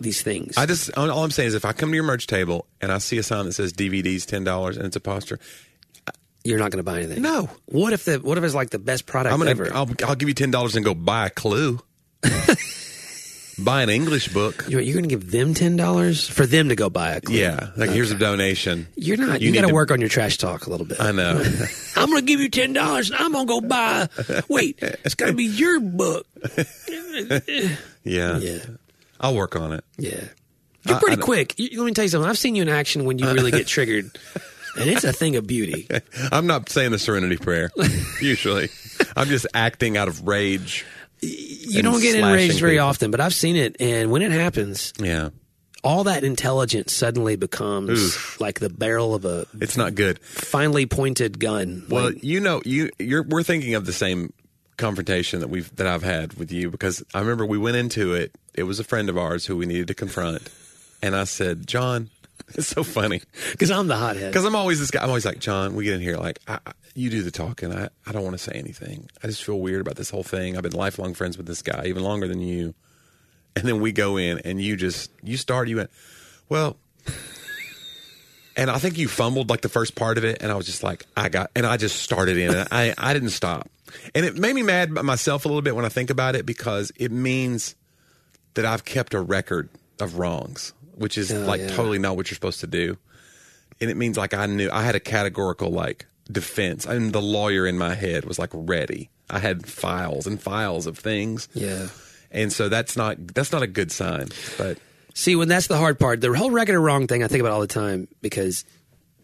these 0.00 0.22
things. 0.22 0.56
I 0.56 0.66
just 0.66 0.96
all 0.96 1.24
I'm 1.24 1.30
saying 1.30 1.48
is 1.48 1.54
if 1.54 1.64
I 1.64 1.72
come 1.72 1.90
to 1.90 1.94
your 1.94 2.04
merch 2.04 2.26
table 2.26 2.66
and 2.80 2.90
I 2.92 2.98
see 2.98 3.18
a 3.18 3.22
sign 3.22 3.44
that 3.46 3.52
says 3.52 3.72
DVDs 3.72 4.24
ten 4.26 4.44
dollars 4.44 4.76
and 4.76 4.86
it's 4.86 4.96
a 4.96 5.00
poster, 5.00 5.38
You're 6.44 6.58
not 6.58 6.70
going 6.70 6.78
to 6.78 6.82
buy 6.90 6.98
anything. 6.98 7.22
No. 7.22 7.50
What 7.66 7.92
if 7.92 8.04
the 8.04 8.18
what 8.18 8.38
if 8.38 8.44
it's 8.44 8.54
like 8.54 8.70
the 8.70 8.78
best 8.78 9.06
product 9.06 9.32
I'm 9.32 9.38
gonna 9.38 9.50
ever? 9.50 9.72
I'll, 9.74 9.88
I'll 10.06 10.14
give 10.16 10.28
you 10.28 10.34
ten 10.34 10.50
dollars 10.50 10.76
and 10.76 10.84
go 10.84 10.94
buy 10.94 11.26
a 11.26 11.30
Clue, 11.30 11.80
buy 13.58 13.82
an 13.82 13.90
English 13.90 14.28
book. 14.28 14.64
You're, 14.68 14.80
you're 14.80 14.94
going 14.94 15.08
to 15.08 15.14
give 15.14 15.30
them 15.30 15.54
ten 15.54 15.76
dollars 15.76 16.28
for 16.28 16.46
them 16.46 16.68
to 16.68 16.76
go 16.76 16.88
buy 16.90 17.12
a. 17.12 17.20
Clue. 17.20 17.36
Yeah, 17.36 17.70
like 17.76 17.90
here's 17.90 18.10
a 18.10 18.18
donation. 18.18 18.86
You're 18.96 19.16
not. 19.16 19.40
You, 19.40 19.50
need 19.50 19.60
got 19.60 19.68
to 19.68 19.74
work 19.74 19.90
on 19.90 20.00
your 20.00 20.08
trash 20.08 20.38
talk 20.38 20.66
a 20.66 20.70
little 20.70 20.86
bit. 20.86 21.00
I 21.00 21.12
know. 21.12 21.42
I'm 21.96 22.08
going 22.10 22.20
to 22.20 22.26
give 22.26 22.40
you 22.40 22.48
ten 22.48 22.72
dollars, 22.72 23.10
and 23.10 23.18
I'm 23.20 23.32
going 23.32 23.46
to 23.46 23.52
go 23.52 23.60
buy. 23.60 24.08
Wait, 24.48 24.78
it's 24.80 25.14
got 25.14 25.26
to 25.26 25.32
be 25.34 25.44
your 25.44 25.80
book. 25.80 26.26
Yeah, 28.04 28.38
Yeah, 28.38 28.58
I'll 29.20 29.34
work 29.34 29.54
on 29.56 29.72
it. 29.72 29.84
yeah. 29.98 30.24
You're 30.86 30.96
I- 30.96 31.00
pretty 31.00 31.20
I- 31.20 31.24
quick. 31.24 31.54
You, 31.58 31.78
let 31.80 31.86
me 31.86 31.92
tell 31.92 32.04
you 32.04 32.08
something. 32.08 32.28
I've 32.28 32.38
seen 32.38 32.54
you 32.54 32.62
in 32.62 32.68
action 32.68 33.04
when 33.04 33.18
you 33.18 33.26
really 33.32 33.50
get 33.50 33.66
triggered, 33.66 34.06
and 34.78 34.88
it's 34.88 35.04
a 35.04 35.12
thing 35.12 35.36
of 35.36 35.46
beauty. 35.46 35.88
I'm 36.32 36.46
not 36.46 36.68
saying 36.70 36.92
the 36.92 36.98
Serenity 36.98 37.36
Prayer 37.36 37.70
usually. 38.20 38.70
I'm 39.16 39.28
just 39.28 39.46
acting 39.52 39.96
out 39.96 40.08
of 40.08 40.26
rage. 40.26 40.86
You 41.20 41.82
don't 41.82 42.00
get 42.00 42.14
enraged 42.16 42.60
very 42.60 42.74
people. 42.74 42.86
often, 42.88 43.10
but 43.10 43.20
I've 43.20 43.34
seen 43.34 43.56
it, 43.56 43.76
and 43.80 44.10
when 44.10 44.22
it 44.22 44.30
happens, 44.32 44.92
Yeah, 45.00 45.30
all 45.84 46.04
that 46.04 46.24
intelligence 46.24 46.92
suddenly 46.92 47.36
becomes 47.36 48.40
like 48.40 48.60
the 48.60 48.70
barrel 48.70 49.14
of 49.14 49.24
a 49.24 49.46
it's 49.60 49.76
not 49.76 49.94
good. 49.94 50.18
finely 50.20 50.86
pointed 50.86 51.38
gun. 51.38 51.84
Well, 51.88 52.06
Like, 52.06 52.22
you 52.24 52.40
know, 52.40 52.62
you 52.64 52.90
you're 52.98 53.22
we're 53.24 53.42
thinking 53.42 53.74
of 53.74 53.84
the 53.86 53.92
same 53.92 54.32
confrontation 54.76 55.40
that 55.40 55.48
we've 55.48 55.74
that 55.76 55.86
I've 55.86 56.02
had 56.04 56.34
with 56.34 56.52
you 56.52 56.70
because 56.70 57.02
I 57.14 57.20
remember 57.20 57.44
we 57.46 57.58
went 57.58 57.76
into 57.76 58.14
it. 58.14 58.32
It 58.54 58.62
was 58.64 58.78
a 58.80 58.84
friend 58.84 59.08
of 59.08 59.18
ours 59.18 59.46
who 59.46 59.56
we 59.56 59.66
needed 59.66 59.88
to 59.88 59.94
confront, 59.94 60.48
and 61.02 61.14
I 61.16 61.24
said, 61.24 61.66
"John, 61.66 62.10
it's 62.54 62.68
so 62.68 62.82
funny 62.82 63.20
because 63.52 63.70
I'm 63.70 63.88
the 63.88 63.96
hothead. 63.96 64.30
because 64.32 64.44
I'm 64.44 64.54
always 64.56 64.78
this 64.80 64.90
guy. 64.90 65.02
I'm 65.02 65.08
always 65.08 65.24
like, 65.26 65.38
John, 65.38 65.74
we 65.74 65.84
get 65.84 65.94
in 65.94 66.00
here 66.00 66.16
like 66.16 66.38
I, 66.48 66.58
I- 66.66 66.72
you 66.94 67.10
do 67.10 67.22
the 67.22 67.30
talking. 67.30 67.72
I 67.72 67.88
I 68.06 68.12
don't 68.12 68.24
want 68.24 68.34
to 68.34 68.42
say 68.42 68.52
anything. 68.54 69.08
I 69.22 69.26
just 69.28 69.44
feel 69.44 69.60
weird 69.60 69.80
about 69.80 69.96
this 69.96 70.10
whole 70.10 70.22
thing. 70.24 70.56
I've 70.56 70.62
been 70.64 70.72
lifelong 70.72 71.14
friends 71.14 71.36
with 71.36 71.46
this 71.46 71.62
guy, 71.62 71.84
even 71.86 72.02
longer 72.02 72.26
than 72.26 72.40
you. 72.40 72.74
And 73.54 73.64
then 73.66 73.80
we 73.80 73.92
go 73.92 74.16
in, 74.16 74.38
and 74.40 74.60
you 74.60 74.76
just 74.76 75.10
you 75.22 75.36
start. 75.36 75.68
You 75.68 75.76
went, 75.76 75.90
well." 76.48 76.76
And 78.56 78.70
I 78.72 78.78
think 78.78 78.98
you 78.98 79.06
fumbled 79.06 79.50
like 79.50 79.60
the 79.60 79.68
first 79.68 79.94
part 79.94 80.18
of 80.18 80.24
it, 80.24 80.38
and 80.42 80.50
I 80.50 80.56
was 80.56 80.66
just 80.66 80.82
like, 80.82 81.06
I 81.16 81.28
got, 81.28 81.50
and 81.54 81.64
I 81.64 81.76
just 81.76 82.02
started 82.02 82.36
in, 82.36 82.52
and 82.52 82.66
I, 82.72 82.92
I 82.98 83.12
didn't 83.14 83.30
stop, 83.30 83.70
and 84.16 84.26
it 84.26 84.36
made 84.36 84.52
me 84.52 84.64
mad 84.64 84.92
by 84.92 85.02
myself 85.02 85.44
a 85.44 85.48
little 85.48 85.62
bit 85.62 85.76
when 85.76 85.84
I 85.84 85.88
think 85.88 86.10
about 86.10 86.34
it 86.34 86.44
because 86.44 86.90
it 86.96 87.12
means 87.12 87.76
that 88.54 88.64
I've 88.64 88.84
kept 88.84 89.14
a 89.14 89.20
record 89.20 89.68
of 90.00 90.18
wrongs, 90.18 90.72
which 90.98 91.16
is 91.18 91.32
Oh, 91.32 91.40
like 91.40 91.60
yeah. 91.60 91.68
totally 91.68 91.98
not 91.98 92.16
what 92.16 92.30
you're 92.30 92.34
supposed 92.36 92.60
to 92.60 92.66
do, 92.66 92.96
and 93.80 93.90
it 93.90 93.96
means 93.96 94.16
like 94.16 94.34
I 94.34 94.46
knew 94.46 94.70
I 94.70 94.82
had 94.82 94.94
a 94.94 95.00
categorical 95.00 95.70
like 95.70 96.06
defense, 96.30 96.84
and 96.86 97.12
the 97.12 97.22
lawyer 97.22 97.66
in 97.66 97.78
my 97.78 97.94
head 97.94 98.24
was 98.24 98.38
like 98.38 98.50
ready. 98.52 99.10
I 99.30 99.38
had 99.38 99.66
files 99.66 100.26
and 100.26 100.40
files 100.40 100.86
of 100.86 100.98
things, 100.98 101.48
Yeah. 101.54 101.88
and 102.30 102.52
so 102.52 102.68
that's 102.68 102.96
not 102.96 103.16
that's 103.34 103.52
not 103.52 103.62
a 103.62 103.66
good 103.66 103.90
sign, 103.92 104.28
but 104.56 104.78
See, 105.14 105.34
when 105.34 105.48
that's 105.48 105.66
the 105.66 105.76
hard 105.76 105.98
part, 105.98 106.20
the 106.20 106.32
whole 106.32 106.50
record 106.52 106.76
of 106.76 106.82
wrong 106.82 107.08
thing 107.08 107.24
I 107.24 107.26
think 107.28 107.40
about 107.40 107.52
all 107.52 107.60
the 107.60 107.66
time 107.66 108.06
because 108.22 108.64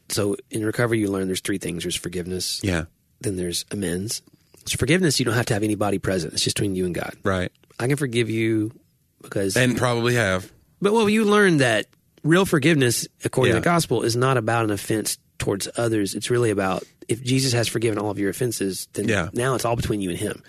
so 0.08 0.36
in 0.50 0.64
recovery 0.64 0.98
you 0.98 1.08
learn 1.08 1.26
there's 1.28 1.40
three 1.40 1.58
things. 1.58 1.84
There's 1.84 1.94
forgiveness. 1.96 2.60
yeah, 2.64 2.84
Then 3.20 3.36
there's 3.36 3.64
amends. 3.70 4.20
So 4.66 4.76
forgiveness 4.76 5.18
you 5.20 5.24
don't 5.24 5.34
have 5.34 5.46
to 5.46 5.54
have 5.54 5.62
anybody 5.62 5.98
present. 5.98 6.32
It's 6.32 6.42
just 6.42 6.56
between 6.56 6.74
you 6.74 6.84
and 6.86 6.94
God. 6.94 7.14
right, 7.22 7.52
I 7.78 7.86
can 7.86 7.96
forgive 7.96 8.28
you 8.28 8.72
because 9.22 9.56
and 9.56 9.76
probably 9.76 10.14
have 10.16 10.50
But 10.84 10.92
well, 10.92 11.08
you 11.08 11.24
learn 11.24 11.56
that 11.58 11.86
real 12.22 12.44
forgiveness, 12.44 13.08
according 13.24 13.52
Yeah. 13.54 13.56
to 13.56 13.60
the 13.62 13.64
gospel, 13.64 14.02
is 14.02 14.14
not 14.16 14.36
about 14.36 14.64
an 14.64 14.70
offense 14.70 15.18
towards 15.38 15.66
others. 15.76 16.14
It's 16.14 16.30
really 16.30 16.50
about 16.50 16.84
if 17.08 17.22
Jesus 17.24 17.52
has 17.54 17.68
forgiven 17.68 17.98
all 17.98 18.10
of 18.10 18.18
your 18.18 18.30
offenses, 18.30 18.86
then 18.92 19.08
Yeah. 19.08 19.30
now 19.32 19.54
it's 19.54 19.64
all 19.64 19.76
between 19.76 20.00
you 20.00 20.10
and 20.10 20.18
Him. 20.18 20.42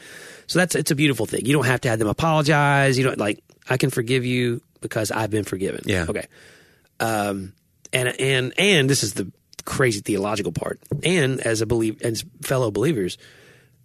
So 0.47 0.59
that's 0.59 0.75
it's 0.75 0.91
a 0.91 0.95
beautiful 0.95 1.25
thing. 1.25 1.45
You 1.45 1.53
don't 1.53 1.65
have 1.65 1.81
to 1.81 1.89
have 1.89 1.99
them 1.99 2.07
apologize. 2.09 2.97
You 2.97 3.03
don't 3.05 3.17
like 3.17 3.41
I 3.69 3.77
can 3.77 3.89
forgive 3.89 4.25
you 4.25 4.61
because 4.81 5.09
I've 5.09 5.31
been 5.31 5.45
forgiven. 5.45 5.81
Yeah. 5.85 6.05
Okay. 6.07 6.27
Um, 6.99 7.53
and 7.93 8.09
and 8.19 8.53
and 8.57 8.89
this 8.89 9.03
is 9.03 9.13
the 9.13 9.31
crazy 9.63 10.01
theological 10.01 10.51
part. 10.51 10.79
And 11.03 11.39
as 11.39 11.61
a 11.61 11.65
believe 11.65 12.01
as 12.01 12.23
fellow 12.41 12.71
believers, 12.71 13.17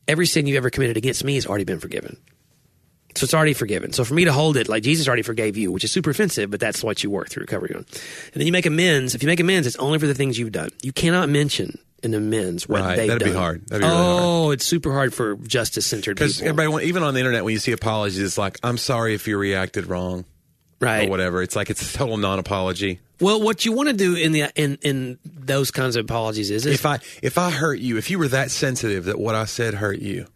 every 0.07 0.27
sin 0.27 0.47
you've 0.47 0.57
ever 0.59 0.71
committed 0.71 0.97
against 0.97 1.25
me 1.25 1.37
has 1.37 1.47
already 1.47 1.65
been 1.65 1.81
forgiven. 1.81 2.17
So 3.17 3.25
it's 3.25 3.35
already 3.35 3.55
forgiven. 3.55 3.93
So 3.93 4.05
for 4.05 4.15
me 4.15 4.25
to 4.25 4.33
hold 4.33 4.57
it, 4.57 4.69
like 4.69 4.83
Jesus 4.83 5.07
already 5.09 5.23
forgave 5.23 5.57
you, 5.57 5.73
which 5.73 5.85
is 5.85 5.91
super 5.93 6.11
offensive, 6.11 6.51
but 6.51 6.61
that's 6.61 6.83
what 6.83 7.03
you 7.03 7.11
work 7.11 7.29
through 7.29 7.43
recovery 7.43 7.73
on. 7.75 7.81
And 7.85 8.35
then 8.35 8.47
you 8.47 8.53
make 8.53 8.67
amends. 8.67 9.15
If 9.15 9.23
you 9.23 9.27
make 9.27 9.41
amends, 9.41 9.67
it's 9.67 9.77
only 9.77 9.99
for 9.99 10.07
the 10.07 10.15
things 10.15 10.39
you've 10.39 10.53
done. 10.53 10.71
You 10.83 10.93
cannot 10.93 11.29
mention 11.29 11.79
an 12.03 12.15
amends 12.15 12.69
what 12.69 12.81
Right. 12.81 12.97
they've 12.97 13.09
That'd 13.09 13.25
be 13.25 13.33
hard. 13.33 13.67
That'd 13.67 13.83
be 13.83 13.89
really 13.89 14.01
oh, 14.01 14.51
it's 14.53 14.65
super 14.65 14.93
hard 14.93 15.13
for 15.13 15.35
justice 15.37 15.87
centered 15.87 16.15
Because 16.17 16.37
people. 16.39 16.61
everybody, 16.61 16.87
even 16.87 17.03
on 17.03 17.15
the 17.15 17.21
internet, 17.21 17.45
when 17.45 17.53
you 17.53 17.59
see 17.59 17.73
apologies, 17.73 18.21
it's 18.21 18.39
like, 18.39 18.59
"I'm 18.63 18.79
sorry 18.79 19.15
if 19.15 19.27
you 19.29 19.37
reacted 19.37 19.87
wrong" 19.87 20.25
right. 20.81 21.07
or 21.07 21.11
whatever. 21.11 21.43
It's 21.43 21.57
like 21.57 21.69
it's 21.69 21.95
a 21.95 21.99
total 21.99 22.17
non-apology. 22.17 23.01
Well, 23.21 23.43
what 23.43 23.67
you 23.67 23.73
want 23.73 23.89
to 23.91 23.93
do 23.95 24.15
in 24.15 24.33
the 24.33 24.51
in 24.55 24.79
in 24.81 25.19
those 25.25 25.71
kinds 25.71 25.97
of 25.97 26.07
apologies 26.07 26.51
is, 26.51 26.65
is 26.65 26.75
If 26.75 26.87
I 26.87 27.01
if 27.23 27.37
I 27.37 27.51
hurt 27.51 27.79
you, 27.81 27.99
if 27.99 28.11
you 28.11 28.19
were 28.19 28.29
that 28.29 28.51
sensitive 28.51 29.05
that 29.05 29.19
what 29.19 29.35
I 29.35 29.45
said 29.45 29.75
hurt 29.75 29.99
you, 29.99 30.27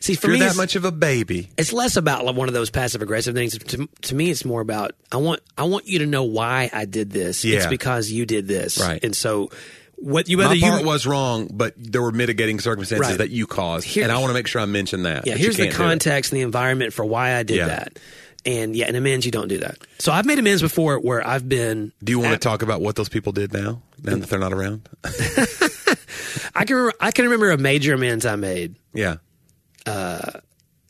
see 0.00 0.14
for 0.14 0.28
you're 0.28 0.34
me 0.34 0.40
that 0.40 0.56
much 0.56 0.76
of 0.76 0.84
a 0.84 0.92
baby, 0.92 1.50
it's 1.58 1.72
less 1.72 1.96
about 1.96 2.24
like 2.24 2.36
one 2.36 2.48
of 2.48 2.54
those 2.54 2.70
passive 2.70 3.02
aggressive 3.02 3.34
things. 3.34 3.56
To, 3.58 3.88
to 4.02 4.14
me, 4.14 4.30
it's 4.30 4.44
more 4.44 4.60
about 4.60 4.92
I 5.12 5.16
want 5.18 5.40
I 5.56 5.64
want 5.64 5.86
you 5.86 6.00
to 6.00 6.06
know 6.06 6.24
why 6.24 6.70
I 6.72 6.84
did 6.84 7.10
this. 7.10 7.44
It's 7.44 7.66
because 7.66 8.10
you 8.10 8.26
did 8.26 8.46
this, 8.48 8.78
Right. 8.80 9.02
And 9.02 9.14
so, 9.16 9.50
what 9.96 10.28
you 10.28 10.38
whether 10.38 10.50
my 10.50 10.54
you 10.80 10.86
was 10.86 11.06
wrong, 11.06 11.48
but 11.52 11.74
there 11.76 12.02
were 12.02 12.12
mitigating 12.12 12.60
circumstances 12.60 13.08
Right. 13.10 13.18
that 13.18 13.30
you 13.30 13.46
caused, 13.46 13.86
Here- 13.86 14.04
and 14.04 14.12
I 14.12 14.18
want 14.18 14.30
to 14.30 14.34
make 14.34 14.46
sure 14.46 14.60
I 14.60 14.66
mention 14.66 15.02
that. 15.02 15.26
yeah. 15.26 15.34
you 15.34 15.38
Here's 15.40 15.56
the 15.56 15.64
can't 15.64 15.76
do 15.76 15.82
it. 15.82 15.86
context 15.86 16.32
and 16.32 16.38
the 16.38 16.42
environment 16.44 16.92
for 16.92 17.04
why 17.04 17.34
I 17.34 17.42
did 17.42 17.56
Yeah. 17.56 17.66
that. 17.66 17.98
And 18.46 18.74
yeah, 18.76 18.88
in 18.88 18.94
amends 18.94 19.26
you 19.26 19.32
don't 19.32 19.48
do 19.48 19.58
that. 19.58 19.76
So 19.98 20.12
I've 20.12 20.24
made 20.24 20.38
amends 20.38 20.62
before 20.62 20.98
where 21.00 21.26
I've 21.26 21.48
been. 21.48 21.92
Do 22.02 22.12
you 22.12 22.20
want 22.20 22.32
at- 22.34 22.40
to 22.40 22.48
talk 22.48 22.62
about 22.62 22.80
what 22.80 22.94
those 22.94 23.08
people 23.08 23.32
did 23.32 23.52
now, 23.52 23.82
now 24.02 24.16
that 24.16 24.28
they're 24.30 24.38
not 24.38 24.52
around? 24.52 24.88
I 26.54 26.64
can 26.64 26.76
remember, 26.76 26.92
I 27.00 27.10
can 27.10 27.24
remember 27.24 27.50
a 27.50 27.58
major 27.58 27.94
amends 27.94 28.24
I 28.26 28.36
made, 28.36 28.76
yeah, 28.94 29.16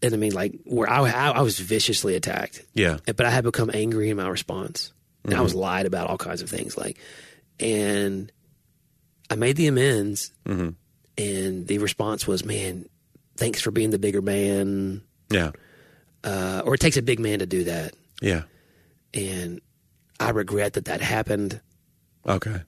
and 0.03 0.14
I 0.14 0.16
mean 0.16 0.32
like 0.32 0.55
where 0.64 0.88
I 0.88 1.01
I, 1.11 1.30
I 1.30 1.40
was 1.42 1.59
viciously 1.59 2.14
attacked. 2.14 2.64
yeah, 2.74 2.99
but 3.05 3.24
I 3.26 3.30
had 3.30 3.44
become 3.44 3.70
angry 3.72 4.11
in 4.11 4.16
my 4.16 4.28
response. 4.28 4.92
And 5.24 5.32
Mm-hmm. 5.32 5.40
I 5.40 5.42
was 5.42 5.55
lied 5.55 5.84
about 5.86 6.09
all 6.09 6.16
kinds 6.16 6.42
of 6.42 6.49
things, 6.49 6.76
like, 6.78 6.96
and 7.61 8.30
I 9.28 9.34
made 9.34 9.57
the 9.57 9.66
amends, 9.66 10.32
Mm-hmm. 10.46 10.70
and 11.18 11.66
the 11.66 11.78
response 11.78 12.26
was, 12.26 12.44
"Man, 12.44 12.86
thanks 13.36 13.61
for 13.61 13.70
being 13.72 13.90
the 13.90 13.99
bigger 13.99 14.22
man. 14.22 15.03
yeah. 15.30 15.51
uh, 16.24 16.62
or 16.64 16.74
it 16.74 16.80
takes 16.80 16.96
a 16.96 17.03
big 17.03 17.18
man 17.20 17.40
to 17.40 17.46
do 17.46 17.64
that, 17.64 17.94
Yeah. 18.22 18.42
and 19.12 19.61
I 20.20 20.30
regret 20.30 20.74
that 20.74 20.86
that 20.86 21.01
happened. 21.01 21.61
Okay. 22.26 22.62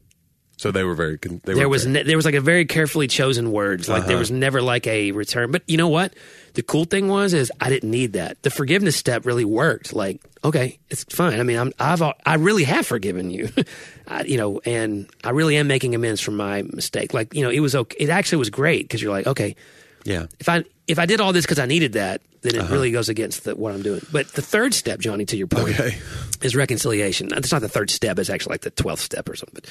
So 0.61 0.71
they 0.71 0.85
were 0.85 0.95
very. 0.95 1.17
con- 1.17 1.41
They 1.45 1.55
There 1.55 1.65
were 1.65 1.71
was 1.71 1.85
very- 1.85 1.93
ne- 1.95 2.03
there 2.03 2.17
was 2.19 2.27
like 2.27 2.35
a 2.35 2.41
very 2.43 2.67
carefully 2.67 3.07
chosen 3.09 3.51
words. 3.51 3.89
Like 3.89 4.03
there 4.05 4.17
Uh-huh. 4.17 4.19
was 4.21 4.31
never 4.31 4.61
like 4.61 4.87
a 4.87 5.11
return. 5.13 5.51
But 5.53 5.63
you 5.67 5.79
know 5.79 5.89
what? 5.89 6.13
The 6.53 6.63
cool 6.63 6.85
thing 6.85 7.09
was 7.09 7.33
is 7.33 7.51
I 7.63 7.71
didn't 7.71 7.91
need 7.91 8.13
that. 8.13 8.43
The 8.43 8.51
forgiveness 8.51 8.95
step 8.95 9.25
really 9.25 9.47
worked. 9.47 9.95
Like 9.95 10.21
okay, 10.45 10.79
it's 10.91 11.05
fine. 11.05 11.41
I 11.41 11.45
mean, 11.45 11.57
I'm 11.57 11.73
I've 11.81 12.03
I 12.03 12.35
really 12.35 12.65
have 12.65 12.87
forgiven 12.87 13.31
you. 13.31 13.49
I, 14.07 14.25
you 14.25 14.37
know, 14.37 14.61
and 14.67 15.09
I 15.25 15.31
really 15.31 15.57
am 15.57 15.67
making 15.67 15.95
amends 15.95 16.21
for 16.21 16.33
my 16.33 16.61
mistake. 16.61 17.15
Like 17.15 17.33
you 17.33 17.43
know, 17.43 17.49
it 17.51 17.61
was 17.61 17.75
okay. 17.75 17.97
It 17.99 18.11
actually 18.11 18.39
was 18.45 18.51
great 18.51 18.85
because 18.85 19.01
you're 19.01 19.13
like 19.17 19.27
okay, 19.27 19.57
yeah. 20.05 20.27
if 20.41 20.49
I 20.51 20.65
if 20.87 20.99
I 20.99 21.07
did 21.07 21.23
all 21.23 21.33
this 21.33 21.47
because 21.47 21.59
I 21.59 21.65
needed 21.67 21.93
that, 21.95 22.21
then 22.43 22.55
Uh-huh. 22.57 22.67
it 22.69 22.71
really 22.71 22.91
goes 22.91 23.09
against 23.09 23.45
the, 23.45 23.57
what 23.57 23.73
I'm 23.73 23.81
doing. 23.83 24.03
But 24.13 24.29
the 24.35 24.43
third 24.43 24.75
step, 24.75 25.01
Johnny, 25.01 25.25
to 25.25 25.37
your 25.39 25.47
point, 25.47 25.81
Okay. 25.81 25.97
is 26.43 26.55
reconciliation. 26.55 27.29
That's 27.29 27.51
not 27.51 27.63
the 27.63 27.69
third 27.71 27.89
step; 27.89 28.19
it's 28.19 28.29
actually 28.29 28.53
like 28.55 28.61
the 28.63 28.71
twelfth 28.83 29.03
step 29.03 29.27
or 29.27 29.37
something. 29.37 29.55
But, 29.63 29.71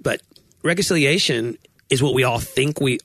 but 0.00 0.20
reconciliation 0.62 1.56
is 1.90 2.02
what 2.02 2.14
we 2.14 2.24
all 2.24 2.38
think 2.38 2.80
we 2.80 2.98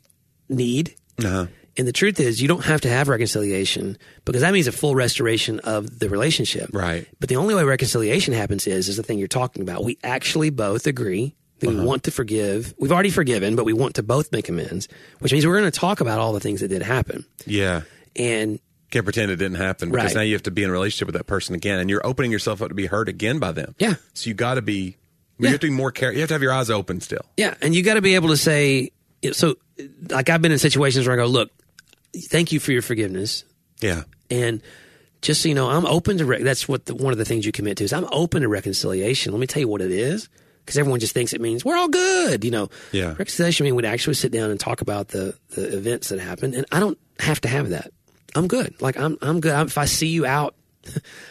need. 0.49 0.95
Uh-huh. 1.19 1.47
And 1.77 1.87
the 1.87 1.93
truth 1.93 2.19
is, 2.19 2.41
you 2.41 2.47
don't 2.49 2.65
have 2.65 2.81
to 2.81 2.89
have 2.89 3.07
reconciliation 3.07 3.97
because 4.25 4.41
that 4.41 4.51
means 4.51 4.67
a 4.67 4.71
full 4.73 4.93
restoration 4.93 5.59
of 5.61 5.99
the 5.99 6.09
relationship. 6.09 6.69
Right. 6.73 7.07
But 7.19 7.29
the 7.29 7.37
only 7.37 7.55
way 7.55 7.63
reconciliation 7.63 8.33
happens 8.33 8.67
is 8.67 8.89
is 8.89 8.97
the 8.97 9.03
thing 9.03 9.19
you're 9.19 9.27
talking 9.29 9.61
about. 9.61 9.83
We 9.85 9.97
actually 10.03 10.49
both 10.49 10.85
agree 10.85 11.33
that 11.59 11.69
Uh-huh. 11.69 11.79
we 11.79 11.85
want 11.85 12.03
to 12.03 12.11
forgive. 12.11 12.73
We've 12.77 12.91
already 12.91 13.09
forgiven, 13.09 13.55
but 13.55 13.63
we 13.63 13.71
want 13.73 13.95
to 13.95 14.03
both 14.03 14.31
make 14.33 14.49
amends, 14.49 14.89
which 15.19 15.31
means 15.31 15.45
we're 15.47 15.57
going 15.59 15.71
to 15.71 15.79
talk 15.79 16.01
about 16.01 16.19
all 16.19 16.33
the 16.33 16.39
things 16.41 16.59
that 16.59 16.67
did 16.67 16.81
happen. 16.81 17.23
Yeah. 17.45 17.83
And 18.17 18.59
Can't 18.89 19.05
pretend 19.05 19.31
it 19.31 19.37
didn't 19.37 19.55
happen 19.55 19.89
because 19.91 20.07
Right. 20.07 20.15
now 20.15 20.21
you 20.23 20.33
have 20.33 20.43
to 20.43 20.51
be 20.51 20.63
in 20.63 20.69
a 20.69 20.73
relationship 20.73 21.05
with 21.07 21.15
that 21.15 21.25
person 21.27 21.55
again, 21.55 21.79
and 21.79 21.89
you're 21.89 22.05
opening 22.05 22.29
yourself 22.31 22.61
up 22.61 22.67
to 22.67 22.75
be 22.75 22.87
hurt 22.87 23.07
again 23.07 23.39
by 23.39 23.53
them. 23.53 23.75
Yeah. 23.79 23.93
So 24.13 24.27
you 24.29 24.33
got 24.33 24.55
to 24.55 24.61
be. 24.61 24.97
You 25.47 25.51
have 25.51 25.59
to 25.61 25.67
be 25.67 25.73
more 25.73 25.91
careful. 25.91 26.15
You 26.15 26.21
have 26.21 26.29
to 26.29 26.33
have 26.35 26.41
your 26.41 26.53
eyes 26.53 26.69
open 26.69 27.01
still. 27.01 27.25
yeah, 27.37 27.55
and 27.61 27.73
you 27.75 27.83
got 27.83 27.95
to 27.95 28.01
be 28.01 28.15
able 28.15 28.29
to 28.29 28.37
say 28.37 28.91
so. 29.33 29.55
Like 30.09 30.29
I've 30.29 30.41
been 30.41 30.51
in 30.51 30.59
situations 30.59 31.07
where 31.07 31.13
I 31.15 31.17
go, 31.23 31.25
look, 31.27 31.49
thank 32.15 32.51
you 32.51 32.59
for 32.59 32.71
your 32.71 32.81
forgiveness, 32.81 33.43
Yeah. 33.81 34.03
and 34.29 34.61
just 35.21 35.41
so 35.41 35.49
you 35.49 35.55
know, 35.55 35.69
I'm 35.69 35.85
open 35.85 36.17
to. 36.19 36.25
Re- 36.25 36.43
that's 36.43 36.67
what 36.67 36.85
the, 36.85 36.95
one 36.95 37.11
of 37.13 37.17
the 37.19 37.25
things 37.25 37.45
you 37.45 37.51
commit 37.51 37.77
to 37.77 37.83
is 37.83 37.93
I'm 37.93 38.07
open 38.11 38.41
to 38.43 38.47
reconciliation. 38.47 39.31
Let 39.33 39.39
me 39.39 39.47
tell 39.47 39.59
you 39.61 39.67
what 39.67 39.81
it 39.81 39.91
is, 39.91 40.29
because 40.65 40.77
everyone 40.77 40.99
just 40.99 41.13
thinks 41.13 41.33
it 41.33 41.41
means 41.41 41.63
we're 41.65 41.77
all 41.77 41.89
good. 41.89 42.43
You 42.43 42.51
know, 42.51 42.69
Yeah. 42.91 43.09
Reconciliation 43.17 43.63
means 43.63 43.75
we'd 43.75 43.85
actually 43.85 44.15
sit 44.15 44.31
down 44.31 44.51
and 44.51 44.59
talk 44.59 44.81
about 44.81 45.09
the 45.09 45.35
the 45.55 45.75
events 45.77 46.09
that 46.09 46.19
happened, 46.19 46.53
and 46.55 46.65
I 46.71 46.79
don't 46.79 46.97
have 47.19 47.41
to 47.41 47.47
have 47.47 47.69
that. 47.69 47.91
I'm 48.35 48.47
good. 48.47 48.79
Like 48.81 48.97
I'm 48.97 49.17
I'm 49.21 49.39
good. 49.39 49.53
I'm, 49.53 49.67
if 49.67 49.77
I 49.77 49.85
see 49.85 50.07
you 50.07 50.25
out. 50.25 50.55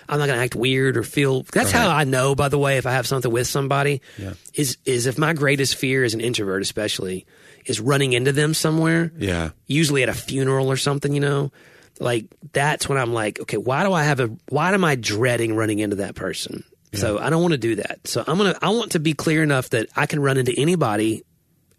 I'm 0.08 0.18
not 0.18 0.26
going 0.26 0.38
to 0.38 0.44
act 0.44 0.54
weird 0.54 0.96
or 0.96 1.02
feel. 1.02 1.42
That's 1.52 1.70
how 1.72 1.88
I 1.88 2.04
know. 2.04 2.34
By 2.34 2.48
the 2.48 2.58
way, 2.58 2.76
if 2.78 2.86
I 2.86 2.92
have 2.92 3.06
something 3.06 3.30
with 3.30 3.46
somebody, 3.46 4.00
Yeah. 4.18 4.34
is 4.54 4.76
is 4.84 5.06
if 5.06 5.18
my 5.18 5.32
greatest 5.32 5.74
fear 5.76 6.04
as 6.04 6.14
an 6.14 6.20
introvert, 6.20 6.62
especially, 6.62 7.26
is 7.66 7.80
running 7.80 8.12
into 8.12 8.32
them 8.32 8.54
somewhere 8.54 9.12
Yeah. 9.18 9.50
usually 9.66 10.02
at 10.02 10.08
a 10.08 10.14
funeral 10.14 10.68
or 10.70 10.76
something, 10.76 11.12
you 11.14 11.20
know, 11.20 11.52
like 11.98 12.26
that's 12.52 12.88
when 12.88 12.96
I'm 12.98 13.12
like, 13.12 13.40
okay, 13.40 13.56
why 13.58 13.84
do 13.84 13.92
I 13.92 14.04
have 14.04 14.20
a, 14.20 14.30
why 14.48 14.72
am 14.72 14.84
I 14.84 14.94
dreading 14.94 15.54
running 15.56 15.78
into 15.80 15.96
that 15.96 16.14
person? 16.14 16.64
So 16.92 17.18
I 17.18 17.30
don't 17.30 17.40
want 17.42 17.52
to 17.52 17.58
do 17.58 17.76
that. 17.76 18.00
So 18.08 18.24
I'm 18.26 18.36
going 18.36 18.52
to, 18.52 18.64
I 18.64 18.70
want 18.70 18.92
to 18.92 18.98
be 18.98 19.12
clear 19.12 19.42
enough 19.44 19.70
that 19.70 19.86
I 19.94 20.06
can 20.06 20.18
run 20.20 20.38
into 20.38 20.52
anybody 20.58 21.22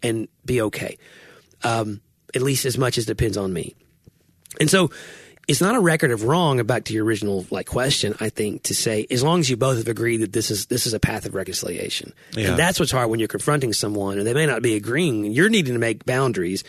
and 0.02 0.26
be 0.44 0.62
okay. 0.62 0.96
Um, 1.62 2.00
at 2.34 2.40
least 2.40 2.64
as 2.64 2.78
much 2.78 2.96
as 2.96 3.04
depends 3.04 3.36
on 3.36 3.52
me. 3.52 3.74
And 4.58 4.70
so 4.70 4.90
it's 5.48 5.60
not 5.60 5.74
a 5.74 5.80
record 5.80 6.10
of 6.10 6.24
wrong 6.24 6.62
back 6.62 6.84
to 6.84 6.94
your 6.94 7.04
original 7.04 7.44
like 7.50 7.66
question, 7.66 8.14
I 8.20 8.28
think, 8.28 8.64
to 8.64 8.74
say 8.74 9.06
as 9.10 9.22
long 9.22 9.40
as 9.40 9.50
you 9.50 9.56
both 9.56 9.78
have 9.78 9.88
agreed 9.88 10.18
that 10.18 10.32
this 10.32 10.50
is 10.50 10.66
this 10.66 10.86
is 10.86 10.94
a 10.94 11.00
path 11.00 11.26
of 11.26 11.34
reconciliation. 11.34 12.12
Yeah. 12.32 12.50
And 12.50 12.58
that's 12.58 12.78
what's 12.78 12.92
hard 12.92 13.10
when 13.10 13.18
you're 13.18 13.28
confronting 13.28 13.72
someone 13.72 14.18
and 14.18 14.26
they 14.26 14.34
may 14.34 14.46
not 14.46 14.62
be 14.62 14.76
agreeing. 14.76 15.24
You're 15.26 15.48
needing 15.48 15.74
to 15.74 15.80
make 15.80 16.04
boundaries 16.04 16.64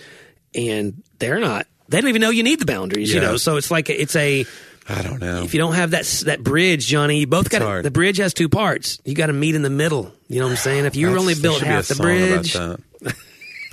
and 0.55 1.03
they're 1.19 1.39
not 1.39 1.67
they 1.89 2.01
don't 2.01 2.09
even 2.09 2.21
know 2.21 2.29
you 2.29 2.43
need 2.43 2.59
the 2.59 2.65
boundaries, 2.65 3.13
you 3.13 3.21
know. 3.21 3.37
So 3.37 3.57
it's 3.57 3.69
like 3.69 3.89
it's 3.89 4.15
a 4.15 4.45
I 4.89 5.01
don't 5.01 5.21
know. 5.21 5.43
if 5.43 5.53
you 5.53 5.59
don't 5.59 5.75
have 5.75 5.91
that 5.91 6.05
that 6.25 6.43
bridge, 6.43 6.87
Johnny, 6.87 7.19
you 7.19 7.27
both 7.27 7.49
got 7.49 7.83
the 7.83 7.91
bridge 7.91 8.17
has 8.17 8.33
two 8.33 8.49
parts. 8.49 8.99
You 9.05 9.15
got 9.15 9.27
to 9.27 9.33
meet 9.33 9.55
in 9.55 9.61
the 9.61 9.69
middle. 9.69 10.11
You 10.27 10.39
know 10.39 10.45
what 10.45 10.51
I'm 10.51 10.57
saying? 10.69 10.85
If 10.85 10.95
you 10.95 11.13
are 11.13 11.17
only 11.17 11.35
built 11.35 11.59
should 11.59 11.65
be 11.65 11.69
a 11.69 11.73
half 11.73 11.87
the 11.87 11.95
bridge. 11.95 12.55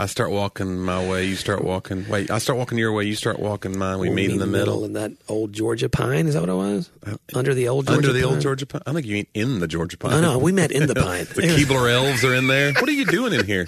I 0.01 0.07
start 0.07 0.31
walking 0.31 0.79
my 0.81 1.07
way, 1.07 1.27
you 1.27 1.37
start 1.37 1.63
walking. 1.63 2.09
Wait, 2.09 2.31
I 2.31 2.39
start 2.39 2.59
walking 2.59 2.79
your 2.79 2.91
way, 2.93 3.05
you 3.05 3.15
start 3.15 3.39
walking 3.39 3.79
mine. 3.79 3.99
We 3.99 4.09
we'll 4.09 4.17
meet 4.17 4.31
in 4.31 4.39
the 4.39 4.47
middle. 4.47 4.85
in 4.85 4.95
that 4.95 5.13
old 5.29 5.53
Georgia 5.53 5.89
pine. 5.91 6.27
Is 6.27 6.35
that 6.35 6.41
what 6.41 6.49
it 6.49 6.55
was? 6.55 6.91
Under 7.35 7.53
the 7.55 7.69
old 7.69 7.87
Georgia 7.87 7.99
Under 8.09 8.13
the 8.15 8.23
pine? 8.23 8.33
old 8.33 8.41
Georgia 8.41 8.67
pine. 8.67 8.83
I 8.87 8.93
think 8.95 9.07
you 9.07 9.13
mean 9.13 9.27
in 9.35 9.61
the 9.61 9.69
Georgia 9.69 9.99
pine. 9.99 10.15
I 10.15 10.21
no, 10.21 10.39
We 10.39 10.53
met 10.53 10.73
in 10.73 10.87
the 10.87 10.95
pine. 10.97 11.27
the 11.27 11.43
Keebler 11.43 11.93
elves 11.93 12.25
are 12.25 12.35
in 12.35 12.47
there. 12.47 12.73
What 12.73 12.89
are 12.89 12.93
you 12.93 13.05
doing 13.05 13.33
in 13.35 13.45
here? 13.47 13.67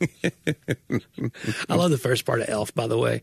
I 1.68 1.74
love 1.76 1.90
the 1.90 1.98
first 1.98 2.24
part 2.26 2.40
of 2.40 2.48
Elf, 2.48 2.74
by 2.74 2.86
the 2.86 2.98
way. 2.98 3.22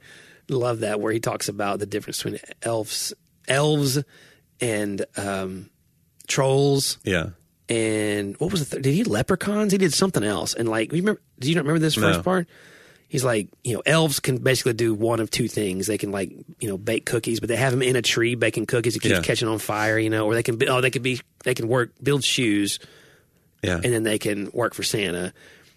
Love 0.50 0.80
that 0.80 1.00
where 1.00 1.12
he 1.14 1.20
talks 1.20 1.50
about 1.50 1.80
the 1.80 1.86
difference 1.86 2.24
between 2.24 2.40
elves, 2.64 3.14
elves, 3.48 4.02
and 4.62 5.06
um, 5.16 5.70
trolls. 6.28 6.98
Yeah. 7.04 7.30
And 7.70 8.36
what 8.38 8.52
was 8.52 8.68
the 8.68 8.76
th- 8.78 8.84
did 8.84 8.94
he 8.94 9.04
leprechauns? 9.04 9.72
He 9.74 9.78
did 9.78 9.94
something 9.94 10.24
else. 10.24 10.54
And 10.54 10.70
like, 10.70 10.92
remember? 10.92 11.22
Do 11.40 11.50
you 11.50 11.56
not 11.56 11.62
remember 11.66 11.80
this 11.80 11.96
first 11.96 12.20
No. 12.20 12.24
part? 12.24 12.48
He's 13.10 13.24
like, 13.24 13.48
you 13.64 13.74
know, 13.74 13.82
elves 13.86 14.20
can 14.20 14.38
basically 14.40 14.74
do 14.74 14.94
one 14.94 15.20
of 15.22 15.32
two 15.32 15.48
things. 15.48 15.88
They 15.88 15.98
can 15.98 16.12
like, 16.12 16.30
you 16.60 16.68
know, 16.68 16.78
bake 16.78 17.06
cookies, 17.06 17.40
but 17.40 17.48
they 17.48 17.56
have 17.56 17.72
them 17.72 17.82
in 17.82 17.96
a 17.96 18.02
tree 18.02 18.36
baking 18.36 18.66
cookies. 18.66 18.96
It 18.98 19.00
keeps 19.00 19.16
Yeah. 19.16 19.22
catching 19.22 19.48
on 19.48 19.60
fire, 19.60 19.98
you 19.98 20.10
know. 20.10 20.26
Or 20.26 20.34
they 20.34 20.44
can, 20.44 20.58
be, 20.58 20.68
oh, 20.68 20.82
they 20.82 20.90
could 20.92 21.04
be, 21.04 21.22
they 21.46 21.54
can 21.54 21.68
work, 21.70 21.92
build 22.04 22.24
shoes, 22.26 22.80
Yeah. 23.64 23.76
and 23.76 23.94
then 23.94 24.04
they 24.04 24.18
can 24.20 24.50
work 24.54 24.74
for 24.74 24.84
Santa. 24.84 25.34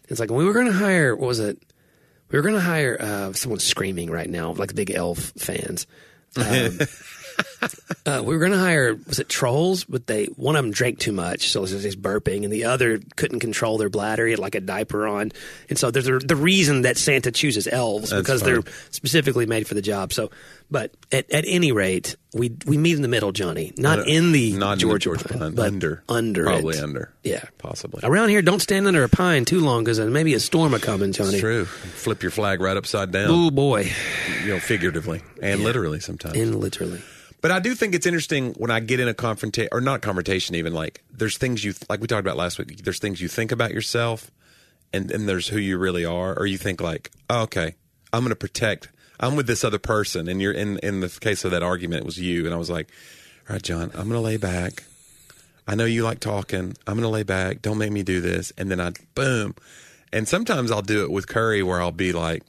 It's 0.09 0.19
like 0.19 0.31
we 0.31 0.45
were 0.45 0.53
going 0.53 0.67
to 0.67 0.73
hire, 0.73 1.15
what 1.15 1.29
was 1.29 1.39
it? 1.39 1.63
We 2.33 2.39
were 2.39 2.43
going 2.43 2.55
to 2.57 2.61
hire 2.61 2.97
uh, 3.01 3.33
someone 3.33 3.61
screaming 3.61 4.11
right 4.11 4.29
now, 4.31 4.53
like 4.53 4.75
big 4.75 4.91
elf 4.91 5.33
fans. 5.39 5.87
Um, 6.37 6.79
uh, 8.07 8.23
we 8.25 8.35
were 8.35 8.39
going 8.41 8.53
to 8.53 8.59
hire 8.59 8.95
was 9.07 9.19
it 9.19 9.29
trolls, 9.29 9.85
but 9.85 10.07
they 10.07 10.27
one 10.37 10.57
of 10.57 10.65
them 10.65 10.73
drank 10.73 10.99
too 10.99 11.13
much, 11.13 11.49
so 11.51 11.61
it 11.61 11.73
was 11.73 11.83
just 11.83 12.01
burping, 12.01 12.45
and 12.45 12.53
the 12.53 12.65
other 12.65 13.01
couldn't 13.17 13.41
control 13.41 13.79
their 13.79 13.89
bladder. 13.91 14.25
He 14.27 14.33
had 14.33 14.39
like 14.39 14.55
a 14.55 14.61
diaper 14.61 15.07
on, 15.07 15.33
and 15.69 15.79
so 15.79 15.91
there's 15.91 16.09
a, 16.09 16.19
the 16.19 16.37
reason 16.37 16.83
that 16.83 16.97
Santa 16.97 17.31
chooses 17.33 17.67
elves 17.69 18.11
That's 18.11 18.23
because 18.23 18.43
funny. 18.43 18.55
they're 18.63 18.73
specifically 18.91 19.47
made 19.47 19.67
for 19.67 19.75
the 19.75 19.83
job. 19.83 20.13
So, 20.13 20.31
but 20.71 20.93
at, 21.13 21.31
at 21.31 21.45
any 21.47 21.73
rate, 21.73 22.17
we 22.35 22.53
we 22.67 22.77
meet 22.79 22.95
in 22.97 23.03
the 23.03 23.09
middle, 23.09 23.33
Johnny, 23.33 23.73
not 23.77 24.07
in 24.09 24.33
the 24.33 24.53
Not 24.53 24.79
George, 24.79 25.07
in 25.07 25.13
the 25.13 25.19
Georgia 25.19 25.29
pine, 25.29 25.39
pine. 25.41 25.55
but 25.55 25.67
under. 25.67 26.03
under, 26.09 26.45
Probably 26.45 26.77
it. 26.79 26.83
under. 26.83 27.13
Yeah, 27.23 27.45
Possibly. 27.59 28.01
Around 28.03 28.31
here, 28.31 28.41
don't 28.43 28.61
stand 28.61 28.87
under 28.87 29.05
a 29.05 29.09
pine 29.09 29.45
too 29.45 29.61
long 29.61 29.85
because 29.85 30.01
maybe 30.01 30.33
a 30.35 30.41
storm 30.41 30.73
a 30.75 30.79
coming, 30.79 31.13
Johnny. 31.13 31.31
It's 31.33 31.41
true. 31.41 31.65
Flip 31.67 32.23
your 32.23 32.31
flag 32.31 32.61
right 32.61 32.77
upside 32.77 33.11
down. 33.13 33.27
Oh 33.31 33.51
boy, 33.51 33.91
You 34.45 34.55
know, 34.55 34.59
figuratively 34.59 35.23
and 35.43 35.63
literally 35.63 36.01
sometimes. 36.01 36.37
and 36.37 36.55
literally. 36.55 37.03
But 37.41 37.51
I 37.51 37.59
do 37.59 37.75
think 37.75 37.95
it's 37.95 38.07
interesting 38.07 38.53
when 38.55 38.71
I 38.71 38.81
get 38.81 39.01
in 39.01 39.09
a 39.09 39.15
confrontation, 39.15 39.71
or 39.73 39.81
not 39.81 40.03
confrontation, 40.03 40.55
even 40.57 40.75
like 40.75 41.03
there's 41.11 41.39
things 41.39 41.65
you 41.65 41.75
like 41.89 42.01
we 42.01 42.07
talked 42.07 42.21
about 42.21 42.37
last 42.37 42.59
week. 42.59 42.83
There's 42.85 42.99
things 42.99 43.21
you 43.21 43.29
think 43.29 43.51
about 43.51 43.73
yourself, 43.73 44.31
and 44.93 45.11
and 45.11 45.29
there's 45.29 45.49
who 45.49 45.59
you 45.59 45.79
really 45.79 46.05
are, 46.05 46.39
or 46.39 46.47
you 46.47 46.59
think 46.59 46.81
like, 46.81 47.11
oh, 47.31 47.43
okay, 47.43 47.77
I'm 48.13 48.21
going 48.21 48.31
to 48.31 48.37
protect. 48.37 48.89
I'm 49.19 49.37
with 49.37 49.47
this 49.47 49.65
other 49.65 49.79
person, 49.79 50.29
and 50.29 50.41
you're 50.41 50.53
in 50.53 50.79
in 50.79 51.01
the 51.01 51.09
case 51.09 51.45
of 51.45 51.51
that 51.53 51.63
argument, 51.63 52.03
it 52.03 52.07
was 52.07 52.19
you, 52.19 52.45
and 52.45 52.55
I 52.55 52.59
was 52.59 52.71
like, 52.71 52.91
all 53.49 53.55
right, 53.55 53.63
John, 53.63 53.91
I'm 53.95 54.09
going 54.09 54.11
to 54.11 54.21
lay 54.21 54.37
back. 54.37 54.85
I 55.67 55.75
know 55.75 55.85
you 55.85 56.05
like 56.05 56.21
talking. 56.21 56.77
I'm 56.87 56.95
going 56.95 57.03
to 57.03 57.09
lay 57.09 57.23
back. 57.23 57.63
Don't 57.63 57.79
make 57.79 57.93
me 57.93 58.03
do 58.03 58.21
this, 58.21 58.53
and 58.59 58.71
then 58.71 58.81
I 58.81 58.93
boom, 59.15 59.55
and 60.13 60.29
sometimes 60.29 60.71
I'll 60.71 60.83
do 60.83 61.05
it 61.05 61.11
with 61.11 61.27
Curry, 61.27 61.63
where 61.63 61.81
I'll 61.81 61.91
be 61.91 62.13
like, 62.13 62.43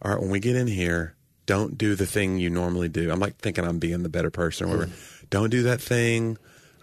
all 0.00 0.12
right, 0.12 0.20
when 0.20 0.30
we 0.30 0.40
get 0.40 0.56
in 0.56 0.66
here, 0.66 1.13
don't 1.46 1.76
do 1.76 1.94
the 1.94 2.06
thing 2.06 2.38
you 2.38 2.50
normally 2.50 2.88
do. 2.88 3.10
I'm 3.10 3.20
like 3.20 3.36
thinking 3.36 3.64
I'm 3.64 3.78
being 3.78 4.02
the 4.02 4.08
better 4.08 4.30
person 4.30 4.66
or 4.66 4.70
whatever. 4.70 4.92
Don't 5.30 5.50
do 5.50 5.64
that 5.64 5.80
thing. 5.80 6.38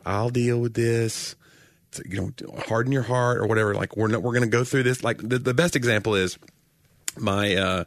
I'll 0.05 0.30
deal 0.30 0.59
with 0.59 0.74
this. 0.74 1.36
So, 1.91 2.03
you 2.07 2.22
know, 2.22 2.32
harden 2.68 2.91
your 2.91 3.01
heart 3.01 3.39
or 3.39 3.47
whatever. 3.47 3.74
Like 3.74 3.97
we're 3.97 4.07
not, 4.07 4.22
we're 4.22 4.34
going 4.34 4.43
to 4.43 4.49
go 4.49 4.64
through 4.64 4.84
this. 4.84 5.03
Like 5.03 5.18
the, 5.18 5.39
the 5.39 5.53
best 5.53 5.76
example 5.76 6.16
is 6.16 6.38
my 7.18 7.55
uh, 7.55 7.84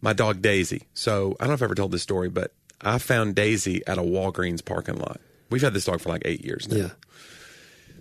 my 0.00 0.12
dog 0.12 0.40
Daisy. 0.42 0.84
So 0.94 1.36
I 1.38 1.44
don't 1.44 1.48
know 1.48 1.54
if 1.54 1.60
I've 1.60 1.66
ever 1.66 1.74
told 1.74 1.92
this 1.92 2.02
story, 2.02 2.28
but 2.28 2.52
I 2.80 2.98
found 2.98 3.34
Daisy 3.34 3.86
at 3.86 3.98
a 3.98 4.02
Walgreens 4.02 4.64
parking 4.64 4.96
lot. 4.96 5.20
We've 5.50 5.62
had 5.62 5.74
this 5.74 5.84
dog 5.84 6.00
for 6.00 6.08
like 6.08 6.22
eight 6.24 6.44
years 6.44 6.68
now. 6.68 6.76
Yeah. 6.76 6.90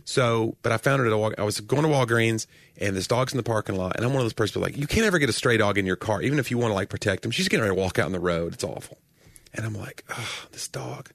So, 0.05 0.57
but 0.61 0.71
I 0.71 0.77
found 0.77 1.01
it 1.01 1.07
at 1.07 1.13
a 1.13 1.17
Wal- 1.17 1.33
I 1.37 1.43
was 1.43 1.59
going 1.61 1.83
to 1.83 1.87
Walgreens 1.87 2.45
and 2.77 2.95
this 2.95 3.07
dog's 3.07 3.33
in 3.33 3.37
the 3.37 3.43
parking 3.43 3.75
lot, 3.75 3.95
and 3.95 4.05
I'm 4.05 4.11
one 4.11 4.19
of 4.19 4.25
those 4.25 4.33
persons 4.33 4.61
like, 4.61 4.77
you 4.77 4.87
can't 4.87 5.05
ever 5.05 5.19
get 5.19 5.29
a 5.29 5.33
stray 5.33 5.57
dog 5.57 5.77
in 5.77 5.85
your 5.85 5.95
car, 5.95 6.21
even 6.21 6.39
if 6.39 6.51
you 6.51 6.57
want 6.57 6.71
to 6.71 6.75
like 6.75 6.89
protect 6.89 7.23
him. 7.23 7.31
She's 7.31 7.47
getting 7.47 7.63
ready 7.63 7.75
to 7.75 7.81
walk 7.81 7.99
out 7.99 8.05
on 8.05 8.11
the 8.11 8.19
road. 8.19 8.53
It's 8.53 8.63
awful. 8.63 8.97
And 9.53 9.65
I'm 9.65 9.75
like, 9.75 10.03
oh, 10.09 10.45
this 10.51 10.67
dog. 10.67 11.11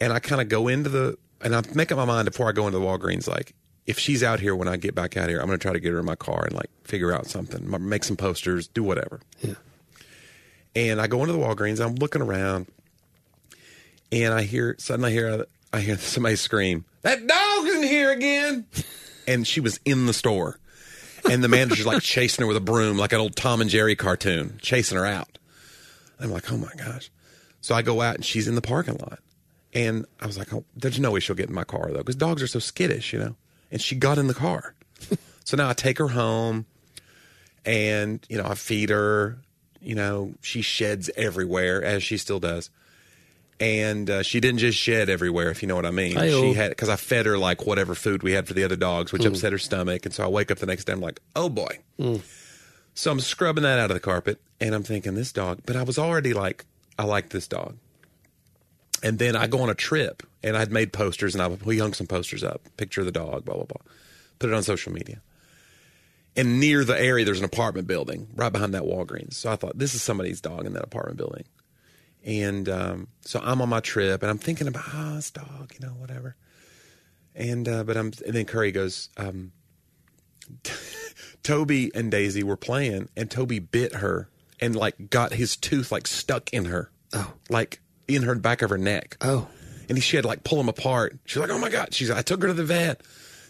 And 0.00 0.12
I 0.12 0.18
kind 0.18 0.40
of 0.40 0.48
go 0.48 0.68
into 0.68 0.90
the, 0.90 1.16
and 1.40 1.54
I 1.54 1.62
make 1.74 1.90
up 1.92 1.98
my 1.98 2.04
mind 2.04 2.26
before 2.26 2.48
I 2.48 2.52
go 2.52 2.66
into 2.66 2.78
the 2.78 2.84
Walgreens, 2.84 3.28
like, 3.28 3.54
if 3.86 3.98
she's 3.98 4.22
out 4.22 4.38
here 4.38 4.54
when 4.54 4.68
I 4.68 4.76
get 4.76 4.94
back 4.94 5.16
out 5.16 5.30
here, 5.30 5.40
I'm 5.40 5.46
going 5.46 5.58
to 5.58 5.62
try 5.62 5.72
to 5.72 5.80
get 5.80 5.92
her 5.92 5.98
in 5.98 6.04
my 6.04 6.14
car 6.14 6.44
and 6.44 6.54
like 6.54 6.68
figure 6.84 7.10
out 7.10 7.26
something, 7.26 7.66
make 7.88 8.04
some 8.04 8.18
posters, 8.18 8.68
do 8.68 8.82
whatever. 8.82 9.20
Yeah. 9.40 9.54
And 10.76 11.00
I 11.00 11.06
go 11.06 11.20
into 11.20 11.32
the 11.32 11.38
Walgreens, 11.38 11.82
I'm 11.82 11.94
looking 11.94 12.20
around, 12.20 12.66
and 14.12 14.34
I 14.34 14.42
hear 14.42 14.76
suddenly 14.78 15.10
I 15.10 15.12
hear 15.14 15.46
I 15.72 15.80
hear 15.80 15.98
somebody 15.98 16.36
scream, 16.36 16.84
"That 17.02 17.26
dog's 17.26 17.74
in 17.74 17.82
here 17.82 18.10
again!" 18.10 18.66
and 19.26 19.46
she 19.46 19.60
was 19.60 19.78
in 19.84 20.06
the 20.06 20.14
store, 20.14 20.58
and 21.28 21.44
the 21.44 21.48
manager's 21.48 21.86
like 21.86 22.02
chasing 22.02 22.42
her 22.42 22.46
with 22.46 22.56
a 22.56 22.60
broom, 22.60 22.96
like 22.96 23.12
an 23.12 23.20
old 23.20 23.36
Tom 23.36 23.60
and 23.60 23.68
Jerry 23.68 23.94
cartoon, 23.94 24.58
chasing 24.62 24.96
her 24.96 25.04
out. 25.06 25.38
I'm 26.18 26.30
like, 26.30 26.50
"Oh 26.50 26.56
my 26.56 26.72
gosh!" 26.76 27.10
So 27.60 27.74
I 27.74 27.82
go 27.82 28.00
out, 28.00 28.14
and 28.14 28.24
she's 28.24 28.48
in 28.48 28.54
the 28.54 28.62
parking 28.62 28.96
lot, 28.96 29.20
and 29.74 30.06
I 30.20 30.26
was 30.26 30.38
like, 30.38 30.52
"Oh, 30.52 30.64
there's 30.74 30.98
no 30.98 31.10
way 31.10 31.20
she'll 31.20 31.36
get 31.36 31.48
in 31.48 31.54
my 31.54 31.64
car 31.64 31.90
though, 31.92 31.98
because 31.98 32.16
dogs 32.16 32.42
are 32.42 32.48
so 32.48 32.58
skittish, 32.58 33.12
you 33.12 33.18
know." 33.18 33.36
And 33.70 33.82
she 33.82 33.94
got 33.94 34.16
in 34.16 34.26
the 34.28 34.34
car, 34.34 34.74
so 35.44 35.56
now 35.56 35.68
I 35.68 35.74
take 35.74 35.98
her 35.98 36.08
home, 36.08 36.64
and 37.66 38.24
you 38.28 38.38
know 38.38 38.46
I 38.46 38.54
feed 38.54 38.90
her. 38.90 39.38
You 39.80 39.94
know, 39.94 40.34
she 40.40 40.60
sheds 40.60 41.08
everywhere 41.16 41.84
as 41.84 42.02
she 42.02 42.16
still 42.16 42.40
does 42.40 42.68
and 43.60 44.08
uh, 44.08 44.22
she 44.22 44.40
didn't 44.40 44.58
just 44.58 44.78
shed 44.78 45.08
everywhere, 45.08 45.50
if 45.50 45.62
you 45.62 45.68
know 45.68 45.76
what 45.76 45.86
I 45.86 45.90
mean. 45.90 46.16
Hi-yo. 46.16 46.42
She 46.42 46.54
had 46.54 46.70
because 46.70 46.88
I 46.88 46.96
fed 46.96 47.26
her 47.26 47.36
like 47.38 47.66
whatever 47.66 47.94
food 47.94 48.22
we 48.22 48.32
had 48.32 48.46
for 48.46 48.54
the 48.54 48.64
other 48.64 48.76
dogs, 48.76 49.12
which 49.12 49.24
upset 49.24 49.52
her 49.52 49.58
stomach, 49.58 50.04
and 50.06 50.14
so 50.14 50.24
I 50.24 50.28
wake 50.28 50.50
up 50.50 50.58
the 50.58 50.66
next 50.66 50.84
day, 50.84 50.92
I'm 50.92 51.00
like, 51.00 51.20
oh 51.34 51.48
boy. 51.48 51.78
So 52.94 53.10
I'm 53.10 53.20
scrubbing 53.20 53.62
that 53.62 53.78
out 53.78 53.90
of 53.90 53.94
the 53.94 54.00
carpet, 54.00 54.40
and 54.60 54.74
I'm 54.74 54.82
thinking 54.82 55.14
this 55.14 55.32
dog, 55.32 55.60
but 55.66 55.76
I 55.76 55.82
was 55.82 55.98
already 55.98 56.32
like, 56.34 56.64
I 56.98 57.04
like 57.04 57.30
this 57.30 57.46
dog. 57.46 57.76
And 59.02 59.18
then 59.18 59.36
I 59.36 59.46
go 59.46 59.60
on 59.60 59.70
a 59.70 59.74
trip, 59.74 60.24
and 60.42 60.56
I'd 60.56 60.72
made 60.72 60.92
posters, 60.92 61.34
and 61.34 61.42
I 61.42 61.46
we 61.48 61.78
hung 61.78 61.92
some 61.92 62.06
posters 62.06 62.42
up, 62.42 62.62
picture 62.76 63.00
of 63.00 63.06
the 63.06 63.12
dog, 63.12 63.44
blah 63.44 63.54
blah 63.54 63.64
blah, 63.64 63.82
put 64.38 64.50
it 64.50 64.54
on 64.54 64.62
social 64.62 64.92
media. 64.92 65.20
And 66.36 66.60
near 66.60 66.84
the 66.84 67.00
area, 67.00 67.24
there's 67.24 67.40
an 67.40 67.44
apartment 67.44 67.88
building 67.88 68.28
right 68.36 68.52
behind 68.52 68.74
that 68.74 68.82
Walgreens. 68.82 69.34
So 69.34 69.50
I 69.50 69.56
thought 69.56 69.76
this 69.76 69.94
is 69.96 70.02
somebody's 70.02 70.40
dog 70.40 70.66
in 70.66 70.72
that 70.74 70.84
apartment 70.84 71.16
building. 71.16 71.44
And 72.24 72.68
um, 72.68 73.08
so 73.22 73.40
I'm 73.42 73.60
on 73.62 73.68
my 73.68 73.80
trip, 73.80 74.22
and 74.22 74.30
I'm 74.30 74.38
thinking 74.38 74.66
about 74.68 74.84
ah, 74.92 75.12
this 75.16 75.30
dog, 75.30 75.72
you 75.78 75.86
know, 75.86 75.94
whatever. 75.94 76.36
And 77.34 77.68
uh, 77.68 77.84
but 77.84 77.96
I'm, 77.96 78.06
and 78.26 78.34
then 78.34 78.44
Curry 78.44 78.72
goes, 78.72 79.08
um, 79.16 79.52
Tobey 81.42 81.90
and 81.94 82.10
Daisy 82.10 82.42
were 82.42 82.56
playing, 82.56 83.08
and 83.16 83.30
Tobey 83.30 83.58
bit 83.58 83.96
her 83.96 84.28
and 84.60 84.74
like 84.74 85.10
got 85.10 85.32
his 85.34 85.56
tooth 85.56 85.92
like 85.92 86.06
stuck 86.06 86.52
in 86.52 86.66
her, 86.66 86.90
Oh. 87.14 87.32
like 87.48 87.80
in 88.06 88.22
her 88.24 88.34
back 88.34 88.62
of 88.62 88.70
her 88.70 88.78
neck. 88.78 89.16
Oh. 89.20 89.48
And 89.88 90.02
she 90.02 90.16
had 90.16 90.22
to 90.22 90.28
like 90.28 90.44
pull 90.44 90.60
him 90.60 90.68
apart. 90.68 91.18
She's 91.24 91.38
like, 91.38 91.50
"Oh 91.50 91.58
my 91.58 91.70
god!" 91.70 91.94
She's, 91.94 92.10
like, 92.10 92.18
"I 92.18 92.22
took 92.22 92.42
her 92.42 92.48
to 92.48 92.54
the 92.54 92.64
vet." 92.64 93.00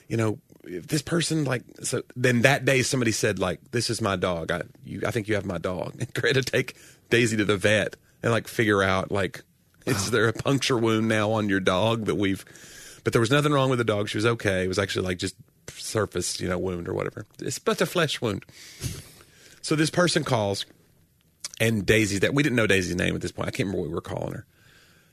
You 0.07 0.17
know, 0.17 0.39
if 0.63 0.87
this 0.87 1.03
person 1.03 1.45
like 1.45 1.63
so. 1.83 2.03
Then 2.15 2.43
that 2.43 2.65
day, 2.65 2.83
somebody 2.83 3.11
said 3.11 3.41
like, 3.41 3.59
"This 3.73 3.91
is 3.91 4.01
my 4.01 4.15
dog. 4.15 4.53
I 4.53 4.63
you, 4.85 5.03
I 5.05 5.11
think 5.11 5.27
you 5.27 5.35
have 5.35 5.45
my 5.45 5.59
dog." 5.59 5.97
And 5.99 6.15
Curry 6.15 6.35
to 6.35 6.43
take 6.43 6.77
Daisy 7.11 7.37
to 7.39 7.45
the 7.45 7.57
vet 7.57 7.97
and 8.23 8.33
like 8.33 8.49
figure 8.49 8.83
out 8.83 9.11
like, 9.13 9.43
is 9.87 10.11
there 10.11 10.29
a 10.29 10.33
puncture 10.33 10.77
wound 10.77 11.09
now 11.09 11.31
on 11.33 11.49
your 11.49 11.61
dog 11.61 12.07
that 12.07 12.17
we've? 12.17 12.45
But 13.05 13.13
there 13.13 13.21
was 13.21 13.31
nothing 13.31 13.53
wrong 13.53 13.71
with 13.71 13.79
the 13.79 13.85
dog. 13.85 14.09
She 14.09 14.19
was 14.19 14.27
okay. 14.27 14.65
It 14.65 14.69
was 14.69 14.79
actually 14.79 15.07
like 15.07 15.19
just 15.19 15.37
surface, 15.71 16.41
you 16.41 16.49
know, 16.49 16.59
wound 16.59 16.89
or 16.89 16.95
whatever. 16.95 17.27
It's 17.41 17.59
but 17.59 17.81
a 17.81 17.87
flesh 17.87 18.21
wound. 18.21 18.45
So 19.63 19.75
this 19.77 19.91
person 19.91 20.25
calls, 20.25 20.67
and 21.61 21.85
Daisy 21.87 22.19
that 22.19 22.35
we 22.35 22.43
didn't 22.43 22.57
know 22.57 22.67
Daisy's 22.67 22.95
name 22.97 23.15
at 23.15 23.21
this 23.21 23.33
point. 23.33 23.49
I 23.49 23.51
can't 23.51 23.67
remember 23.69 23.81
what 23.83 23.89
we 23.89 23.95
were 23.95 24.01
calling 24.01 24.33
her. 24.33 24.47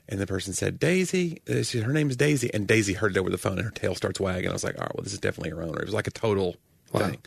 And 0.08 0.20
the 0.20 0.28
person 0.28 0.54
said, 0.54 0.78
Daisy, 0.80 1.42
uh, 1.50 1.64
she, 1.64 1.80
her 1.82 1.92
name 1.92 2.10
is 2.12 2.16
Daisy. 2.16 2.54
And 2.54 2.68
Daisy 2.68 2.94
heard 2.94 3.18
it 3.18 3.20
over 3.20 3.30
the 3.32 3.40
phone 3.40 3.54
and 3.58 3.64
her 3.66 3.72
tail 3.72 3.96
starts 3.96 4.20
wagging. 4.20 4.50
I 4.50 4.54
was 4.54 4.64
like, 4.64 4.76
all 4.76 4.82
right, 4.84 4.96
well, 4.96 5.04
this 5.04 5.14
is 5.14 5.20
definitely 5.20 5.50
her 5.50 5.64
owner. 5.64 5.80
It 5.80 5.86
was 5.86 5.96
like 5.96 6.06
a 6.08 6.12
total 6.12 6.56
Wow. 6.94 7.08
thing. 7.10 7.18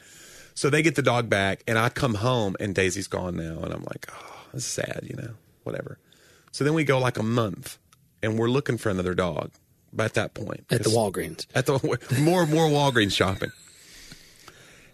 So 0.54 0.70
they 0.70 0.82
get 0.82 0.94
the 0.94 1.02
dog 1.02 1.28
back 1.28 1.62
and 1.66 1.76
I 1.76 1.88
come 1.88 2.14
home 2.14 2.54
and 2.60 2.74
Daisy's 2.74 3.08
gone 3.08 3.36
now. 3.36 3.58
And 3.62 3.72
I'm 3.74 3.82
like, 3.82 4.06
oh, 4.12 4.42
this 4.54 4.64
is 4.64 4.70
sad, 4.70 5.00
you 5.02 5.16
know, 5.16 5.30
whatever. 5.68 5.98
So 6.52 6.64
then 6.64 6.74
we 6.74 6.84
go 6.84 6.98
like 6.98 7.18
a 7.18 7.22
month 7.22 7.78
and 8.22 8.38
we're 8.38 8.48
looking 8.48 8.78
for 8.78 8.88
another 8.88 9.14
dog 9.14 9.50
by 9.92 10.04
at 10.06 10.14
that 10.14 10.34
point. 10.34 10.64
At 10.70 10.82
the 10.82 10.90
Walgreens. 10.90 11.46
at 11.54 11.66
the 11.66 11.72
more 12.20 12.46
more 12.46 12.68
Walgreens 12.68 13.12
shopping. 13.12 13.50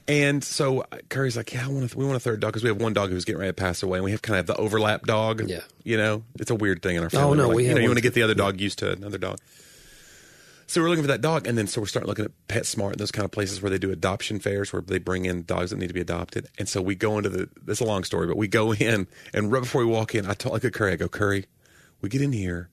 And 0.07 0.45
so 0.45 0.83
uh, 0.83 0.99
Curry's 1.09 1.37
like, 1.37 1.53
yeah, 1.55 1.65
I 1.65 1.69
want 1.69 1.93
a, 1.93 1.97
we 1.97 2.05
want 2.05 2.17
a 2.17 2.21
third 2.21 2.41
dog 2.41 2.51
because 2.53 2.63
we 2.63 2.69
have 2.69 2.81
one 2.81 2.93
dog 2.93 3.09
who's 3.11 3.25
getting 3.25 3.41
ready 3.41 3.51
to 3.51 3.55
pass 3.55 3.83
away, 3.83 3.99
and 3.99 4.05
we 4.05 4.11
have 4.11 4.21
kind 4.21 4.39
of 4.39 4.47
the 4.47 4.57
overlap 4.57 5.07
dog. 5.07 5.49
Yeah. 5.49 5.61
you 5.83 5.97
know, 5.97 6.25
it's 6.39 6.51
a 6.51 6.55
weird 6.55 6.83
thing 6.83 6.97
in 6.97 7.03
our 7.03 7.09
family. 7.09 7.31
Oh, 7.31 7.35
no, 7.35 7.49
like, 7.49 7.57
we 7.57 7.69
you 7.69 7.75
know, 7.75 7.81
you 7.81 7.89
want 7.89 7.97
to 7.97 8.03
get 8.03 8.13
the 8.13 8.23
other 8.23 8.35
dog 8.35 8.61
used 8.61 8.81
to 8.81 8.93
another 8.93 9.17
dog. 9.17 9.39
So 10.67 10.81
we're 10.81 10.89
looking 10.89 11.05
for 11.05 11.09
that 11.09 11.21
dog, 11.21 11.47
and 11.47 11.59
then 11.59 11.67
so 11.67 11.81
we're 11.81 11.87
starting 11.87 12.09
looking 12.09 12.25
at 12.25 12.49
PetSmart 12.49 12.93
and 12.93 13.01
those 13.01 13.13
kind 13.13 13.25
of 13.25 13.31
places 13.31 13.61
where 13.61 13.71
they 13.71 13.79
do 13.79 13.91
adoption 13.91 14.41
fairs 14.41 14.73
where 14.73 14.83
they 14.83 14.99
bring 14.99 15.27
in 15.27 15.45
dogs 15.45 15.71
that 15.71 15.79
need 15.79 15.89
to 15.89 15.95
be 15.95 16.01
adopted. 16.01 16.49
And 16.59 16.69
so 16.69 16.81
we 16.81 16.95
go 16.95 17.19
into 17.19 17.29
the. 17.29 17.51
This 17.63 17.79
is 17.79 17.87
a 17.87 17.89
long 17.89 18.05
story, 18.05 18.27
but 18.27 18.37
we 18.37 18.49
go 18.49 18.73
in, 18.75 19.07
and 19.33 19.53
right 19.53 19.63
before 19.63 19.85
we 19.85 19.91
walk 19.91 20.15
in, 20.15 20.27
I 20.27 20.35
talk 20.35 20.53
like 20.53 20.65
a 20.65 20.71
Curry, 20.71 20.93
I 20.93 20.97
go, 20.97 21.09
Curry, 21.09 21.47
we 22.01 22.09
get 22.09 22.23
in 22.23 22.33
here, 22.33 22.71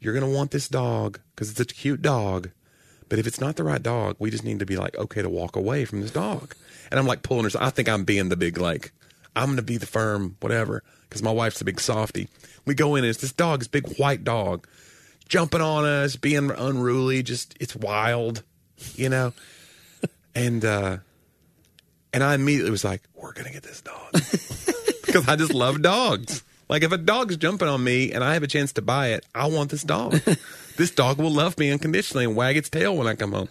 you're 0.00 0.14
gonna 0.14 0.28
want 0.28 0.50
this 0.50 0.68
dog 0.68 1.20
because 1.34 1.50
it's 1.50 1.60
a 1.60 1.64
cute 1.64 2.02
dog. 2.02 2.50
But 3.08 3.18
if 3.18 3.26
it's 3.26 3.40
not 3.40 3.56
the 3.56 3.64
right 3.64 3.82
dog, 3.82 4.16
we 4.18 4.30
just 4.30 4.44
need 4.44 4.58
to 4.60 4.66
be 4.66 4.76
like, 4.76 4.96
okay, 4.96 5.22
to 5.22 5.28
walk 5.28 5.56
away 5.56 5.84
from 5.84 6.00
this 6.00 6.10
dog. 6.10 6.54
And 6.90 6.98
I'm 6.98 7.06
like 7.06 7.22
pulling 7.22 7.48
her. 7.48 7.50
I 7.60 7.70
think 7.70 7.88
I'm 7.88 8.04
being 8.04 8.28
the 8.28 8.36
big, 8.36 8.58
like, 8.58 8.92
I'm 9.36 9.56
to 9.56 9.62
be 9.62 9.76
the 9.76 9.86
firm, 9.86 10.36
whatever, 10.40 10.82
because 11.08 11.22
my 11.22 11.30
wife's 11.30 11.60
a 11.60 11.64
big 11.64 11.80
softy. 11.80 12.28
We 12.64 12.74
go 12.74 12.94
in 12.94 13.04
and 13.04 13.10
it's 13.10 13.20
this 13.20 13.32
dog, 13.32 13.60
this 13.60 13.68
big 13.68 13.96
white 13.96 14.24
dog, 14.24 14.66
jumping 15.34 15.60
on 15.60 15.84
us, 15.84 16.14
being 16.14 16.52
unruly. 16.52 17.24
Just, 17.24 17.56
it's 17.58 17.74
wild, 17.74 18.44
you 18.94 19.08
know? 19.08 19.32
and, 20.36 20.64
uh, 20.64 20.98
and 22.12 22.22
I 22.22 22.36
immediately 22.36 22.70
was 22.70 22.84
like, 22.84 23.02
we're 23.16 23.32
going 23.32 23.48
to 23.48 23.52
get 23.52 23.64
this 23.64 23.80
dog. 23.80 24.12
because 25.06 25.26
I 25.26 25.34
just 25.34 25.52
love 25.52 25.82
dogs. 25.82 26.44
Like 26.68 26.84
if 26.84 26.92
a 26.92 26.98
dog's 26.98 27.36
jumping 27.36 27.66
on 27.66 27.82
me 27.82 28.12
and 28.12 28.22
I 28.22 28.34
have 28.34 28.44
a 28.44 28.46
chance 28.46 28.74
to 28.74 28.82
buy 28.82 29.08
it, 29.08 29.26
I 29.34 29.48
want 29.48 29.72
this 29.72 29.82
dog. 29.82 30.12
this 30.76 30.92
dog 30.92 31.18
will 31.18 31.32
love 31.32 31.58
me 31.58 31.72
unconditionally 31.72 32.26
and 32.26 32.36
wag 32.36 32.56
its 32.56 32.70
tail 32.70 32.96
when 32.96 33.08
I 33.08 33.16
come 33.16 33.32
home. 33.32 33.48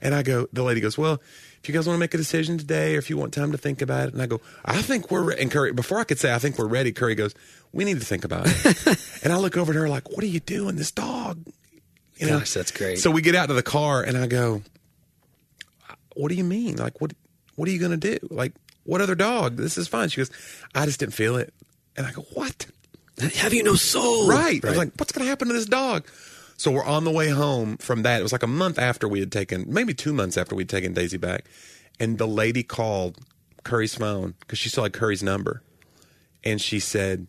And 0.00 0.14
I 0.14 0.22
go, 0.22 0.46
the 0.52 0.62
lady 0.62 0.80
goes, 0.80 0.96
well, 0.96 1.20
if 1.62 1.68
you 1.68 1.74
guys 1.74 1.86
want 1.86 1.96
to 1.96 2.00
make 2.00 2.14
a 2.14 2.16
decision 2.16 2.56
today 2.56 2.94
or 2.94 2.98
if 2.98 3.10
you 3.10 3.16
want 3.16 3.34
time 3.34 3.52
to 3.52 3.58
think 3.58 3.82
about 3.82 4.08
it. 4.08 4.14
And 4.14 4.22
I 4.22 4.26
go, 4.26 4.40
I 4.64 4.80
think 4.80 5.10
we're, 5.10 5.22
re-. 5.22 5.36
and 5.38 5.50
Curry, 5.50 5.72
before 5.72 5.98
I 5.98 6.04
could 6.04 6.18
say, 6.18 6.34
I 6.34 6.38
think 6.38 6.58
we're 6.58 6.66
ready, 6.66 6.90
Curry 6.92 7.14
goes, 7.14 7.34
we 7.72 7.84
need 7.84 7.98
to 8.00 8.04
think 8.04 8.24
about 8.24 8.44
it. 8.46 9.20
and 9.22 9.32
I 9.32 9.36
look 9.36 9.56
over 9.56 9.72
at 9.72 9.76
her 9.76 9.88
like, 9.88 10.10
what 10.10 10.24
are 10.24 10.28
you 10.28 10.40
doing? 10.40 10.76
This 10.76 10.90
dog, 10.90 11.44
you 12.16 12.26
know? 12.26 12.38
Gosh, 12.38 12.54
that's 12.54 12.70
great. 12.70 12.98
So 12.98 13.10
we 13.10 13.20
get 13.20 13.34
out 13.34 13.48
to 13.48 13.54
the 13.54 13.62
car 13.62 14.02
and 14.02 14.16
I 14.16 14.26
go, 14.26 14.62
what 16.16 16.30
do 16.30 16.34
you 16.34 16.44
mean? 16.44 16.76
Like, 16.76 17.00
what, 17.00 17.12
what 17.56 17.68
are 17.68 17.72
you 17.72 17.78
going 17.78 17.98
to 17.98 18.18
do? 18.18 18.26
Like, 18.30 18.52
what 18.84 19.02
other 19.02 19.14
dog? 19.14 19.56
This 19.56 19.76
is 19.76 19.86
fine. 19.86 20.08
She 20.08 20.20
goes, 20.20 20.30
I 20.74 20.86
just 20.86 21.00
didn't 21.00 21.14
feel 21.14 21.36
it. 21.36 21.52
And 21.96 22.06
I 22.06 22.12
go, 22.12 22.22
what? 22.32 22.66
Have 23.36 23.52
you 23.52 23.62
no 23.62 23.74
soul? 23.74 24.28
Right. 24.28 24.64
I 24.64 24.68
was 24.68 24.78
like, 24.78 24.92
what's 24.96 25.12
going 25.12 25.24
to 25.24 25.28
happen 25.28 25.48
to 25.48 25.54
this 25.54 25.66
dog? 25.66 26.06
So 26.60 26.70
we're 26.70 26.84
on 26.84 27.04
the 27.04 27.10
way 27.10 27.30
home 27.30 27.78
from 27.78 28.02
that. 28.02 28.20
It 28.20 28.22
was 28.22 28.32
like 28.32 28.42
a 28.42 28.46
month 28.46 28.78
after 28.78 29.08
we 29.08 29.18
had 29.18 29.32
taken, 29.32 29.64
maybe 29.66 29.94
two 29.94 30.12
months 30.12 30.36
after 30.36 30.54
we'd 30.54 30.68
taken 30.68 30.92
Daisy 30.92 31.16
back. 31.16 31.46
And 31.98 32.18
the 32.18 32.28
lady 32.28 32.62
called 32.62 33.16
Curry's 33.64 33.94
phone 33.94 34.34
because 34.40 34.58
she 34.58 34.68
saw 34.68 34.86
Curry's 34.90 35.22
number. 35.22 35.62
And 36.44 36.60
she 36.60 36.78
said, 36.78 37.28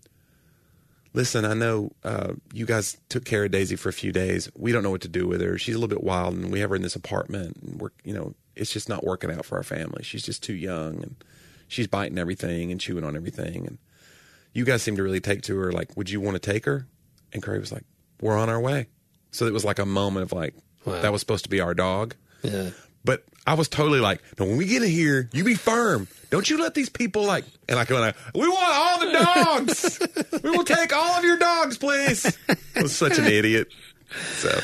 listen, 1.13 1.45
I 1.45 1.53
know 1.53 1.93
uh, 2.03 2.33
you 2.51 2.65
guys 2.65 2.97
took 3.07 3.23
care 3.23 3.45
of 3.45 3.51
Daisy 3.51 3.77
for 3.77 3.87
a 3.87 3.93
few 3.93 4.11
days. 4.11 4.51
We 4.53 4.73
don't 4.73 4.83
know 4.83 4.91
what 4.91 4.99
to 5.03 5.07
do 5.07 5.29
with 5.29 5.39
her. 5.39 5.57
She's 5.57 5.75
a 5.75 5.79
little 5.79 5.95
bit 5.95 6.03
wild 6.03 6.33
and 6.33 6.51
we 6.51 6.59
have 6.59 6.69
her 6.71 6.75
in 6.75 6.81
this 6.81 6.97
apartment 6.97 7.55
and 7.55 7.79
we're, 7.79 7.91
you 8.03 8.13
know, 8.13 8.35
it's 8.57 8.73
just 8.73 8.89
not 8.89 9.05
working 9.05 9.31
out 9.31 9.45
for 9.45 9.55
our 9.55 9.63
family. 9.63 10.03
She's 10.03 10.25
just 10.25 10.43
too 10.43 10.55
young 10.55 10.95
and 10.95 11.15
she's 11.69 11.87
biting 11.87 12.17
everything 12.17 12.69
and 12.69 12.81
chewing 12.81 13.05
on 13.05 13.15
everything. 13.15 13.65
And 13.65 13.77
you 14.53 14.65
guys 14.65 14.83
seem 14.83 14.97
to 14.97 15.03
really 15.03 15.21
take 15.21 15.41
to 15.43 15.57
her. 15.57 15.71
Like, 15.71 15.95
would 15.95 16.09
you 16.09 16.19
want 16.19 16.35
to 16.35 16.51
take 16.51 16.65
her? 16.65 16.85
And 17.31 17.41
Curry 17.41 17.59
was 17.59 17.71
like, 17.71 17.85
we're 18.19 18.37
on 18.37 18.49
our 18.49 18.59
way. 18.59 18.87
So 19.31 19.45
it 19.45 19.53
was 19.53 19.63
like 19.65 19.79
a 19.79 19.85
moment 19.85 20.23
of 20.23 20.33
like, 20.33 20.53
Wow. 20.85 21.01
that 21.01 21.11
was 21.11 21.21
supposed 21.21 21.43
to 21.45 21.49
be 21.49 21.59
our 21.59 21.73
dog. 21.73 22.15
Yeah. 22.43 22.71
But 23.03 23.23
I 23.47 23.53
was 23.55 23.67
totally 23.67 23.99
like, 23.99 24.21
no, 24.39 24.45
when 24.45 24.57
we 24.57 24.65
get 24.65 24.83
in 24.83 24.89
here, 24.89 25.29
you 25.33 25.43
be 25.43 25.55
firm. 25.55 26.07
Don't 26.29 26.49
you 26.49 26.59
let 26.61 26.73
these 26.75 26.89
people 26.89 27.23
like, 27.23 27.45
and 27.69 27.77
I 27.79 27.85
go, 27.85 27.99
like, 27.99 28.15
we 28.35 28.47
want 28.47 28.73
all 28.73 28.99
the 28.99 29.11
dogs. 29.11 29.99
we 30.43 30.49
will 30.51 30.63
take 30.63 30.93
all 30.95 31.13
of 31.17 31.23
your 31.23 31.37
dogs, 31.37 31.77
please. 31.77 32.37
I 32.75 32.81
was 32.83 32.95
such 32.95 33.17
an 33.17 33.25
idiot. 33.25 33.67
So, 34.37 34.59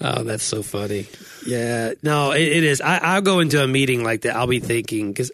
Oh, 0.00 0.22
that's 0.22 0.42
so 0.44 0.62
funny. 0.62 1.06
Yeah, 1.46 1.92
no, 2.02 2.32
it, 2.32 2.42
it 2.42 2.64
is. 2.64 2.80
I, 2.80 2.98
I'll 2.98 3.22
go 3.22 3.40
into 3.40 3.62
a 3.62 3.66
meeting 3.68 4.02
like 4.02 4.22
that. 4.22 4.34
I'll 4.36 4.46
be 4.46 4.60
thinking 4.60 5.12
because 5.12 5.30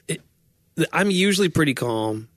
I'm 0.93 1.11
usually 1.11 1.49
pretty 1.49 1.75
calm, 1.75 2.29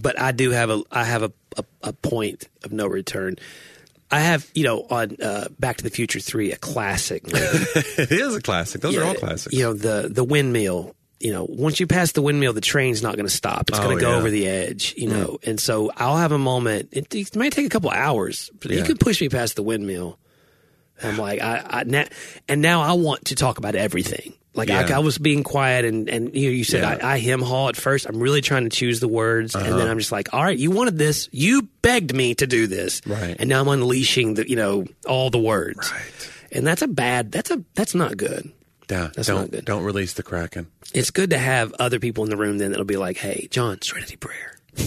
but 0.00 0.20
I 0.20 0.32
do 0.32 0.50
have 0.50 0.70
a 0.70 0.82
I 0.90 1.04
have 1.04 1.22
a, 1.22 1.32
a, 1.56 1.64
a 1.84 1.92
point 1.92 2.48
of 2.64 2.72
no 2.72 2.86
return. 2.86 3.36
I 4.10 4.20
have 4.20 4.48
you 4.54 4.64
know 4.64 4.86
on 4.90 5.16
uh, 5.22 5.48
Back 5.58 5.78
to 5.78 5.84
the 5.84 5.90
Future 5.90 6.20
three 6.20 6.52
a 6.52 6.56
classic. 6.56 7.22
it 7.26 8.10
is 8.12 8.34
a 8.34 8.40
classic. 8.40 8.80
Those 8.80 8.96
are 8.96 9.04
all 9.04 9.14
classics. 9.14 9.54
You 9.54 9.64
know 9.64 9.74
the 9.74 10.08
the 10.10 10.24
windmill. 10.24 10.94
You 11.20 11.32
know, 11.32 11.46
once 11.48 11.80
you 11.80 11.88
pass 11.88 12.12
the 12.12 12.22
windmill, 12.22 12.52
the 12.52 12.60
train's 12.60 13.02
not 13.02 13.16
going 13.16 13.26
to 13.26 13.32
stop. 13.34 13.68
It's 13.70 13.78
Oh, 13.80 13.82
going 13.82 13.98
to 13.98 14.00
go 14.00 14.10
yeah. 14.10 14.14
Mm. 14.14 14.18
over 14.20 14.30
the 14.30 14.46
edge. 14.46 14.94
You 14.96 15.08
know, 15.08 15.38
and 15.44 15.58
so 15.58 15.90
I'll 15.96 16.16
have 16.16 16.30
a 16.30 16.38
moment. 16.38 16.90
It, 16.92 17.12
it 17.12 17.34
might 17.34 17.52
take 17.52 17.66
a 17.66 17.68
couple 17.68 17.90
hours, 17.90 18.52
but 18.60 18.70
you 18.70 18.78
Yeah. 18.78 18.84
can 18.84 18.98
push 18.98 19.20
me 19.20 19.28
past 19.28 19.56
the 19.56 19.64
windmill. 19.64 20.16
I'm 21.02 21.18
like, 21.18 21.40
I, 21.42 21.64
I 21.68 21.82
now, 21.84 22.04
and 22.48 22.62
now 22.62 22.82
I 22.82 22.92
want 22.92 23.26
to 23.26 23.34
talk 23.34 23.58
about 23.58 23.74
everything. 23.74 24.32
Like 24.54 24.68
Yeah. 24.68 24.86
I, 24.90 24.96
I 24.96 24.98
was 24.98 25.18
being 25.18 25.42
quiet, 25.44 25.84
and 25.84 26.08
and 26.08 26.34
you, 26.34 26.48
know, 26.48 26.54
you 26.54 26.64
said 26.64 26.82
Yeah. 26.82 26.92
Uh-huh. 26.94 27.06
I, 27.06 27.12
I 27.14 27.18
him 27.18 27.42
haul 27.42 27.68
at 27.68 27.76
first. 27.76 28.06
I'm 28.06 28.18
really 28.20 28.40
trying 28.40 28.64
to 28.64 28.70
choose 28.70 28.98
the 29.00 29.08
words, 29.08 29.54
and 29.54 29.66
then 29.78 29.86
I'm 29.88 29.98
just 29.98 30.10
like, 30.12 30.32
all 30.34 30.42
right, 30.42 30.58
you 30.58 30.70
wanted 30.70 30.98
this, 30.98 31.28
you 31.32 31.62
begged 31.82 32.14
me 32.14 32.34
to 32.36 32.46
do 32.46 32.66
this, 32.66 33.00
Right. 33.06 33.36
And 33.38 33.48
now 33.48 33.60
I'm 33.60 33.68
unleashing 33.68 34.34
the 34.34 34.48
you 34.48 34.56
know 34.56 34.84
all 35.06 35.30
the 35.30 35.38
words, 35.38 35.90
Right. 35.92 36.30
And 36.50 36.66
that's 36.66 36.80
a 36.82 36.88
bad. 36.88 37.30
That's 37.30 37.50
a 37.50 37.62
that's 37.74 37.94
not 37.94 38.16
good. 38.16 38.50
Yeah, 38.90 39.10
That's 39.14 39.28
don't 39.28 39.36
not 39.42 39.50
good. 39.50 39.64
don't 39.66 39.84
release 39.84 40.14
the 40.14 40.22
kraken. 40.22 40.66
It's 40.94 41.10
good 41.10 41.28
to 41.30 41.38
have 41.38 41.74
other 41.78 41.98
people 42.00 42.24
in 42.24 42.30
the 42.30 42.38
room 42.38 42.56
then 42.56 42.70
that'll 42.70 42.86
be 42.86 42.96
like, 42.96 43.18
hey, 43.18 43.46
John, 43.50 43.82
Serenity 43.82 44.16
Prayer. 44.16 44.56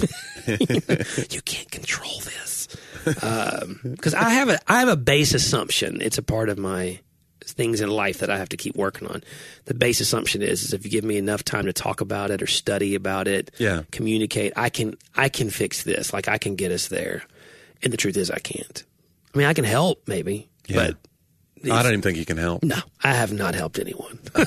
you 0.47 1.41
can't 1.45 1.70
control 1.70 2.20
this 2.22 2.68
because 3.84 4.14
I 4.16 4.30
have 4.32 4.49
a 4.49 4.59
I 4.68 4.80
have 4.80 4.89
a 4.89 4.95
base 4.95 5.34
assumption. 5.34 6.01
It's 6.01 6.18
a 6.18 6.24
part 6.24 6.49
of 6.49 6.57
my 6.57 6.99
things 7.52 7.82
in 7.82 7.89
life 7.89 8.20
that 8.20 8.30
I 8.30 8.38
have 8.38 8.49
to 8.49 8.58
keep 8.58 8.76
working 8.76 9.08
on. 9.08 9.24
The 9.66 9.74
base 9.74 9.99
assumption 10.02 10.41
is, 10.41 10.64
is 10.64 10.74
if 10.74 10.84
you 10.86 10.91
give 10.91 11.04
me 11.04 11.18
enough 11.18 11.43
time 11.43 11.66
to 11.66 11.74
talk 11.74 12.02
about 12.02 12.32
it 12.32 12.41
or 12.41 12.47
study 12.47 12.95
about 12.95 13.28
it, 13.28 13.52
Yeah. 13.58 13.84
communicate, 13.91 14.54
I 14.56 14.70
can 14.70 14.95
I 15.16 15.30
can 15.30 15.49
fix 15.49 15.84
this. 15.84 16.14
Like 16.14 16.28
I 16.28 16.38
can 16.38 16.56
get 16.56 16.72
us 16.72 16.88
there. 16.88 17.24
And 17.84 17.91
the 17.91 17.97
truth 17.97 18.18
is, 18.18 18.30
I 18.32 18.39
can't. 18.39 18.84
I 19.34 19.38
mean, 19.38 19.47
I 19.47 19.54
can 19.54 19.66
help 19.66 20.08
maybe, 20.08 20.49
Yeah. 20.68 20.91
but 21.64 21.72
I 21.72 21.84
don't 21.84 21.91
even 21.93 22.02
think 22.02 22.18
you 22.18 22.26
can 22.26 22.38
help. 22.38 22.64
no, 22.64 22.78
I 23.04 23.14
have 23.14 23.32
not 23.34 23.54
helped 23.56 23.78
anyone. 23.80 24.20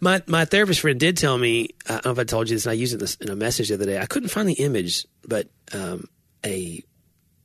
my 0.00 0.22
my 0.26 0.44
therapist 0.44 0.80
friend 0.80 0.98
did 0.98 1.16
tell 1.16 1.36
me. 1.36 1.70
I 1.88 1.92
don't 1.94 2.04
know 2.06 2.10
if 2.12 2.18
I 2.18 2.24
told 2.24 2.48
you 2.48 2.56
this. 2.56 2.66
And 2.66 2.70
I 2.70 2.74
used 2.74 2.94
it 2.94 2.98
this 2.98 3.16
in 3.16 3.28
a 3.30 3.36
message 3.36 3.68
the 3.68 3.74
other 3.74 3.84
day. 3.86 3.98
I 3.98 4.06
couldn't 4.06 4.28
find 4.28 4.48
the 4.48 4.54
image, 4.54 5.06
but 5.26 5.48
um, 5.72 6.08
a 6.44 6.82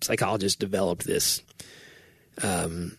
psychologist 0.01 0.59
developed 0.59 1.05
this 1.05 1.41
um, 2.43 2.97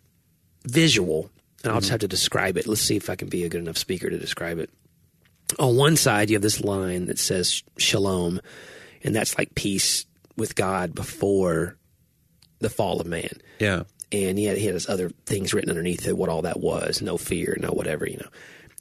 visual, 0.64 1.30
and 1.62 1.72
I'll 1.72 1.78
just 1.78 1.86
mm-hmm. 1.86 1.94
have 1.94 2.00
to 2.00 2.08
describe 2.08 2.56
it. 2.56 2.66
Let's 2.66 2.80
see 2.80 2.96
if 2.96 3.10
I 3.10 3.16
can 3.16 3.28
be 3.28 3.44
a 3.44 3.48
good 3.48 3.60
enough 3.60 3.78
speaker 3.78 4.10
to 4.10 4.18
describe 4.18 4.58
it. 4.58 4.70
On 5.58 5.76
one 5.76 5.96
side, 5.96 6.30
you 6.30 6.36
have 6.36 6.42
this 6.42 6.62
line 6.62 7.06
that 7.06 7.18
says 7.18 7.62
shalom, 7.76 8.40
and 9.02 9.14
that's 9.14 9.36
like 9.36 9.54
peace 9.54 10.06
with 10.36 10.54
God 10.54 10.94
before 10.94 11.76
the 12.60 12.70
fall 12.70 13.00
of 13.00 13.06
man 13.06 13.40
Yeah. 13.58 13.82
and 14.12 14.38
he 14.38 14.44
had, 14.44 14.56
he 14.56 14.66
had 14.66 14.74
his 14.74 14.88
other 14.88 15.10
things 15.26 15.52
written 15.52 15.70
underneath 15.70 16.06
it, 16.06 16.16
what 16.16 16.28
all 16.28 16.42
that 16.42 16.60
was, 16.60 17.02
no 17.02 17.18
fear, 17.18 17.56
no 17.60 17.70
whatever, 17.70 18.08
you 18.08 18.16
know. 18.16 18.30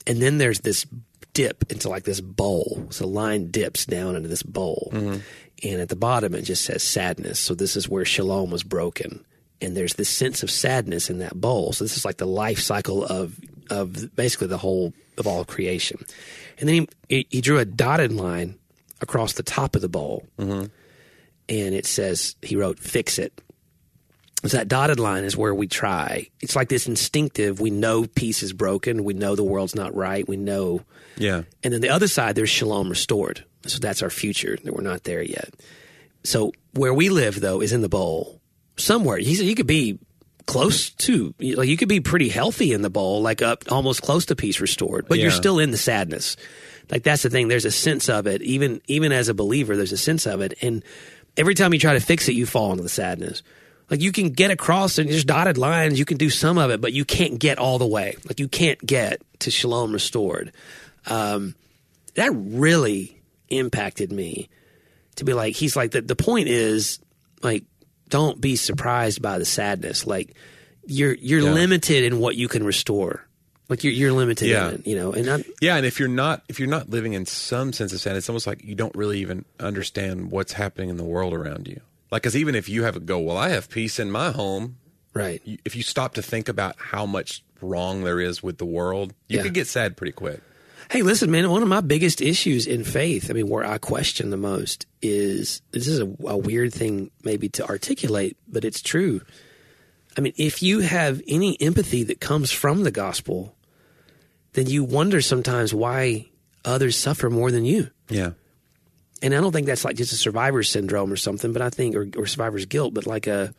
And 0.06 0.22
then 0.22 0.38
there's 0.38 0.60
this 0.60 0.86
dip 1.34 1.70
into 1.70 1.88
like 1.88 2.04
this 2.04 2.20
bowl. 2.20 2.86
So 2.90 3.04
the 3.04 3.10
line 3.10 3.50
dips 3.50 3.86
down 3.86 4.16
into 4.16 4.28
this 4.28 4.42
bowl. 4.42 4.90
Mm-hmm. 4.92 5.18
And 5.64 5.80
at 5.80 5.88
the 5.88 5.96
bottom, 5.96 6.34
it 6.34 6.42
just 6.42 6.64
says 6.64 6.82
sadness. 6.82 7.38
So 7.38 7.54
this 7.54 7.76
is 7.76 7.88
where 7.88 8.04
shalom 8.04 8.50
was 8.50 8.62
broken. 8.62 9.24
And 9.62 9.76
there's 9.76 9.94
this 9.94 10.08
sense 10.08 10.42
of 10.42 10.50
sadness 10.50 11.08
in 11.08 11.18
that 11.20 11.40
bowl. 11.40 11.72
So 11.72 11.84
this 11.84 11.96
is 11.96 12.04
like 12.04 12.16
the 12.16 12.26
life 12.26 12.58
cycle 12.58 13.04
of, 13.04 13.38
of 13.70 14.14
basically 14.16 14.48
the 14.48 14.58
whole 14.58 14.92
of 15.16 15.26
all 15.26 15.44
creation. 15.44 16.04
And 16.58 16.68
then 16.68 16.86
he, 17.08 17.26
he 17.30 17.40
drew 17.40 17.58
a 17.58 17.64
dotted 17.64 18.12
line 18.12 18.58
across 19.00 19.34
the 19.34 19.42
top 19.42 19.76
of 19.76 19.82
the 19.82 19.88
bowl. 19.88 20.26
Mm-hmm. 20.38 20.66
And 21.48 21.74
it 21.74 21.86
says, 21.86 22.34
he 22.42 22.56
wrote, 22.56 22.78
fix 22.78 23.18
it. 23.18 23.40
So 24.44 24.56
that 24.56 24.66
dotted 24.66 24.98
line 24.98 25.22
is 25.22 25.36
where 25.36 25.54
we 25.54 25.68
try. 25.68 26.28
It's 26.40 26.56
like 26.56 26.68
this 26.68 26.88
instinctive. 26.88 27.60
We 27.60 27.70
know 27.70 28.06
peace 28.06 28.42
is 28.42 28.52
broken. 28.52 29.04
We 29.04 29.14
know 29.14 29.36
the 29.36 29.44
world's 29.44 29.76
not 29.76 29.94
right. 29.94 30.26
We 30.26 30.36
know. 30.36 30.82
Yeah. 31.16 31.42
And 31.62 31.72
then 31.72 31.80
the 31.80 31.90
other 31.90 32.08
side, 32.08 32.34
there's 32.34 32.50
shalom 32.50 32.88
restored. 32.88 33.44
So 33.66 33.78
that's 33.78 34.02
our 34.02 34.10
future. 34.10 34.58
That 34.64 34.74
we're 34.74 34.82
not 34.82 35.04
there 35.04 35.22
yet. 35.22 35.54
So 36.24 36.52
where 36.74 36.94
we 36.94 37.08
live 37.08 37.40
though 37.40 37.60
is 37.60 37.72
in 37.72 37.82
the 37.82 37.88
bowl 37.88 38.40
somewhere. 38.76 39.18
He 39.18 39.34
said 39.34 39.46
you 39.46 39.54
could 39.54 39.66
be 39.66 39.98
close 40.46 40.90
to 40.90 41.34
like 41.40 41.68
you 41.68 41.76
could 41.76 41.88
be 41.88 42.00
pretty 42.00 42.28
healthy 42.28 42.72
in 42.72 42.82
the 42.82 42.90
bowl, 42.90 43.22
like 43.22 43.42
up 43.42 43.70
almost 43.70 44.02
close 44.02 44.26
to 44.26 44.36
peace 44.36 44.60
restored, 44.60 45.06
but 45.08 45.18
you're 45.18 45.30
still 45.30 45.58
in 45.58 45.70
the 45.70 45.76
sadness. 45.76 46.36
Like 46.90 47.02
that's 47.02 47.22
the 47.22 47.30
thing. 47.30 47.48
There's 47.48 47.64
a 47.64 47.70
sense 47.70 48.08
of 48.08 48.26
it. 48.26 48.42
Even 48.42 48.80
even 48.86 49.12
as 49.12 49.28
a 49.28 49.34
believer, 49.34 49.76
there's 49.76 49.92
a 49.92 49.98
sense 49.98 50.26
of 50.26 50.40
it. 50.40 50.54
And 50.62 50.82
every 51.36 51.54
time 51.54 51.72
you 51.72 51.78
try 51.78 51.94
to 51.94 52.00
fix 52.00 52.28
it, 52.28 52.34
you 52.34 52.46
fall 52.46 52.72
into 52.72 52.82
the 52.82 52.88
sadness. 52.88 53.42
Like 53.90 54.00
you 54.00 54.12
can 54.12 54.30
get 54.30 54.50
across 54.50 54.98
and 54.98 55.10
just 55.10 55.26
dotted 55.26 55.58
lines, 55.58 55.98
you 55.98 56.04
can 56.04 56.16
do 56.16 56.30
some 56.30 56.58
of 56.58 56.70
it, 56.70 56.80
but 56.80 56.92
you 56.92 57.04
can't 57.04 57.38
get 57.38 57.58
all 57.58 57.78
the 57.78 57.86
way. 57.86 58.16
Like 58.24 58.40
you 58.40 58.48
can't 58.48 58.84
get 58.84 59.20
to 59.40 59.50
shalom 59.50 59.92
restored. 59.92 60.52
Um, 61.06 61.54
that 62.14 62.30
really 62.32 63.20
impacted 63.48 64.10
me 64.10 64.48
to 65.16 65.24
be 65.24 65.34
like, 65.34 65.56
he's 65.56 65.76
like, 65.76 65.90
the, 65.90 66.00
the 66.00 66.16
point 66.16 66.48
is 66.48 67.00
like, 67.42 67.64
don't 68.12 68.40
be 68.40 68.54
surprised 68.56 69.20
by 69.22 69.38
the 69.38 69.44
sadness. 69.44 70.06
Like 70.06 70.36
you're, 70.86 71.14
you're 71.14 71.40
Yeah. 71.40 71.50
limited 71.52 72.04
in 72.04 72.20
what 72.20 72.36
you 72.36 72.46
can 72.46 72.62
restore. 72.62 73.26
Like 73.68 73.82
you're, 73.84 73.92
you're 73.94 74.12
limited 74.12 74.48
Yeah. 74.48 74.68
in 74.68 74.74
it, 74.74 74.86
you 74.86 74.94
know, 74.96 75.12
and 75.12 75.28
I'm, 75.28 75.44
Yeah, 75.62 75.76
and 75.76 75.86
if 75.86 75.98
you're 75.98 76.08
not 76.08 76.42
if 76.48 76.60
you're 76.60 76.68
not 76.68 76.90
living 76.90 77.14
in 77.14 77.24
some 77.26 77.72
sense 77.72 77.92
of 77.94 78.00
sadness, 78.00 78.24
it's 78.24 78.28
almost 78.28 78.46
like 78.46 78.62
you 78.62 78.74
don't 78.74 78.94
really 78.94 79.18
even 79.20 79.44
understand 79.58 80.30
what's 80.30 80.52
happening 80.52 80.90
in 80.90 80.98
the 80.98 81.04
world 81.04 81.32
around 81.32 81.66
you. 81.68 81.80
Like, 82.10 82.22
because 82.22 82.36
even 82.36 82.54
if 82.54 82.68
you 82.68 82.82
have 82.84 82.96
a 82.96 83.00
go, 83.00 83.18
well, 83.18 83.38
I 83.38 83.48
have 83.48 83.70
peace 83.70 83.98
in 83.98 84.10
my 84.10 84.30
home. 84.30 84.76
right. 85.14 85.40
you- 85.44 85.58
If 85.64 85.74
you 85.74 85.82
stop 85.82 86.14
to 86.14 86.22
think 86.22 86.48
about 86.48 86.74
how 86.78 87.06
much 87.06 87.42
wrong 87.62 88.04
there 88.04 88.20
is 88.20 88.42
with 88.42 88.58
the 88.58 88.66
world, 88.66 89.14
you 89.28 89.38
Yeah. 89.38 89.42
could 89.44 89.54
get 89.54 89.66
sad 89.66 89.96
pretty 89.96 90.12
quick. 90.12 90.40
Hey, 90.90 91.02
listen, 91.02 91.30
man. 91.30 91.50
One 91.50 91.62
of 91.62 91.68
my 91.68 91.80
biggest 91.80 92.20
issues 92.20 92.66
in 92.66 92.84
faith, 92.84 93.30
I 93.30 93.32
mean, 93.34 93.48
where 93.48 93.64
I 93.64 93.78
question 93.78 94.30
the 94.30 94.36
most 94.36 94.86
is 95.00 95.62
this 95.70 95.86
is 95.88 96.00
a, 96.00 96.14
a 96.24 96.36
weird 96.36 96.72
thing 96.74 97.10
maybe 97.24 97.48
to 97.50 97.66
articulate, 97.66 98.36
but 98.46 98.64
it's 98.64 98.82
true. 98.82 99.22
I 100.16 100.20
mean, 100.20 100.34
if 100.36 100.62
you 100.62 100.80
have 100.80 101.22
any 101.26 101.58
empathy 101.60 102.02
that 102.04 102.20
comes 102.20 102.50
from 102.50 102.82
the 102.82 102.90
gospel, 102.90 103.54
then 104.52 104.66
you 104.66 104.84
wonder 104.84 105.22
sometimes 105.22 105.72
why 105.72 106.28
others 106.64 106.96
suffer 106.96 107.30
more 107.30 107.50
than 107.50 107.64
you. 107.64 107.90
Yeah, 108.10 108.32
And 109.22 109.34
I 109.34 109.40
don't 109.40 109.52
think 109.52 109.66
that's 109.66 109.84
like 109.86 109.96
just 109.96 110.12
a 110.12 110.16
survivor 110.16 110.62
syndrome 110.62 111.10
or 111.10 111.16
something, 111.16 111.54
but 111.54 111.62
I 111.62 111.70
think, 111.70 111.96
or, 111.96 112.08
or 112.16 112.26
survivor's 112.26 112.66
guilt, 112.66 112.92
but 112.92 113.06
like 113.06 113.26
a, 113.26 113.54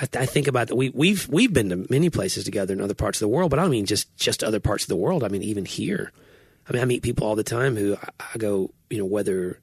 I, 0.00 0.08
I 0.20 0.26
think 0.26 0.46
about 0.46 0.68
that. 0.68 0.76
We, 0.76 0.90
we've 0.90 1.28
we've 1.28 1.52
been 1.52 1.68
to 1.70 1.86
many 1.90 2.10
places 2.10 2.44
together 2.44 2.72
in 2.74 2.80
other 2.80 2.94
parts 2.94 3.16
of 3.18 3.20
the 3.20 3.28
world, 3.28 3.50
but 3.50 3.58
I 3.58 3.62
don't 3.62 3.70
mean 3.70 3.86
just 3.86 4.14
just 4.16 4.42
other 4.44 4.60
parts 4.60 4.84
of 4.84 4.88
the 4.88 4.96
world. 4.96 5.24
I 5.24 5.28
mean 5.28 5.42
even 5.42 5.64
here. 5.64 6.12
I 6.68 6.72
mean 6.72 6.82
I 6.82 6.84
meet 6.84 7.02
people 7.02 7.26
all 7.26 7.36
the 7.36 7.42
time 7.44 7.76
who 7.76 7.96
I, 7.96 8.08
I 8.34 8.38
go, 8.38 8.70
you 8.90 8.98
know, 8.98 9.04
whether 9.04 9.60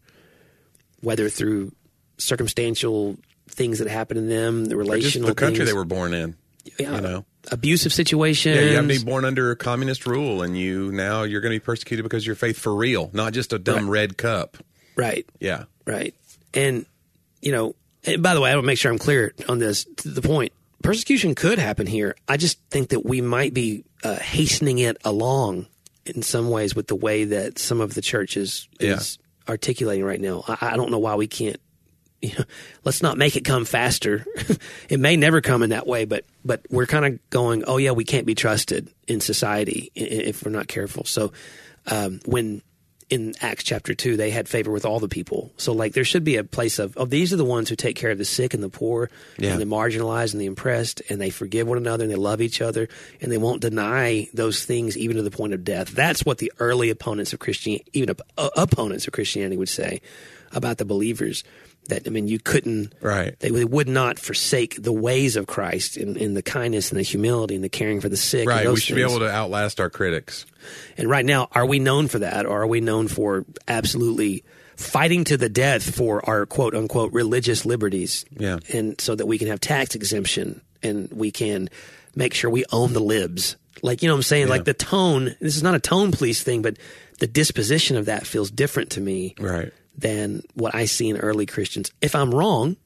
whether 1.01 1.29
through 1.29 1.71
circumstantial 2.17 3.17
things 3.49 3.79
that 3.79 3.87
happen 3.87 4.15
to 4.17 4.21
them, 4.23 4.65
the 4.65 4.77
relational 4.77 5.29
the 5.29 5.35
country 5.35 5.57
things, 5.59 5.69
they 5.69 5.75
were 5.77 5.85
born 5.85 6.13
in. 6.13 6.35
yeah, 6.79 6.95
you 6.95 7.01
know. 7.01 7.25
abusive 7.51 7.91
situations. 7.91 8.55
Yeah, 8.55 8.61
you 8.63 8.75
happen 8.75 8.89
to 8.89 8.99
be 8.99 9.03
born 9.03 9.25
under 9.25 9.53
communist 9.55 10.05
rule, 10.05 10.41
and 10.41 10.57
you 10.57 10.91
now 10.91 11.23
you're 11.23 11.41
going 11.41 11.51
to 11.53 11.59
be 11.59 11.63
persecuted 11.63 12.03
because 12.03 12.25
your 12.25 12.35
faith 12.35 12.57
for 12.57 12.73
real, 12.73 13.09
not 13.13 13.33
just 13.33 13.51
a 13.53 13.59
dumb 13.59 13.85
Right. 13.89 13.99
red 14.01 14.17
cup. 14.17 14.57
right. 14.95 15.25
Yeah, 15.39 15.63
Right. 15.85 16.13
And, 16.53 16.85
you 17.41 17.51
know, 17.51 17.75
by 18.19 18.33
the 18.33 18.41
way, 18.41 18.51
I 18.51 18.55
want 18.55 18.63
to 18.63 18.67
make 18.67 18.77
sure 18.77 18.91
I'm 18.91 18.97
clear 18.97 19.33
on 19.47 19.59
this. 19.59 19.85
To 19.97 20.09
the 20.09 20.21
point, 20.21 20.53
persecution 20.81 21.35
could 21.35 21.59
happen 21.59 21.87
here. 21.87 22.15
I 22.27 22.37
just 22.37 22.59
think 22.69 22.89
that 22.89 23.05
we 23.05 23.21
might 23.21 23.53
be 23.53 23.83
uh, 24.03 24.15
hastening 24.15 24.79
it 24.79 24.97
along 25.03 25.67
in 26.05 26.21
some 26.21 26.49
ways 26.49 26.75
with 26.75 26.87
the 26.87 26.95
way 26.95 27.25
that 27.25 27.59
some 27.59 27.81
of 27.81 27.93
the 27.93 28.01
church 28.01 28.37
is, 28.37 28.67
is 28.79 29.19
articulating 29.47 30.03
right 30.03 30.19
now. 30.19 30.43
I, 30.47 30.69
I 30.71 30.77
don't 30.77 30.91
know 30.91 30.99
why 30.99 31.15
we 31.15 31.27
can't. 31.27 31.57
You 32.23 32.35
know, 32.37 32.45
let's 32.83 33.01
not 33.01 33.17
make 33.17 33.35
it 33.35 33.41
come 33.45 33.65
faster. 33.65 34.27
it 34.89 34.99
may 34.99 35.17
never 35.17 35.41
come 35.41 35.63
in 35.63 35.71
that 35.71 35.87
way, 35.87 36.05
but 36.05 36.23
but 36.45 36.61
we're 36.69 36.85
kind 36.85 37.03
of 37.03 37.29
going, 37.31 37.63
oh 37.65 37.77
yeah, 37.77 37.93
we 37.93 38.03
can't 38.03 38.27
be 38.27 38.35
trusted 38.35 38.93
in 39.07 39.21
society 39.21 39.91
if 39.95 40.45
we're 40.45 40.51
not 40.51 40.67
careful. 40.67 41.03
So 41.03 41.31
um, 41.87 42.19
when 42.25 42.61
in 43.11 43.33
Acts 43.41 43.63
chapter 43.63 43.93
two, 43.93 44.15
they 44.17 44.31
had 44.31 44.47
favor 44.49 44.71
with 44.71 44.85
all 44.85 44.99
the 44.99 45.07
people. 45.09 45.51
So 45.57 45.73
like 45.73 45.93
there 45.93 46.05
should 46.05 46.23
be 46.23 46.37
a 46.37 46.43
place 46.43 46.79
of 46.79 46.93
oh 46.97 47.05
these 47.05 47.31
are 47.33 47.37
the 47.37 47.45
ones 47.45 47.69
who 47.69 47.75
take 47.75 47.95
care 47.95 48.09
of 48.09 48.17
the 48.17 48.25
sick 48.25 48.53
and 48.53 48.63
the 48.63 48.69
poor 48.69 49.09
Yeah. 49.37 49.51
and 49.51 49.61
the 49.61 49.65
marginalized 49.65 50.31
and 50.33 50.41
the 50.41 50.47
oppressed, 50.47 51.01
and 51.09 51.19
they 51.21 51.29
forgive 51.29 51.67
one 51.67 51.77
another 51.77 52.03
and 52.05 52.11
they 52.11 52.15
love 52.15 52.41
each 52.41 52.61
other 52.61 52.87
and 53.21 53.31
they 53.31 53.37
won't 53.37 53.61
deny 53.61 54.27
those 54.33 54.63
things 54.65 54.97
even 54.97 55.17
to 55.17 55.23
the 55.23 55.29
point 55.31 55.53
of 55.53 55.63
death. 55.63 55.89
That's 55.89 56.25
what 56.25 56.37
the 56.39 56.51
early 56.59 56.89
opponents 56.89 57.33
of 57.33 57.39
Christianity, 57.39 57.85
even 57.93 58.09
op- 58.11 58.21
uh, 58.37 58.49
opponents 58.55 59.05
of 59.07 59.13
Christianity, 59.13 59.57
would 59.57 59.69
say 59.69 60.01
about 60.53 60.77
the 60.77 60.85
believers. 60.85 61.43
That 61.87 62.07
I 62.07 62.09
mean, 62.09 62.27
you 62.27 62.39
couldn't 62.39 62.93
Right. 63.01 63.37
They, 63.39 63.49
they 63.49 63.65
would 63.65 63.87
not 63.89 64.19
forsake 64.19 64.81
the 64.81 64.91
ways 64.93 65.35
of 65.35 65.47
Christ 65.47 65.97
in, 65.97 66.15
in 66.15 66.33
the 66.35 66.41
kindness 66.41 66.91
and 66.91 66.99
the 66.99 67.03
humility 67.03 67.55
and 67.55 67.63
the 67.63 67.69
caring 67.69 67.99
for 68.01 68.09
the 68.09 68.17
sick. 68.17 68.41
and 68.41 68.49
right. 68.49 68.69
We 68.69 68.79
should 68.79 68.95
things. 68.95 69.07
be 69.07 69.15
able 69.15 69.25
to 69.25 69.31
outlast 69.31 69.79
our 69.79 69.89
critics. 69.89 70.45
And 70.97 71.09
right 71.09 71.25
now, 71.25 71.49
are 71.51 71.65
we 71.65 71.79
known 71.79 72.07
for 72.07 72.19
that, 72.19 72.45
or 72.45 72.61
are 72.61 72.67
we 72.67 72.81
known 72.81 73.07
for 73.07 73.45
absolutely 73.67 74.43
fighting 74.75 75.23
to 75.25 75.37
the 75.37 75.49
death 75.49 75.95
for 75.95 76.27
our 76.29 76.45
quote 76.45 76.75
unquote 76.75 77.13
religious 77.13 77.65
liberties? 77.65 78.25
Yeah. 78.37 78.59
and 78.73 78.99
so 79.01 79.15
that 79.15 79.25
we 79.25 79.37
can 79.37 79.47
have 79.47 79.59
tax 79.59 79.95
exemption 79.95 80.61
and 80.83 81.11
we 81.11 81.31
can 81.31 81.69
make 82.15 82.33
sure 82.33 82.49
we 82.49 82.65
own 82.71 82.93
the 82.93 82.99
libs. 82.99 83.57
Like 83.81 84.01
you 84.01 84.07
know 84.07 84.13
what 84.13 84.19
I'm 84.19 84.23
saying? 84.23 84.47
Like 84.47 84.65
the 84.65 84.73
tone. 84.73 85.35
This 85.39 85.55
is 85.55 85.63
not 85.63 85.75
a 85.75 85.79
tone 85.79 86.11
police 86.11 86.43
thing, 86.43 86.61
but 86.61 86.77
the 87.19 87.27
disposition 87.27 87.97
of 87.97 88.05
that 88.05 88.25
feels 88.25 88.51
different 88.51 88.91
to 88.91 89.01
me 89.01 89.35
Right. 89.39 89.71
Than 90.01 90.43
what 90.53 90.75
I 90.75 90.85
see 90.85 91.09
in 91.09 91.17
early 91.17 91.45
Christians. 91.45 91.91
If 92.01 92.15
I'm 92.15 92.33
wrong, 92.33 92.77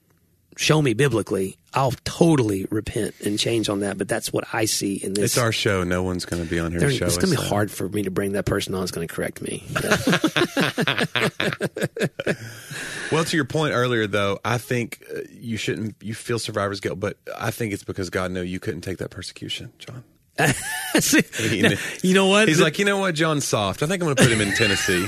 show 0.57 0.82
me 0.82 0.93
biblically, 0.93 1.57
I'll 1.74 1.93
totally 2.03 2.66
repent 2.70 3.16
and 3.26 3.39
change 3.39 3.70
on 3.70 3.82
that. 3.82 3.97
But 3.97 4.07
that's 4.07 4.32
what 4.32 4.45
I 4.53 4.66
see 4.66 4.95
in 4.95 5.13
this. 5.13 5.26
It's 5.26 5.38
our 5.38 5.51
show. 5.51 5.84
No 5.84 6.03
one's 6.03 6.26
going 6.26 6.43
to 6.43 6.49
be 6.49 6.59
on 6.59 6.72
here 6.72 6.89
show 6.91 7.05
it's 7.05 7.18
going 7.18 7.34
to 7.34 7.41
be 7.41 7.47
hard 7.47 7.72
for 7.72 7.89
me 7.89 8.03
to 8.03 8.11
bring 8.11 8.34
that 8.34 8.45
person 8.45 8.76
on. 8.76 8.84
It's 8.84 8.91
going 8.91 9.07
to 9.07 9.13
correct 9.13 9.41
me. 9.41 9.63
Well, 13.11 13.24
to 13.24 13.36
your 13.36 13.45
point 13.45 13.74
earlier, 13.74 14.07
though, 14.07 14.39
I 14.43 14.57
think 14.57 15.03
uh, 15.16 15.22
you 15.30 15.57
shouldn't. 15.57 15.95
You 16.01 16.13
feel 16.13 16.39
survivor's 16.39 16.80
guilt, 16.80 16.99
but 16.99 17.18
I 17.38 17.51
think 17.51 17.74
it's 17.74 17.84
because 17.84 18.09
God 18.09 18.32
knew 18.32 18.41
you 18.41 18.59
couldn't 18.59 18.82
take 18.82 18.97
that 18.97 19.09
persecution, 19.09 19.72
John. 19.80 20.03
you 22.01 22.13
know 22.13 22.28
what? 22.28 22.47
He's 22.47 22.59
like, 22.59 22.80
you 22.80 22.86
know 22.86 22.97
what, 22.97 23.16
John's 23.16 23.45
soft. 23.45 23.84
I 23.84 23.86
think 23.86 24.01
I'm 24.01 24.07
going 24.07 24.16
to 24.16 24.24
put 24.24 24.32
him 24.32 24.41
in 24.41 24.53
Tennessee. 24.55 25.05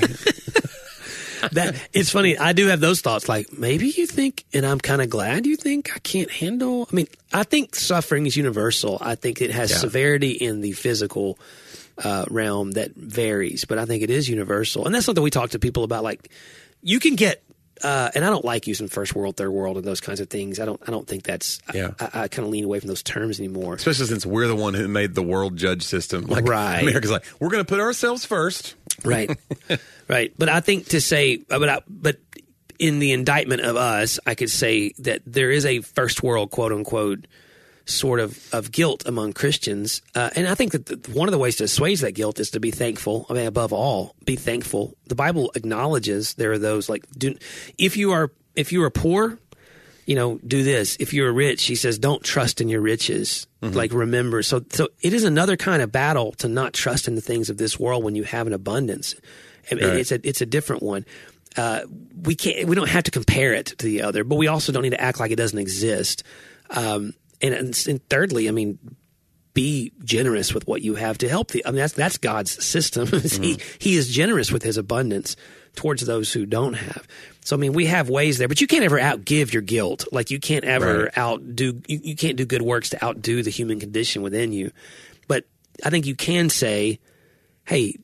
That 1.52 1.74
it's 1.92 2.10
funny. 2.10 2.36
I 2.38 2.52
do 2.52 2.66
have 2.68 2.80
those 2.80 3.00
thoughts. 3.00 3.28
Like 3.28 3.52
maybe 3.52 3.88
you 3.88 4.06
think, 4.06 4.44
and 4.52 4.64
I'm 4.66 4.78
kind 4.78 5.02
of 5.02 5.10
glad 5.10 5.46
you 5.46 5.56
think 5.56 5.94
I 5.94 5.98
can't 5.98 6.30
handle. 6.30 6.88
I 6.90 6.94
mean, 6.94 7.08
I 7.32 7.42
think 7.44 7.74
suffering 7.74 8.26
is 8.26 8.36
universal. 8.36 8.98
I 9.00 9.14
think 9.14 9.40
it 9.40 9.50
has 9.50 9.70
Yeah. 9.70 9.76
severity 9.78 10.30
in 10.32 10.60
the 10.60 10.72
physical 10.72 11.38
uh, 12.02 12.24
realm 12.30 12.72
that 12.72 12.94
varies, 12.94 13.64
but 13.64 13.78
I 13.78 13.84
think 13.84 14.02
it 14.02 14.10
is 14.10 14.28
universal, 14.28 14.86
and 14.86 14.94
that's 14.94 15.04
something 15.06 15.22
we 15.24 15.30
talk 15.30 15.50
to 15.50 15.58
people 15.58 15.84
about. 15.84 16.04
Like 16.04 16.30
you 16.82 17.00
can 17.00 17.14
get. 17.16 17.42
Uh, 17.80 18.10
and 18.16 18.24
I 18.24 18.28
don't 18.30 18.44
like 18.44 18.66
using 18.66 18.88
first 18.88 19.14
world, 19.14 19.36
third 19.36 19.50
world, 19.52 19.76
and 19.76 19.86
those 19.86 20.00
kinds 20.00 20.18
of 20.18 20.28
things. 20.28 20.58
I 20.58 20.64
don't. 20.64 20.80
I 20.84 20.90
don't 20.90 21.06
think 21.06 21.22
that's. 21.22 21.60
Yeah. 21.72 21.92
I, 22.00 22.22
I 22.24 22.28
kind 22.28 22.44
of 22.44 22.48
lean 22.50 22.64
away 22.64 22.80
from 22.80 22.88
those 22.88 23.04
terms 23.04 23.38
anymore. 23.38 23.74
Especially 23.74 24.06
since 24.06 24.26
we're 24.26 24.48
the 24.48 24.56
one 24.56 24.74
who 24.74 24.88
made 24.88 25.14
the 25.14 25.22
world 25.22 25.56
judge 25.56 25.84
system. 25.84 26.24
Like, 26.26 26.44
Right. 26.44 26.82
America's 26.82 27.12
like, 27.12 27.24
we're 27.38 27.50
going 27.50 27.64
to 27.64 27.68
put 27.68 27.78
ourselves 27.78 28.24
first. 28.24 28.74
Right. 29.04 29.30
Right. 30.08 30.32
But 30.38 30.48
i 30.48 30.60
think 30.60 30.86
to 30.88 31.02
say 31.02 31.36
but 31.36 31.68
I, 31.68 31.80
but 31.86 32.16
in 32.78 32.98
the 32.98 33.12
indictment 33.12 33.60
of 33.60 33.76
us 33.76 34.18
i 34.26 34.34
could 34.34 34.50
say 34.50 34.92
that 35.00 35.20
there 35.26 35.50
is 35.50 35.66
a 35.66 35.80
first 35.80 36.22
world 36.22 36.50
quote 36.50 36.72
unquote 36.72 37.26
sort 37.84 38.20
of 38.20 38.38
of 38.54 38.72
guilt 38.72 39.04
among 39.06 39.34
christians. 39.34 40.00
Uh, 40.14 40.30
and 40.34 40.48
i 40.48 40.54
think 40.54 40.72
that 40.72 40.86
the, 40.86 41.12
one 41.12 41.28
of 41.28 41.32
the 41.32 41.38
ways 41.38 41.56
to 41.56 41.64
assuage 41.64 42.00
that 42.00 42.12
guilt 42.12 42.40
is 42.40 42.50
to 42.52 42.60
be 42.60 42.70
thankful. 42.70 43.26
I 43.28 43.34
mean 43.34 43.46
above 43.46 43.72
all 43.72 44.14
be 44.24 44.36
thankful. 44.36 44.96
The 45.08 45.14
bible 45.14 45.52
acknowledges 45.54 46.34
there 46.34 46.52
are 46.52 46.58
those 46.58 46.88
like 46.88 47.04
do 47.12 47.34
if 47.76 47.98
you 47.98 48.12
are 48.12 48.32
if 48.56 48.72
you 48.72 48.82
are 48.82 48.90
poor 48.90 49.38
you 50.08 50.14
know, 50.14 50.38
do 50.38 50.62
this. 50.62 50.96
If 50.98 51.12
you're 51.12 51.30
rich, 51.30 51.64
he 51.64 51.74
says, 51.74 51.98
don't 51.98 52.24
trust 52.24 52.62
in 52.62 52.70
your 52.70 52.80
riches. 52.80 53.46
Like, 53.60 53.92
remember. 53.92 54.42
So, 54.42 54.64
so 54.70 54.88
it 55.02 55.12
is 55.12 55.22
another 55.22 55.58
kind 55.58 55.82
of 55.82 55.92
battle 55.92 56.32
to 56.38 56.48
not 56.48 56.72
trust 56.72 57.08
in 57.08 57.14
the 57.14 57.20
things 57.20 57.50
of 57.50 57.58
this 57.58 57.78
world 57.78 58.02
when 58.02 58.14
you 58.14 58.22
have 58.22 58.46
an 58.46 58.54
abundance. 58.54 59.14
And 59.70 59.82
Right. 59.82 59.96
It's 59.96 60.10
a, 60.10 60.26
it's 60.26 60.40
a 60.40 60.46
different 60.46 60.82
one. 60.82 61.04
Uh, 61.58 61.82
we 62.22 62.34
can't, 62.36 62.66
we 62.66 62.74
don't 62.74 62.88
have 62.88 63.04
to 63.04 63.10
compare 63.10 63.52
it 63.52 63.66
to 63.66 63.84
the 63.84 64.00
other, 64.00 64.24
but 64.24 64.36
we 64.36 64.46
also 64.46 64.72
don't 64.72 64.82
need 64.82 64.90
to 64.90 65.00
act 65.00 65.20
like 65.20 65.30
it 65.30 65.36
doesn't 65.36 65.58
exist. 65.58 66.22
Um, 66.70 67.12
and, 67.42 67.52
and, 67.52 67.86
and 67.86 68.08
thirdly, 68.08 68.48
I 68.48 68.52
mean, 68.52 68.78
be 69.52 69.92
generous 70.04 70.54
with 70.54 70.66
what 70.66 70.80
you 70.80 70.94
have 70.94 71.18
to 71.18 71.28
help 71.28 71.50
the. 71.50 71.66
I 71.66 71.70
mean, 71.70 71.80
that's 71.80 71.92
that's 71.92 72.16
God's 72.16 72.64
system. 72.64 73.08
He 73.12 73.58
He 73.78 73.96
is 73.96 74.08
generous 74.08 74.50
with 74.52 74.62
His 74.62 74.78
abundance 74.78 75.36
towards 75.74 76.04
those 76.06 76.32
who 76.32 76.46
don't 76.46 76.74
have. 76.74 77.06
So 77.44 77.56
I 77.56 77.58
mean, 77.58 77.72
we 77.72 77.86
have 77.86 78.08
ways 78.10 78.38
there, 78.38 78.48
but 78.48 78.60
you 78.60 78.66
can't 78.66 78.84
ever 78.84 78.98
outgive 78.98 79.52
your 79.52 79.62
guilt. 79.62 80.04
Like 80.12 80.30
you 80.30 80.38
can't 80.40 80.64
ever 80.64 81.04
Right. 81.04 81.18
outdo. 81.18 81.80
You, 81.86 82.00
you 82.02 82.16
can't 82.16 82.36
do 82.36 82.44
good 82.44 82.62
works 82.62 82.90
to 82.90 83.04
outdo 83.04 83.42
the 83.42 83.50
human 83.50 83.80
condition 83.80 84.22
within 84.22 84.52
you. 84.52 84.70
But 85.28 85.44
I 85.84 85.90
think 85.90 86.06
you 86.06 86.14
can 86.14 86.50
say, 86.50 87.00
hey, 87.66 87.94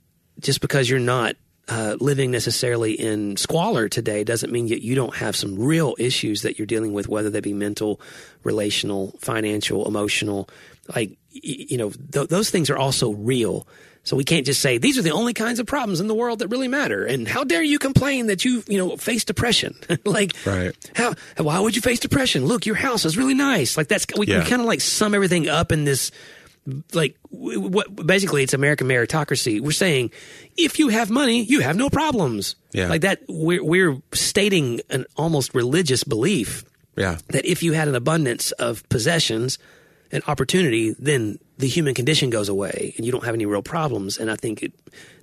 just 0.41 0.61
because 0.61 0.89
you're 0.89 0.99
not 0.99 1.37
uh, 1.69 1.97
living 1.99 2.31
necessarily 2.31 2.93
in 2.93 3.37
squalor 3.39 3.89
today 3.89 4.23
doesn't 4.25 4.53
mean 4.53 4.69
that 4.69 4.83
you 4.83 4.95
don't 4.95 5.17
have 5.17 5.35
some 5.35 5.59
real 5.59 5.95
issues 5.99 6.43
that 6.43 6.59
you're 6.59 6.67
dealing 6.67 6.93
with, 6.93 7.09
whether 7.09 7.31
they 7.31 7.41
be 7.41 7.55
mental, 7.55 8.01
relational, 8.43 9.15
financial, 9.21 9.87
emotional. 9.87 10.49
Like, 10.95 11.11
y- 11.35 11.41
you 11.71 11.79
know, 11.79 11.91
th- 11.91 12.29
those 12.29 12.51
things 12.51 12.69
are 12.71 12.77
also 12.77 13.13
real. 13.13 13.67
So 14.05 14.17
we 14.17 14.25
can't 14.25 14.45
just 14.47 14.61
say 14.61 14.77
these 14.79 14.99
are 14.99 15.03
the 15.03 15.13
only 15.13 15.33
kinds 15.33 15.59
of 15.59 15.67
problems 15.67 15.99
in 16.01 16.07
the 16.09 16.15
world 16.15 16.41
that 16.41 16.49
really 16.49 16.69
matter. 16.69 17.05
And 17.07 17.27
how 17.27 17.43
dare 17.45 17.63
you 17.63 17.79
complain 17.79 18.27
that 18.27 18.45
you, 18.45 18.63
you 18.69 18.77
know, 18.79 18.97
face 18.97 19.25
depression? 19.25 19.75
like, 20.05 20.33
Right. 20.45 20.73
how? 20.95 21.15
Why 21.39 21.59
would 21.59 21.75
you 21.75 21.83
face 21.83 22.01
depression? 22.01 22.45
Look, 22.45 22.67
your 22.67 22.77
house 22.77 23.05
is 23.07 23.17
really 23.17 23.35
nice. 23.35 23.77
Like 23.77 23.89
that's 23.89 24.07
we, 24.17 24.27
Yeah. 24.27 24.41
we 24.45 24.49
kind 24.51 24.61
of 24.61 24.67
like 24.69 24.81
sum 24.83 25.15
everything 25.15 25.49
up 25.49 25.73
in 25.73 25.85
this 25.85 26.11
like 26.95 27.15
what 27.31 27.95
basically 28.07 28.43
it's 28.43 28.55
American 28.55 28.89
meritocracy. 28.89 29.61
We're 29.61 29.73
saying 29.73 30.11
if 30.57 30.79
you 30.79 30.89
have 30.89 31.11
money, 31.11 31.43
you 31.43 31.61
have 31.61 31.77
no 31.77 31.91
problems. 31.91 32.57
Yeah. 32.73 32.89
Like 32.89 33.03
that 33.03 33.21
we're 33.29 33.63
we're 33.65 34.01
stating 34.13 34.81
an 34.91 35.05
almost 35.17 35.55
religious 35.55 36.05
belief 36.05 36.65
Yeah. 36.97 37.19
that 37.29 37.45
if 37.45 37.63
you 37.63 37.73
had 37.75 37.89
an 37.89 37.95
abundance 37.95 38.53
of 38.53 38.87
possessions 38.89 39.59
and 40.13 40.23
opportunity, 40.27 40.95
then 40.99 41.39
the 41.59 41.69
human 41.69 41.95
condition 41.95 42.31
goes 42.31 42.49
away 42.49 42.95
and 42.97 43.07
you 43.07 43.13
don't 43.13 43.25
have 43.25 43.35
any 43.35 43.47
real 43.47 43.63
problems. 43.63 44.19
And 44.19 44.31
I 44.31 44.37
think 44.37 44.63
it, 44.63 44.73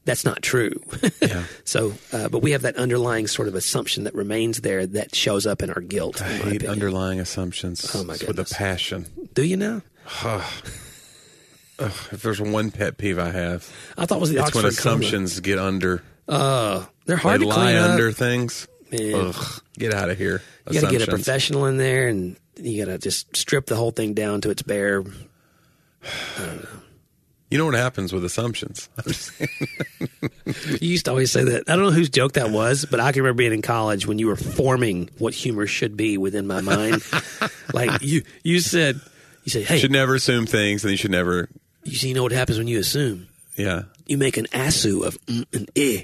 that's 0.05 0.23
not 0.25 0.41
true. 0.41 0.73
Yeah. 1.21 1.43
so, 1.65 1.93
uh, 2.11 2.29
but 2.29 2.39
we 2.39 2.51
have 2.51 2.63
that 2.63 2.75
underlying 2.77 3.27
sort 3.27 3.47
of 3.47 3.53
assumption 3.55 4.05
that 4.05 4.15
remains 4.15 4.61
there 4.61 4.86
that 4.88 5.13
shows 5.15 5.45
up 5.45 5.61
in 5.61 5.69
our 5.69 5.82
guilt. 5.82 6.21
I 6.21 6.27
hate 6.29 6.65
underlying 6.65 7.19
assumptions 7.19 7.89
Oh, 7.95 8.03
my 8.03 8.17
with 8.27 8.39
a 8.39 8.45
passion. 8.45 9.05
Do 9.34 9.43
you 9.43 9.55
now? 9.57 9.82
If 11.79 12.09
there's 12.11 12.39
one 12.41 12.69
pet 12.71 12.97
peeve 12.97 13.17
I 13.17 13.32
have, 13.32 13.67
I 13.97 14.05
thought 14.05 14.17
it 14.17 14.21
was 14.21 14.29
the 14.29 14.38
it's 14.38 14.47
Oxford 14.47 14.63
when 14.63 14.65
assumptions 14.67 15.39
get 15.39 15.57
under. 15.57 16.03
Uh, 16.27 16.86
they're 17.05 17.15
They 17.17 17.21
hard 17.21 17.41
to 17.41 17.47
lie 17.47 17.55
clean 17.55 17.75
up. 17.77 17.91
under 17.91 18.11
things. 18.11 18.67
Ugh, 18.93 19.36
get 19.77 19.93
out 19.93 20.09
of 20.09 20.17
here. 20.17 20.41
You 20.69 20.79
got 20.82 20.91
to 20.91 20.97
get 20.97 21.07
a 21.07 21.11
professional 21.11 21.65
in 21.65 21.77
there, 21.77 22.07
and 22.07 22.36
you 22.57 22.86
got 22.86 22.91
to 22.91 22.97
just 22.99 23.36
strip 23.36 23.65
the 23.65 23.75
whole 23.75 23.91
thing 23.91 24.13
down 24.13 24.41
to 24.41 24.49
its 24.51 24.61
bare. 24.61 25.03
You 27.51 27.57
know 27.57 27.65
what 27.65 27.75
happens 27.75 28.13
with 28.13 28.23
assumptions? 28.23 28.89
You 30.81 30.89
used 30.89 31.05
to 31.05 31.11
always 31.11 31.31
say 31.31 31.43
that. 31.43 31.63
I 31.67 31.75
don't 31.75 31.85
know 31.85 31.91
whose 31.91 32.09
joke 32.09 32.33
that 32.33 32.49
was, 32.49 32.85
but 32.85 32.99
I 32.99 33.11
can 33.11 33.21
remember 33.21 33.37
being 33.37 33.53
in 33.53 33.61
college 33.61 34.07
when 34.07 34.19
you 34.19 34.27
were 34.27 34.35
forming 34.35 35.09
what 35.17 35.33
humor 35.33 35.67
should 35.67 35.95
be 35.95 36.17
within 36.17 36.47
my 36.47 36.61
mind. 36.61 37.03
like 37.73 38.01
you, 38.01 38.23
you 38.43 38.59
said, 38.59 38.99
you 39.43 39.51
said, 39.51 39.65
"Hey, 39.65 39.79
should 39.79 39.91
never 39.91 40.15
assume 40.15 40.45
things, 40.45 40.83
and 40.83 40.91
you 40.91 40.97
should 40.97 41.11
never. 41.11 41.49
you 41.83 41.95
see, 41.95 42.09
you 42.09 42.15
know 42.15 42.23
what 42.23 42.31
happens 42.31 42.57
when 42.57 42.67
you 42.67 42.79
assume? 42.79 43.27
Yeah. 43.55 43.83
You 44.05 44.17
make 44.17 44.37
an 44.37 44.47
asu 44.47 45.05
of 45.05 45.17
mm 45.25 45.45
and 45.53 45.69
eh." 45.75 46.03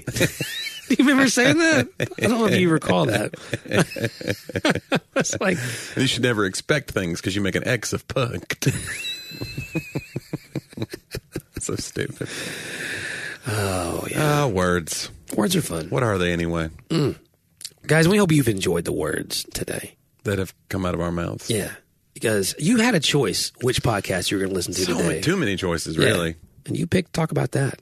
Do 0.88 0.94
you 0.94 1.04
remember 1.04 1.28
saying 1.28 1.58
that? 1.58 1.88
I 2.00 2.04
don't 2.26 2.38
know 2.38 2.46
if 2.46 2.58
you 2.58 2.70
recall 2.70 3.06
that. 3.06 3.34
it's 5.16 5.38
like, 5.38 5.58
you 5.96 6.06
should 6.06 6.22
never 6.22 6.46
expect 6.46 6.92
things 6.92 7.20
because 7.20 7.36
you 7.36 7.42
make 7.42 7.56
an 7.56 7.68
X 7.68 7.92
of 7.92 8.08
punk. 8.08 8.58
so 11.60 11.74
stupid. 11.76 12.28
oh 13.46 14.06
yeah, 14.10 14.42
Ah, 14.42 14.46
words. 14.46 15.10
words 15.36 15.56
are 15.56 15.62
fun, 15.62 15.88
What 15.90 16.02
are 16.02 16.18
they 16.18 16.32
anyway? 16.32 16.68
Mm. 16.88 17.16
guys. 17.86 18.08
We 18.08 18.18
hope 18.18 18.32
you've 18.32 18.48
enjoyed 18.48 18.84
the 18.84 18.92
words 18.92 19.44
today. 19.54 19.94
That 20.24 20.38
have 20.38 20.52
come 20.68 20.84
out 20.84 20.94
of 20.94 21.00
our 21.00 21.12
mouths. 21.12 21.48
Yeah, 21.48 21.70
because 22.14 22.54
you 22.58 22.78
had 22.78 22.94
a 22.94 23.00
choice 23.00 23.52
which 23.62 23.82
podcast 23.82 24.30
you 24.30 24.36
were 24.36 24.40
going 24.42 24.50
to 24.50 24.56
listen 24.56 24.74
to 24.74 24.80
So 24.82 24.98
today. 24.98 25.20
too 25.20 25.36
many 25.36 25.56
choices, 25.56 25.96
Yeah. 25.96 26.06
really. 26.06 26.34
And 26.66 26.76
you 26.76 26.86
picked 26.86 27.12
talk 27.14 27.30
about 27.30 27.52
that. 27.52 27.80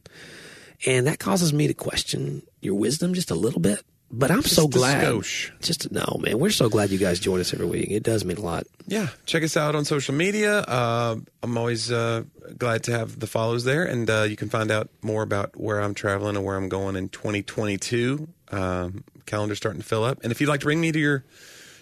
And 0.87 1.07
that 1.07 1.19
causes 1.19 1.53
me 1.53 1.67
to 1.67 1.75
question 1.75 2.43
your 2.61 2.75
wisdom 2.75 3.15
just 3.15 3.31
a 3.31 3.35
little 3.35 3.61
bit. 3.61 3.83
But 4.11 4.31
I'm 4.31 4.43
so 4.43 4.69
glad. 4.69 5.05
skosh. 5.05 5.51
Just 5.61 5.91
no, 5.91 6.19
man. 6.21 6.39
We're 6.39 6.51
so 6.51 6.69
glad 6.69 6.91
you 6.91 6.99
guys 6.99 7.19
join 7.19 7.41
us 7.41 7.53
every 7.53 7.67
week. 7.67 7.91
It 7.91 8.05
does 8.05 8.25
mean 8.25 8.37
a 8.37 8.41
lot. 8.41 8.67
Yeah, 8.87 9.09
check 9.27 9.43
us 9.43 9.57
out 9.57 9.75
on 9.75 9.85
social 9.85 10.15
media. 10.15 10.61
Uh, 10.61 11.17
I'm 11.43 11.59
always 11.59 11.91
uh, 11.91 12.23
glad 12.57 12.85
to 12.85 12.93
have 12.93 13.19
the 13.19 13.27
follows 13.27 13.65
there, 13.65 13.85
and 13.85 14.09
uh, 14.09 14.23
you 14.23 14.37
can 14.37 14.49
find 14.49 14.71
out 14.71 14.91
more 15.03 15.23
about 15.23 15.59
where 15.59 15.81
I'm 15.81 15.93
traveling 15.93 16.37
and 16.37 16.45
where 16.45 16.57
I'm 16.57 16.69
going 16.69 16.95
in 16.95 17.09
2022. 17.09 18.29
Um, 18.53 19.03
calendar's 19.27 19.59
starting 19.59 19.81
to 19.81 19.87
fill 19.87 20.05
up, 20.05 20.21
and 20.23 20.31
if 20.31 20.41
you'd 20.41 20.49
like 20.49 20.61
to 20.61 20.67
bring 20.67 20.81
me 20.81 20.93
to 20.93 20.99
your 20.99 21.25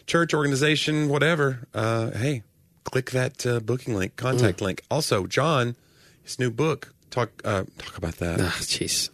church, 0.06 0.32
organization, 0.32 1.10
whatever, 1.10 1.68
uh, 1.74 2.10
hey, 2.12 2.42
click 2.84 3.10
that 3.10 3.46
uh, 3.46 3.60
booking 3.60 3.94
link, 3.94 4.16
contact 4.16 4.62
link. 4.62 4.82
Also, 4.90 5.26
John, 5.26 5.76
his 6.22 6.38
new 6.38 6.50
book. 6.50 6.94
Talk 7.10 7.30
uh, 7.44 7.64
talk 7.78 7.98
about 7.98 8.16
that. 8.16 8.40
Ah, 8.40 8.56
jeez. 8.60 9.10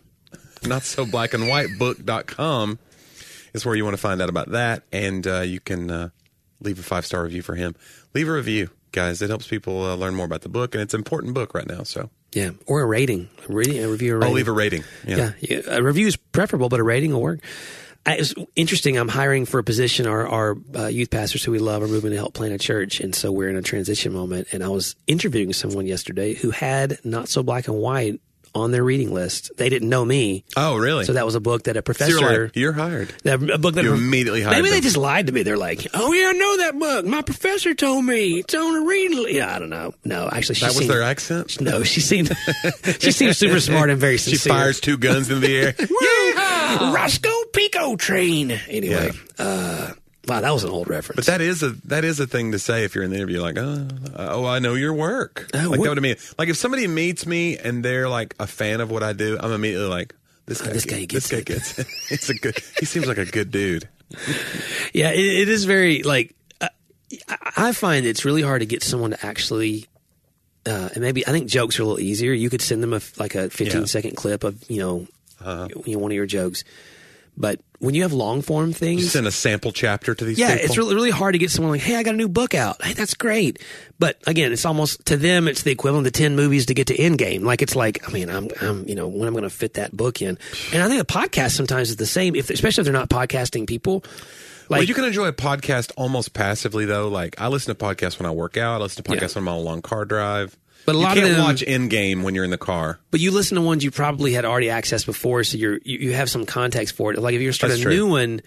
not 0.65 0.85
so 0.85 1.05
black 1.05 1.35
and 1.35 1.49
white 1.49 1.69
book.com 1.77 2.79
is 3.55 3.65
where 3.65 3.75
you 3.75 3.85
want 3.85 3.95
to 3.95 4.01
find 4.01 4.21
out 4.21 4.29
about 4.29 4.51
that. 4.51 4.85
And 4.93 5.27
uh, 5.27 5.41
you 5.41 5.61
can 5.61 5.91
uh, 5.91 6.09
leave 6.61 6.79
a 6.79 6.83
five 6.83 7.07
star 7.07 7.23
review 7.23 7.43
for 7.43 7.55
him. 7.55 7.75
Leave 8.15 8.29
a 8.29 8.33
review 8.33 8.71
guys. 8.93 9.23
It 9.23 9.31
helps 9.31 9.47
people 9.47 9.85
uh, 9.85 9.95
learn 9.95 10.15
more 10.15 10.27
about 10.27 10.43
the 10.43 10.49
book. 10.49 10.75
And 10.75 10.83
it's 10.83 10.95
an 10.95 11.01
important 11.01 11.35
book 11.35 11.55
right 11.55 11.67
now 11.67 11.83
so. 11.83 12.11
Yeah, 12.33 12.51
or 12.67 12.83
a 12.83 12.87
rating, 12.87 13.29
a, 13.49 13.53
rating, 13.53 13.83
a 13.83 13.89
review, 13.89 14.15
a 14.15 14.19
rating. 14.19 14.29
i'll 14.29 14.35
leave 14.37 14.47
a 14.47 14.53
rating 14.53 14.85
yeah, 15.05 15.33
Yeah, 15.41 15.63
a 15.67 15.83
review 15.83 16.07
is 16.07 16.15
preferable, 16.15 16.69
but 16.69 16.79
a 16.79 16.85
rating 16.85 17.13
will 17.13 17.23
work. 17.23 17.41
It's 18.07 18.35
interesting. 18.57 18.97
I'm 18.97 19.09
hiring 19.09 19.47
for 19.47 19.59
a 19.59 19.65
position. 19.65 20.07
Our, 20.07 20.27
our 20.27 20.57
uh, 20.75 20.87
youth 20.87 21.11
pastors 21.11 21.45
who 21.45 21.51
we 21.53 21.59
love 21.59 21.83
are 21.83 21.89
moving 21.89 22.13
to 22.13 22.17
help 22.17 22.35
plant 22.35 22.55
a 22.55 22.59
church, 22.59 23.01
and 23.01 23.15
so 23.15 23.31
we're 23.31 23.51
in 23.51 23.57
a 23.57 23.63
transition 23.63 24.13
moment. 24.13 24.49
And 24.53 24.63
I 24.63 24.69
was 24.69 24.97
interviewing 25.07 25.53
someone 25.53 25.87
yesterday 25.87 26.35
who 26.35 26.51
had 26.51 26.99
not 27.05 27.29
so 27.29 27.43
black 27.43 27.69
and 27.69 27.77
white 27.77 28.21
on 28.55 28.71
their 28.73 28.83
reading 28.85 29.13
list. 29.15 29.51
They 29.57 29.69
didn't 29.69 29.89
know 29.89 30.05
me. 30.05 30.45
Oh, 30.57 30.77
really? 30.77 31.05
So 31.05 31.13
that 31.15 31.25
was 31.27 31.35
a 31.35 31.41
book 31.41 31.65
that 31.65 31.77
a 31.77 31.79
So 31.79 31.83
professor. 31.83 32.11
you're 32.19 32.43
like, 32.45 32.57
you're 32.57 32.73
hired. 32.73 33.15
that- 33.25 33.43
a 33.51 33.59
book 33.59 33.75
that 33.75 33.85
You 33.85 33.95
immediately 33.95 34.43
hired 34.43 34.57
Maybe 34.57 34.71
they 34.71 34.81
just 34.81 34.97
lied 34.97 35.27
to 35.29 35.33
me. 35.33 35.43
They're 35.43 35.57
like, 35.57 35.87
"Oh 35.95 36.13
yeah, 36.13 36.29
I 36.29 36.33
know 36.33 36.57
that 36.59 36.79
book. 36.79 37.05
My 37.07 37.23
professor 37.23 37.75
told 37.75 38.05
me 38.05 38.41
it's 38.41 38.55
on 38.55 38.77
a 38.77 38.85
reading 38.87 39.19
list." 39.19 39.35
Yeah, 39.35 39.55
I 39.55 39.59
don't 39.59 39.71
know. 39.71 39.95
No, 40.05 40.29
actually, 40.33 40.57
she 40.57 40.61
That 40.63 40.69
was 40.69 40.79
seemed, 40.79 40.91
their 40.91 41.03
accent. 41.03 41.61
No, 41.61 41.83
she 41.85 42.01
seemed 42.01 42.31
she 43.01 43.13
seemed 43.13 43.37
super 43.37 43.61
smart 43.61 43.91
and 43.91 43.99
very 44.01 44.17
She 44.19 44.37
fires 44.37 44.81
two 44.81 44.97
guns 44.99 45.31
in 45.31 45.41
the 45.41 45.57
air. 45.57 45.75
yeah, 45.79 46.93
Roscoe 46.95 47.29
P. 47.53 47.69
Coltrane. 47.69 48.53
Anyway, 48.69 49.11
uh, 49.39 49.93
wow, 50.29 50.41
that 50.41 50.51
was 50.53 50.65
an 50.65 50.71
old 50.71 50.89
reference. 50.89 51.17
But 51.17 51.27
that 51.27 51.41
is 51.41 51.63
a 51.63 51.71
that 51.87 52.05
is 52.05 52.21
a 52.21 52.27
thing 52.27 52.53
to 52.53 52.59
say 52.59 52.85
if 52.85 52.95
you're 52.95 53.05
in 53.05 53.11
the 53.11 53.17
interview, 53.17 53.41
like, 53.41 53.57
oh, 53.59 53.89
oh 54.17 54.47
I 54.47 54.59
know 54.59 54.75
your 54.75 54.93
work. 54.93 55.51
Oh, 55.55 55.59
like 55.59 55.69
what- 55.71 55.85
that 55.85 55.95
would 55.95 56.03
mean 56.03 56.17
like 56.39 56.49
if 56.49 56.57
somebody 56.57 56.87
meets 56.87 57.27
me 57.27 57.57
and 57.59 57.85
they're 57.85 58.09
like 58.09 58.35
a 58.39 58.47
fan 58.47 58.81
of 58.81 58.91
what 58.91 59.03
I 59.03 59.13
do, 59.13 59.39
I'm 59.41 59.53
immediately 59.53 59.89
like, 59.89 60.15
this 60.47 60.61
guy, 60.61 60.73
this 60.73 60.85
guy 60.85 61.05
gets, 61.05 61.29
gets 61.29 61.29
this 61.29 61.33
guy 61.33 61.39
it. 61.39 61.47
gets 61.47 61.79
it. 61.79 61.87
It's 62.11 62.29
a 62.31 62.35
good. 62.35 62.59
He 62.79 62.87
seems 62.87 63.07
like 63.07 63.19
a 63.19 63.27
good 63.27 63.51
dude. 63.51 63.89
Yeah, 64.93 65.11
it, 65.13 65.21
it 65.21 65.49
is 65.49 65.65
very 65.67 66.03
like 66.03 66.35
uh, 66.61 66.69
I 67.57 67.73
find 67.73 68.05
it's 68.07 68.25
really 68.25 68.43
hard 68.43 68.61
to 68.61 68.67
get 68.67 68.83
someone 68.83 69.11
to 69.13 69.25
actually. 69.27 69.87
Uh, 70.67 70.91
and 70.93 71.01
maybe 71.03 71.27
I 71.27 71.31
think 71.31 71.49
jokes 71.49 71.79
are 71.79 71.83
a 71.83 71.87
little 71.87 72.01
easier. 72.01 72.33
You 72.33 72.51
could 72.51 72.61
send 72.61 72.83
them 72.83 72.93
a 72.93 73.01
like 73.19 73.35
a 73.35 73.49
15 73.51 73.67
Yeah. 73.67 73.73
Uh-huh. 73.79 73.87
second 73.87 74.17
clip 74.17 74.45
of 74.45 74.69
you 74.71 74.79
know, 74.81 75.07
you 75.87 75.95
know 75.95 75.99
one 76.01 76.11
of 76.11 76.17
your 76.17 76.27
jokes, 76.27 76.65
but 77.41 77.59
when 77.79 77.95
you 77.95 78.03
have 78.03 78.13
long 78.13 78.43
form 78.43 78.69
You 78.69 78.75
things, 78.75 79.11
send 79.11 79.27
a 79.27 79.31
sample 79.33 79.73
chapter 79.73 80.15
to 80.15 80.25
these 80.25 80.39
yeah, 80.39 80.53
people. 80.53 80.67
it's 80.67 80.77
really 80.77 80.95
really 80.95 81.11
hard 81.11 81.33
to 81.33 81.39
get 81.39 81.51
someone 81.51 81.73
like, 81.73 81.81
hey, 81.81 81.97
I 81.97 82.03
got 82.03 82.13
a 82.15 82.17
new 82.19 82.29
book 82.29 82.55
out. 82.55 82.83
Hey, 82.85 82.93
that's 82.93 83.15
great. 83.15 83.59
But 83.99 84.19
again, 84.27 84.53
it's 84.53 84.67
almost 84.67 85.07
to 85.07 85.17
them, 85.17 85.49
it's 85.49 85.63
the 85.63 85.71
equivalent 85.73 86.07
of 86.07 86.13
ten 86.13 86.37
movies 86.37 86.67
to 86.67 86.75
get 86.75 86.89
to 86.89 86.97
Endgame. 86.97 87.43
Like 87.43 87.63
it's 87.63 87.75
like, 87.75 88.07
I 88.07 88.13
mean, 88.13 88.29
I'm, 88.29 88.49
I'm, 88.61 88.87
you 88.87 88.95
know, 88.95 89.09
when 89.09 89.27
I'm 89.27 89.33
going 89.35 89.45
to 89.45 89.51
fit 89.51 89.75
that 89.75 89.97
book 89.97 90.21
in. 90.21 90.39
And 90.73 90.83
I 90.83 90.89
think 90.89 91.03
a 91.03 91.07
podcast 91.07 91.53
sometimes 91.53 91.89
is 91.91 91.97
the 91.97 92.07
same, 92.07 92.37
if 92.37 92.51
especially 92.51 92.83
if 92.83 92.85
they're 92.85 92.93
not 92.93 93.09
podcasting 93.09 93.67
people. 93.67 94.05
Like 94.69 94.81
well, 94.81 94.83
you 94.85 94.95
can 94.95 95.05
enjoy 95.05 95.27
a 95.27 95.33
podcast 95.33 95.91
almost 95.97 96.33
passively 96.35 96.85
though. 96.85 97.09
Like 97.09 97.41
I 97.41 97.49
listen 97.49 97.75
to 97.75 97.85
podcasts 97.85 98.19
when 98.21 98.27
I 98.27 98.31
work 98.31 98.57
out. 98.59 98.81
I 98.81 98.85
listen 98.85 99.03
to 99.03 99.11
podcasts 99.11 99.35
Yeah. 99.35 99.41
when 99.41 99.49
I'm 99.49 99.49
on 99.49 99.57
a 99.57 99.63
long 99.63 99.83
car 99.83 100.05
drive. 100.05 100.57
But 100.87 100.95
a 100.95 100.99
lot 100.99 101.17
of 101.17 101.23
can't 101.25 101.37
them- 101.37 101.45
watch 101.45 101.61
Endgame 101.63 102.23
when 102.23 102.35
you're 102.35 102.45
in 102.45 102.51
the 102.51 102.59
car. 102.59 102.99
But 103.11 103.21
you 103.21 103.31
listen 103.31 103.57
to 103.57 103.61
ones 103.63 103.85
you 103.85 103.91
probably 103.91 104.33
had 104.33 104.45
already 104.45 104.69
accessed 104.69 105.07
before, 105.07 105.45
so 105.45 105.57
you're 105.59 105.79
you, 105.85 105.99
you 105.99 106.13
have 106.15 106.29
some 106.31 106.47
context 106.47 106.97
for 106.97 107.13
it. 107.13 107.19
Like 107.19 107.35
if 107.35 107.41
you're 107.43 107.53
starting 107.53 107.77
That's 107.79 107.83
a 107.83 107.85
true. 107.85 107.95
new 107.95 108.07
one, 108.09 108.41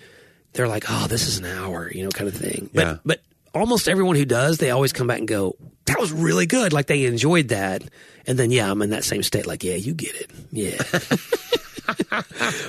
they're 0.54 0.68
like, 0.68 0.86
"Oh, 0.90 1.08
this 1.08 1.28
is 1.28 1.38
an 1.38 1.46
hour," 1.46 1.90
you 1.94 2.04
know, 2.04 2.10
kind 2.10 2.28
of 2.28 2.36
thing. 2.36 2.70
But 2.74 2.82
Yeah. 2.82 2.98
but 3.06 3.22
almost 3.54 3.88
everyone 3.88 4.16
who 4.16 4.26
does, 4.26 4.58
they 4.58 4.72
always 4.72 4.92
come 4.94 5.08
back 5.08 5.20
and 5.20 5.28
go, 5.28 5.56
"That 5.86 6.00
was 6.00 6.12
really 6.12 6.46
good." 6.46 6.74
Like 6.74 6.88
they 6.88 7.06
enjoyed 7.06 7.50
that, 7.50 7.84
and 8.28 8.38
then 8.38 8.52
yeah, 8.52 8.70
I'm 8.70 8.82
in 8.82 8.90
that 8.90 9.04
same 9.04 9.24
state. 9.24 9.46
Like, 9.48 9.64
yeah, 9.64 9.76
you 9.76 9.94
get 9.94 10.16
it. 10.16 10.30
Yeah. 10.52 10.78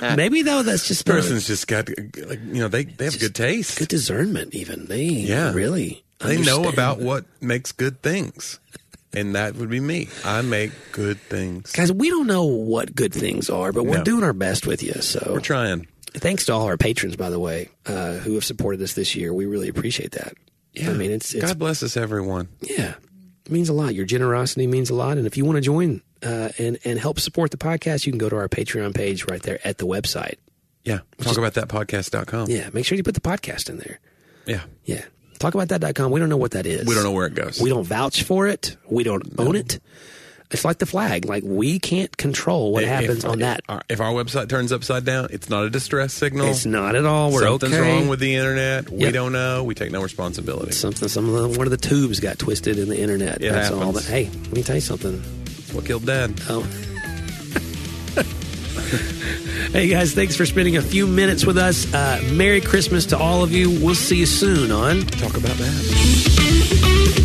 Maybe 0.15 0.41
though, 0.41 0.63
that's 0.63 0.87
just 0.87 1.05
Person's 1.05 1.47
just 1.47 1.67
got 1.67 1.89
like 1.89 2.39
you 2.45 2.59
know 2.61 2.67
they 2.67 2.83
they 2.85 3.05
have 3.05 3.19
good 3.19 3.35
taste. 3.35 3.77
good 3.79 3.87
discernment. 3.87 4.53
Even 4.53 4.85
they, 4.85 5.03
Yeah. 5.05 5.53
really, 5.53 6.03
They 6.19 6.37
know 6.41 6.67
about 6.67 6.99
what 6.99 7.25
makes 7.41 7.71
good 7.71 8.01
things. 8.01 8.59
And 9.13 9.35
that 9.35 9.55
would 9.55 9.69
be 9.69 9.79
me. 9.79 10.09
I 10.25 10.41
make 10.41 10.71
good 10.91 11.19
things. 11.21 11.71
Guys, 11.71 11.91
we 11.91 12.09
don't 12.09 12.27
know 12.27 12.43
what 12.45 12.93
good 12.93 13.13
things 13.13 13.49
are, 13.49 13.71
but 13.71 13.85
we're 13.85 13.99
No. 13.99 14.03
doing 14.03 14.23
our 14.23 14.33
best 14.33 14.67
with 14.67 14.83
you. 14.83 14.93
So 15.01 15.31
We're 15.33 15.39
trying. 15.39 15.87
Thanks 16.13 16.45
to 16.47 16.53
all 16.53 16.63
our 16.65 16.77
patrons, 16.77 17.15
by 17.15 17.29
the 17.29 17.39
way, 17.39 17.69
uh, 17.85 18.13
who 18.17 18.33
have 18.35 18.43
supported 18.45 18.81
us 18.81 18.93
this 18.93 19.15
year. 19.15 19.33
We 19.33 19.45
really 19.45 19.67
appreciate 19.69 20.11
that. 20.11 20.33
Yeah, 20.73 20.89
I 20.89 20.93
mean, 20.93 21.11
it's, 21.11 21.33
it's 21.33 21.45
God 21.45 21.57
bless 21.59 21.81
us, 21.83 21.95
everyone. 21.95 22.49
yeah, 22.61 22.95
it 23.45 23.51
means 23.51 23.69
a 23.69 23.73
lot. 23.73 23.95
Your 23.95 24.05
generosity 24.05 24.67
means 24.67 24.89
a 24.89 24.95
lot, 24.95 25.17
and 25.17 25.25
if 25.27 25.37
you 25.37 25.45
want 25.45 25.55
to 25.57 25.61
join 25.61 26.01
uh, 26.21 26.49
and 26.57 26.77
and 26.83 26.99
help 26.99 27.19
support 27.19 27.51
the 27.51 27.57
podcast, 27.57 28.05
you 28.05 28.11
can 28.11 28.17
go 28.19 28.27
to 28.29 28.35
our 28.35 28.49
Patreon 28.49 28.93
page 28.93 29.25
right 29.29 29.41
there 29.41 29.59
at 29.65 29.77
the 29.77 29.85
website. 29.87 30.35
Yeah. 30.83 30.99
Talk 31.21 31.37
about 31.37 31.53
that 31.55 31.67
podcast.com. 31.69 32.49
Yeah, 32.49 32.69
make 32.73 32.85
sure 32.85 32.97
you 32.97 33.03
put 33.03 33.13
the 33.15 33.21
podcast 33.21 33.69
in 33.69 33.77
there. 33.77 33.99
Yeah. 34.45 34.63
Yeah, 34.83 35.03
talkaboutthat.com. 35.51 36.11
We 36.11 36.19
don't 36.19 36.29
know 36.29 36.37
what 36.37 36.51
that 36.51 36.65
is. 36.65 36.85
We 36.87 36.93
don't 36.95 37.03
know 37.03 37.11
where 37.11 37.27
it 37.27 37.35
goes. 37.35 37.61
We 37.61 37.69
don't 37.69 37.83
vouch 37.85 38.23
for 38.23 38.47
it. 38.47 38.77
We 38.89 39.03
don't 39.03 39.23
own 39.39 39.55
it. 39.55 39.79
It's 40.51 40.63
like 40.63 40.77
the 40.77 40.85
flag. 40.85 41.25
Like 41.25 41.43
we 41.43 41.79
can't 41.79 42.15
control 42.15 42.71
what 42.71 42.83
If- 42.83 42.89
happens 42.89 43.23
if, 43.25 43.29
on 43.31 43.39
that. 43.39 43.61
If 43.61 43.69
our, 43.69 43.81
if 43.89 43.99
our 44.01 44.11
website 44.13 44.47
turns 44.47 44.71
upside 44.71 45.03
down, 45.03 45.27
it's 45.31 45.49
not 45.49 45.63
a 45.63 45.69
distress 45.71 46.13
signal. 46.13 46.47
It's 46.47 46.65
not 46.67 46.95
at 46.95 47.03
all. 47.05 47.31
We're 47.31 47.41
Something's 47.43 47.73
okay. 47.73 47.81
wrong 47.81 48.07
with 48.07 48.19
the 48.19 48.35
internet. 48.35 48.89
We 48.89 48.99
Yep. 48.99 49.13
don't 49.13 49.31
know. 49.31 49.63
We 49.63 49.73
take 49.73 49.91
no 49.91 50.01
responsibility. 50.03 50.71
something. 50.71 51.07
Some 51.09 51.33
of 51.33 51.51
the, 51.51 51.57
one 51.57 51.65
of 51.67 51.71
the 51.71 51.77
tubes 51.77 52.19
got 52.19 52.37
twisted 52.37 52.77
in 52.77 52.89
the 52.89 52.99
internet. 52.99 53.41
It 53.41 53.51
That's 53.51 53.71
all. 53.71 53.91
That, 53.91 54.03
hey, 54.05 54.29
let 54.29 54.53
me 54.53 54.61
tell 54.63 54.75
you 54.75 54.81
something. 54.81 55.19
That's 55.45 55.73
what 55.73 55.85
killed 55.85 56.05
Dad. 56.05 56.39
Oh. 56.47 56.61
hey 59.75 59.89
guys, 59.89 60.13
thanks 60.13 60.37
for 60.37 60.45
spending 60.45 60.77
a 60.77 60.81
few 60.81 61.05
minutes 61.05 61.45
with 61.45 61.57
us. 61.57 61.93
Uh, 61.93 62.21
Merry 62.31 62.61
Christmas 62.61 63.05
to 63.07 63.17
all 63.17 63.43
of 63.43 63.51
you. 63.51 63.69
We'll 63.69 63.93
see 63.93 64.17
you 64.17 64.25
soon 64.25 64.71
on 64.71 65.01
Talk 65.01 65.35
about 65.35 65.57
that. 65.57 67.24